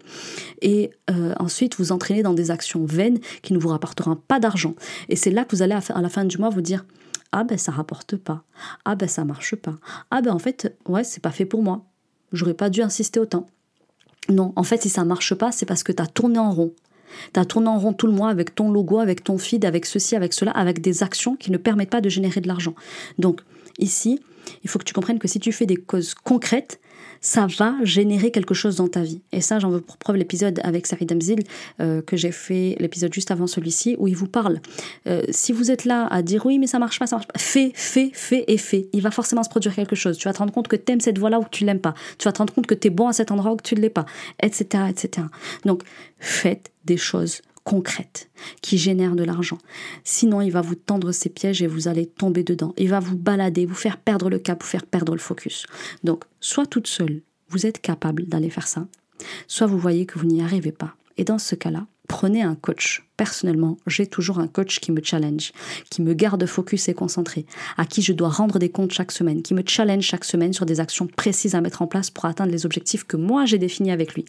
et 0.62 0.92
euh, 1.10 1.34
ensuite 1.40 1.78
vous 1.78 1.92
entraîner 1.92 2.24
dans 2.24 2.34
des 2.34 2.52
actions 2.52 2.86
vaines 2.86 3.20
qui 3.42 3.54
ne 3.54 3.60
vous 3.60 3.70
rapporteront 3.70 4.16
pas 4.16 4.40
d'argent. 4.40 4.74
Et 5.10 5.16
c'est 5.16 5.32
là 5.32 5.46
que 5.46 5.56
vous 5.56 5.62
allez 5.62 5.76
à 5.76 6.02
la 6.02 6.10
fin 6.10 6.26
du 6.26 6.38
mois 6.38 6.50
vous 6.50 6.62
dire 6.62 6.86
ah 7.38 7.44
ben 7.44 7.58
ça 7.58 7.74
rapporte 7.74 8.16
pas. 8.16 8.44
Ah 8.86 8.96
ben 8.96 9.10
ça 9.10 9.26
marche 9.26 9.56
pas. 9.58 9.78
Ah 10.10 10.22
ben 10.22 10.32
en 10.32 10.40
fait, 10.40 10.74
ouais, 10.88 11.04
c'est 11.04 11.22
pas 11.22 11.32
fait 11.32 11.46
pour 11.46 11.62
moi. 11.62 11.84
J'aurais 12.32 12.54
pas 12.54 12.70
dû 12.70 12.82
insister 12.82 13.20
autant. 13.20 13.46
Non, 14.30 14.54
en 14.56 14.64
fait, 14.64 14.82
si 14.82 14.90
ça 14.90 15.04
marche 15.04 15.36
pas, 15.36 15.52
c'est 15.52 15.66
parce 15.66 15.84
que 15.84 15.92
tu 15.92 16.02
as 16.02 16.08
tourné 16.08 16.40
en 16.40 16.52
rond. 16.52 16.74
Tu 17.34 17.40
as 17.40 17.44
tourné 17.44 17.68
en 17.68 17.78
rond 17.78 17.92
tout 17.92 18.08
le 18.08 18.14
mois 18.14 18.30
avec 18.30 18.56
ton 18.56 18.72
logo, 18.72 19.00
avec 19.00 19.22
ton 19.22 19.38
feed, 19.38 19.66
avec 19.66 19.86
ceci, 19.86 20.16
avec 20.16 20.32
cela, 20.32 20.52
avec 20.52 20.80
des 20.80 21.04
actions 21.04 21.36
qui 21.36 21.52
ne 21.52 21.58
permettent 21.58 21.90
pas 21.90 22.00
de 22.00 22.08
générer 22.08 22.40
de 22.40 22.48
l'argent. 22.48 22.74
Donc, 23.20 23.42
ici, 23.80 24.22
il 24.64 24.70
faut 24.70 24.80
que 24.80 24.86
tu 24.86 24.94
comprennes 24.94 25.20
que 25.20 25.28
si 25.28 25.42
tu 25.42 25.52
fais 25.52 25.66
des 25.66 25.76
causes 25.76 26.14
concrètes, 26.14 26.80
ça 27.26 27.48
va 27.58 27.74
générer 27.82 28.30
quelque 28.30 28.54
chose 28.54 28.76
dans 28.76 28.88
ta 28.88 29.02
vie. 29.02 29.20
Et 29.32 29.42
ça, 29.42 29.58
j'en 29.58 29.72
veux 29.72 29.82
pour 29.82 29.98
preuve 29.98 30.16
l'épisode 30.16 30.62
avec 30.64 30.86
Sarid 30.86 31.12
Amzil 31.12 31.40
euh, 31.80 32.04
que 32.04 32.16
j'ai 32.16 32.32
fait, 32.32 32.76
l'épisode 32.80 33.12
juste 33.12 33.32
avant 33.32 33.48
celui-ci, 33.48 33.96
où 33.98 34.08
il 34.08 34.16
vous 34.16 34.28
parle. 34.28 34.60
Euh, 35.08 35.24
si 35.32 35.52
vous 35.52 35.72
êtes 35.72 35.86
là 35.86 36.06
à 36.12 36.22
dire 36.22 36.46
oui, 36.46 36.60
mais 36.60 36.68
ça 36.68 36.78
marche 36.78 37.00
pas, 37.00 37.08
ça 37.08 37.16
marche 37.16 37.28
pas, 37.28 37.40
fais, 37.40 37.72
fais, 37.74 38.12
fais 38.14 38.44
et 38.48 38.60
fais. 38.60 38.90
Il 38.94 39.02
va 39.02 39.10
forcément 39.10 39.42
se 39.42 39.50
produire 39.50 39.74
quelque 39.74 39.96
chose. 39.96 40.20
Tu 40.20 40.28
vas 40.28 40.34
te 40.34 40.38
rendre 40.38 40.54
compte 40.54 40.68
que 40.68 40.76
tu 40.76 40.92
aimes 40.92 41.02
cette 41.02 41.18
voie-là 41.18 41.40
ou 41.40 41.44
que 41.44 41.50
tu 41.50 41.66
l'aimes 41.66 41.80
pas. 41.80 41.96
Tu 42.20 42.26
vas 42.26 42.32
te 42.32 42.38
rendre 42.38 42.54
compte 42.54 42.68
que 42.68 42.76
tu 42.76 42.90
es 42.90 42.92
bon 42.92 43.08
à 43.08 43.14
cet 43.14 43.32
endroit 43.32 43.54
ou 43.54 43.56
que 43.56 43.64
tu 43.64 43.74
ne 43.74 43.82
l'es 43.82 43.90
pas, 43.90 44.06
etc., 44.44 44.84
etc. 44.88 45.26
Donc, 45.66 45.82
faites 46.20 46.72
des 46.86 46.98
choses 46.98 47.42
concrète 47.66 48.30
qui 48.62 48.78
génère 48.78 49.16
de 49.16 49.24
l'argent. 49.24 49.58
Sinon, 50.06 50.40
il 50.40 50.52
va 50.52 50.62
vous 50.62 50.76
tendre 50.76 51.12
ses 51.12 51.30
pièges 51.30 51.62
et 51.62 51.68
vous 51.68 51.90
allez 51.90 52.06
tomber 52.06 52.44
dedans. 52.44 52.74
Il 52.78 52.90
va 52.90 53.02
vous 53.02 53.18
balader, 53.18 53.66
vous 53.66 53.76
faire 53.76 53.98
perdre 53.98 54.30
le 54.30 54.40
cap, 54.40 54.64
vous 54.64 54.70
faire 54.70 54.86
perdre 54.86 55.14
le 55.14 55.20
focus. 55.20 55.66
Donc, 56.04 56.24
soit 56.40 56.68
toute 56.68 56.88
seule, 56.88 57.22
vous 57.50 57.66
êtes 57.66 57.82
capable 57.82 58.26
d'aller 58.28 58.50
faire 58.50 58.68
ça, 58.68 58.88
soit 59.48 59.68
vous 59.68 59.80
voyez 59.80 60.06
que 60.06 60.18
vous 60.18 60.28
n'y 60.28 60.42
arrivez 60.42 60.72
pas. 60.72 60.96
Et 61.18 61.24
dans 61.24 61.40
ce 61.40 61.56
cas-là, 61.56 61.88
prenez 62.08 62.44
un 62.44 62.56
coach 62.56 63.05
Personnellement, 63.18 63.78
j'ai 63.88 64.08
toujours 64.08 64.40
un 64.40 64.48
coach 64.48 64.80
qui 64.80 64.92
me 64.92 65.02
challenge, 65.02 65.54
qui 65.90 66.02
me 66.02 66.14
garde 66.14 66.46
focus 66.46 66.90
et 66.90 66.94
concentré, 66.94 67.46
à 67.78 67.86
qui 67.86 68.02
je 68.02 68.12
dois 68.12 68.30
rendre 68.30 68.60
des 68.60 68.70
comptes 68.70 68.92
chaque 68.92 69.12
semaine, 69.12 69.42
qui 69.42 69.54
me 69.54 69.64
challenge 69.66 70.04
chaque 70.04 70.26
semaine 70.26 70.52
sur 70.52 70.66
des 70.66 70.80
actions 70.80 71.08
précises 71.08 71.56
à 71.56 71.62
mettre 71.62 71.82
en 71.82 71.88
place 71.88 72.10
pour 72.10 72.26
atteindre 72.26 72.52
les 72.52 72.66
objectifs 72.66 73.06
que 73.06 73.16
moi 73.16 73.46
j'ai 73.46 73.58
définis 73.58 73.92
avec 73.92 74.16
lui. 74.16 74.26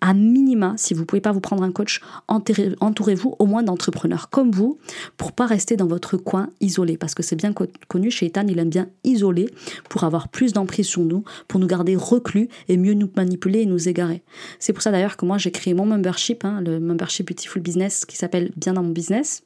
À 0.00 0.14
minima, 0.14 0.74
si 0.76 0.94
vous 0.94 1.00
ne 1.00 1.04
pouvez 1.04 1.20
pas 1.20 1.32
vous 1.32 1.40
prendre 1.40 1.62
un 1.62 1.72
coach, 1.72 2.00
entourez-vous 2.28 3.36
au 3.38 3.46
moins 3.46 3.62
d'entrepreneurs 3.62 4.30
comme 4.30 4.50
vous 4.50 4.78
pour 5.16 5.32
pas 5.32 5.46
rester 5.46 5.76
dans 5.76 5.86
votre 5.86 6.16
coin 6.16 6.48
isolé, 6.60 6.96
parce 6.96 7.14
que 7.14 7.22
c'est 7.22 7.36
bien 7.36 7.52
connu, 7.88 8.10
chez 8.10 8.26
Ethan, 8.26 8.46
il 8.48 8.58
aime 8.58 8.70
bien 8.70 8.88
isoler 9.04 9.50
pour 9.88 10.04
avoir 10.04 10.28
plus 10.28 10.52
d'emprise 10.52 10.86
sur 10.86 11.02
nous, 11.02 11.24
pour 11.46 11.60
nous 11.60 11.66
garder 11.66 11.96
reclus 11.96 12.48
et 12.68 12.76
mieux 12.76 12.94
nous 12.94 13.10
manipuler 13.16 13.60
et 13.60 13.66
nous 13.66 13.88
égarer. 13.88 14.22
C'est 14.58 14.72
pour 14.72 14.82
ça 14.82 14.90
d'ailleurs 14.90 15.16
que 15.16 15.26
moi 15.26 15.36
j'ai 15.36 15.50
créé 15.50 15.74
mon 15.74 15.84
membership, 15.84 16.44
hein, 16.44 16.62
le 16.62 16.80
membership 16.80 17.28
Beautiful 17.28 17.60
Business, 17.60 18.04
qui 18.14 18.20
s'appelle 18.20 18.52
Bien 18.56 18.72
dans 18.72 18.82
mon 18.82 18.90
business 18.90 19.42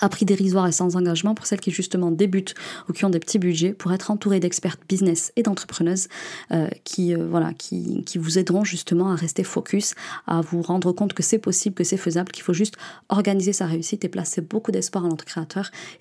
à 0.00 0.08
prix 0.08 0.26
dérisoire 0.26 0.66
et 0.66 0.72
sans 0.72 0.96
engagement 0.96 1.34
pour 1.34 1.46
celles 1.46 1.60
qui 1.60 1.70
justement 1.70 2.10
débutent 2.10 2.54
ou 2.88 2.92
qui 2.92 3.06
ont 3.06 3.10
des 3.10 3.18
petits 3.18 3.38
budgets 3.38 3.72
pour 3.72 3.92
être 3.92 4.10
entourées 4.10 4.40
d'expertes 4.40 4.80
business 4.88 5.32
et 5.36 5.42
d'entrepreneuses 5.42 6.08
euh, 6.52 6.68
qui, 6.84 7.14
euh, 7.14 7.26
voilà, 7.30 7.54
qui, 7.54 8.04
qui, 8.04 8.18
vous 8.18 8.38
aideront 8.38 8.62
justement 8.62 9.10
à 9.10 9.14
rester 9.14 9.42
focus, 9.42 9.94
à 10.26 10.42
vous 10.42 10.60
rendre 10.60 10.92
compte 10.92 11.14
que 11.14 11.22
c'est 11.22 11.38
possible, 11.38 11.74
que 11.74 11.84
c'est 11.84 11.96
faisable, 11.96 12.30
qu'il 12.30 12.42
faut 12.42 12.52
juste 12.52 12.74
organiser 13.08 13.54
sa 13.54 13.64
réussite 13.64 14.04
et 14.04 14.10
placer 14.10 14.42
beaucoup 14.42 14.70
d'espoir 14.70 15.06
en 15.06 15.08
notre 15.08 15.24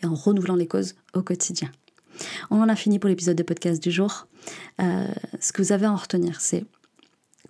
et 0.04 0.06
en 0.06 0.14
renouvelant 0.14 0.56
les 0.56 0.68
causes 0.68 0.96
au 1.14 1.22
quotidien. 1.22 1.70
On 2.50 2.62
en 2.62 2.68
a 2.68 2.76
fini 2.76 3.00
pour 3.00 3.10
l'épisode 3.10 3.38
de 3.38 3.44
podcast 3.44 3.82
du 3.82 3.92
jour. 3.92 4.28
Euh, 4.82 5.08
ce 5.40 5.54
que 5.54 5.62
vous 5.62 5.72
avez 5.72 5.86
à 5.86 5.92
en 5.92 5.96
retenir, 5.96 6.42
c'est 6.42 6.66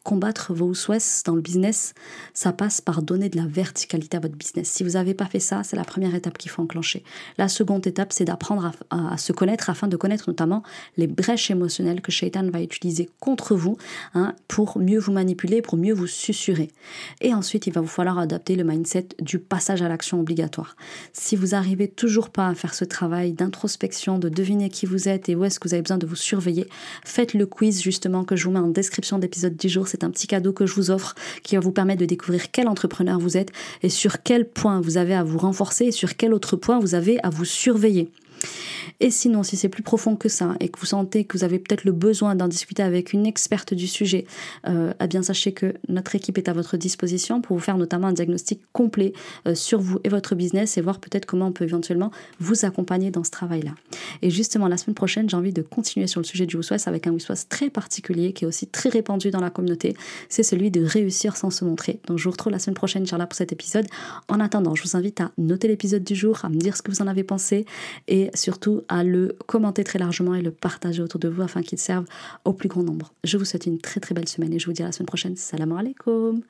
combattre 0.05 0.53
vos 0.53 0.73
souhaits 0.75 1.23
dans 1.25 1.35
le 1.35 1.41
business, 1.41 1.95
ça 2.35 2.53
passe 2.53 2.79
par 2.79 3.01
donner 3.01 3.27
de 3.27 3.37
la 3.37 3.47
verticalité 3.47 4.15
à 4.15 4.19
votre 4.19 4.35
business. 4.35 4.69
Si 4.69 4.83
vous 4.83 4.91
n'avez 4.91 5.15
pas 5.15 5.25
fait 5.25 5.39
ça, 5.39 5.63
c'est 5.63 5.75
la 5.75 5.83
première 5.83 6.13
étape 6.13 6.37
qu'il 6.37 6.51
faut 6.51 6.61
enclencher. 6.61 7.03
La 7.39 7.47
seconde 7.47 7.85
étape, 7.87 8.13
c'est 8.13 8.23
d'apprendre 8.23 8.71
à, 8.91 9.17
se 9.17 9.33
connaître 9.33 9.69
afin 9.69 9.87
de 9.87 9.97
connaître 9.97 10.25
notamment 10.29 10.61
les 10.97 11.07
brèches 11.07 11.49
émotionnelles 11.49 12.01
que 12.01 12.11
Shaitan 12.11 12.47
va 12.51 12.61
utiliser 12.61 13.09
contre 13.19 13.55
vous 13.55 13.77
hein, 14.13 14.35
pour 14.47 14.77
mieux 14.77 14.99
vous 14.99 15.11
manipuler, 15.11 15.63
pour 15.63 15.75
mieux 15.75 15.93
vous 15.93 16.07
susurrer. 16.07 16.69
Et 17.21 17.33
ensuite, 17.33 17.65
il 17.65 17.73
va 17.73 17.81
vous 17.81 17.87
falloir 17.87 18.19
adapter 18.19 18.55
le 18.55 18.63
mindset 18.63 19.07
du 19.19 19.39
passage 19.39 19.81
à 19.81 19.89
l'action 19.89 20.19
obligatoire. 20.19 20.75
Si 21.13 21.35
vous 21.35 21.47
n'arrivez 21.47 21.87
toujours 21.87 22.29
pas 22.29 22.47
à 22.47 22.53
faire 22.53 22.75
ce 22.75 22.85
travail 22.85 23.33
d'introspection, 23.33 24.19
de 24.19 24.29
deviner 24.29 24.69
qui 24.69 24.85
vous 24.85 25.09
êtes 25.09 25.29
et 25.29 25.35
où 25.35 25.43
est-ce 25.45 25.59
que 25.59 25.67
vous 25.67 25.73
avez 25.73 25.81
besoin 25.81 25.97
de 25.97 26.05
vous 26.05 26.15
surveiller, 26.15 26.67
faites 27.03 27.33
le 27.33 27.47
quiz 27.47 27.81
justement 27.81 28.23
que 28.23 28.35
je 28.35 28.45
vous 28.45 28.51
mets 28.51 28.59
en 28.59 28.67
description 28.67 29.17
d'épisode 29.17 29.55
10 29.55 29.69
jours 29.69 29.87
c'est 29.95 30.03
un 30.03 30.11
petit 30.11 30.27
cadeau 30.27 30.51
que 30.51 30.65
je 30.65 30.73
vous 30.73 30.91
offre 30.91 31.15
qui 31.41 31.55
va 31.55 31.61
vous 31.61 31.71
permettre 31.71 32.01
de 32.01 32.05
découvrir 32.05 32.51
quel 32.51 32.67
entrepreneur 32.67 33.17
vous 33.17 33.37
êtes 33.37 33.51
et 33.81 33.89
sur 33.89 34.23
quel 34.23 34.45
point 34.45 34.81
vous 34.81 34.97
avez 34.97 35.15
à 35.15 35.23
vous 35.23 35.37
renforcer 35.37 35.85
et 35.85 35.91
sur 35.91 36.17
quel 36.17 36.33
autre 36.33 36.57
point 36.57 36.79
vous 36.79 36.95
avez 36.95 37.17
à 37.23 37.29
vous 37.29 37.45
surveiller. 37.45 38.09
Et 38.99 39.09
sinon, 39.09 39.43
si 39.43 39.57
c'est 39.57 39.69
plus 39.69 39.83
profond 39.83 40.15
que 40.15 40.29
ça 40.29 40.55
et 40.59 40.69
que 40.69 40.79
vous 40.79 40.85
sentez 40.85 41.25
que 41.25 41.37
vous 41.37 41.43
avez 41.43 41.59
peut-être 41.59 41.83
le 41.83 41.91
besoin 41.91 42.35
d'en 42.35 42.47
discuter 42.47 42.83
avec 42.83 43.13
une 43.13 43.25
experte 43.25 43.73
du 43.73 43.87
sujet, 43.87 44.25
euh, 44.67 44.93
eh 45.01 45.07
bien 45.07 45.23
sachez 45.23 45.53
que 45.53 45.73
notre 45.89 46.15
équipe 46.15 46.37
est 46.37 46.49
à 46.49 46.53
votre 46.53 46.77
disposition 46.77 47.41
pour 47.41 47.57
vous 47.57 47.63
faire 47.63 47.77
notamment 47.77 48.07
un 48.07 48.13
diagnostic 48.13 48.61
complet 48.73 49.13
euh, 49.47 49.55
sur 49.55 49.79
vous 49.79 49.99
et 50.03 50.09
votre 50.09 50.35
business 50.35 50.77
et 50.77 50.81
voir 50.81 50.99
peut-être 50.99 51.25
comment 51.25 51.47
on 51.47 51.51
peut 51.51 51.65
éventuellement 51.65 52.11
vous 52.39 52.65
accompagner 52.65 53.11
dans 53.11 53.23
ce 53.23 53.31
travail-là. 53.31 53.71
Et 54.21 54.29
justement, 54.29 54.67
la 54.67 54.77
semaine 54.77 54.95
prochaine, 54.95 55.29
j'ai 55.29 55.37
envie 55.37 55.53
de 55.53 55.61
continuer 55.61 56.07
sur 56.07 56.19
le 56.19 56.25
sujet 56.25 56.45
du 56.45 56.57
Wiswas 56.57 56.83
avec 56.87 57.07
un 57.07 57.11
Wiswas 57.11 57.45
très 57.49 57.69
particulier 57.69 58.33
qui 58.33 58.45
est 58.45 58.47
aussi 58.47 58.67
très 58.67 58.89
répandu 58.89 59.31
dans 59.31 59.41
la 59.41 59.49
communauté. 59.49 59.95
C'est 60.29 60.43
celui 60.43 60.71
de 60.71 60.83
réussir 60.83 61.37
sans 61.37 61.49
se 61.49 61.65
montrer. 61.65 61.99
Donc 62.07 62.17
je 62.17 62.23
vous 62.25 62.31
retrouve 62.31 62.51
la 62.51 62.59
semaine 62.59 62.75
prochaine, 62.75 63.03
Inch'Allah, 63.03 63.27
pour 63.27 63.35
cet 63.35 63.51
épisode. 63.51 63.85
En 64.27 64.39
attendant, 64.39 64.75
je 64.75 64.83
vous 64.83 64.95
invite 64.95 65.21
à 65.21 65.31
noter 65.37 65.67
l'épisode 65.67 66.03
du 66.03 66.15
jour, 66.15 66.43
à 66.43 66.49
me 66.49 66.55
dire 66.55 66.77
ce 66.77 66.81
que 66.81 66.91
vous 66.91 67.01
en 67.01 67.07
avez 67.07 67.23
pensé 67.23 67.65
et 68.07 68.29
surtout 68.35 68.83
à 68.87 69.03
le 69.03 69.35
commenter 69.47 69.83
très 69.83 69.99
largement 69.99 70.35
et 70.35 70.41
le 70.41 70.51
partager 70.51 71.01
autour 71.01 71.19
de 71.19 71.27
vous 71.27 71.41
afin 71.41 71.61
qu'il 71.61 71.77
serve 71.77 72.05
au 72.43 72.53
plus 72.53 72.69
grand 72.69 72.83
nombre. 72.83 73.13
Je 73.23 73.37
vous 73.37 73.45
souhaite 73.45 73.65
une 73.65 73.79
très 73.79 73.99
très 73.99 74.15
belle 74.15 74.27
semaine 74.27 74.53
et 74.53 74.59
je 74.59 74.65
vous 74.65 74.73
dis 74.73 74.83
à 74.83 74.85
la 74.85 74.91
semaine 74.91 75.07
prochaine. 75.07 75.35
Salam 75.35 75.71
alaikum 75.71 76.41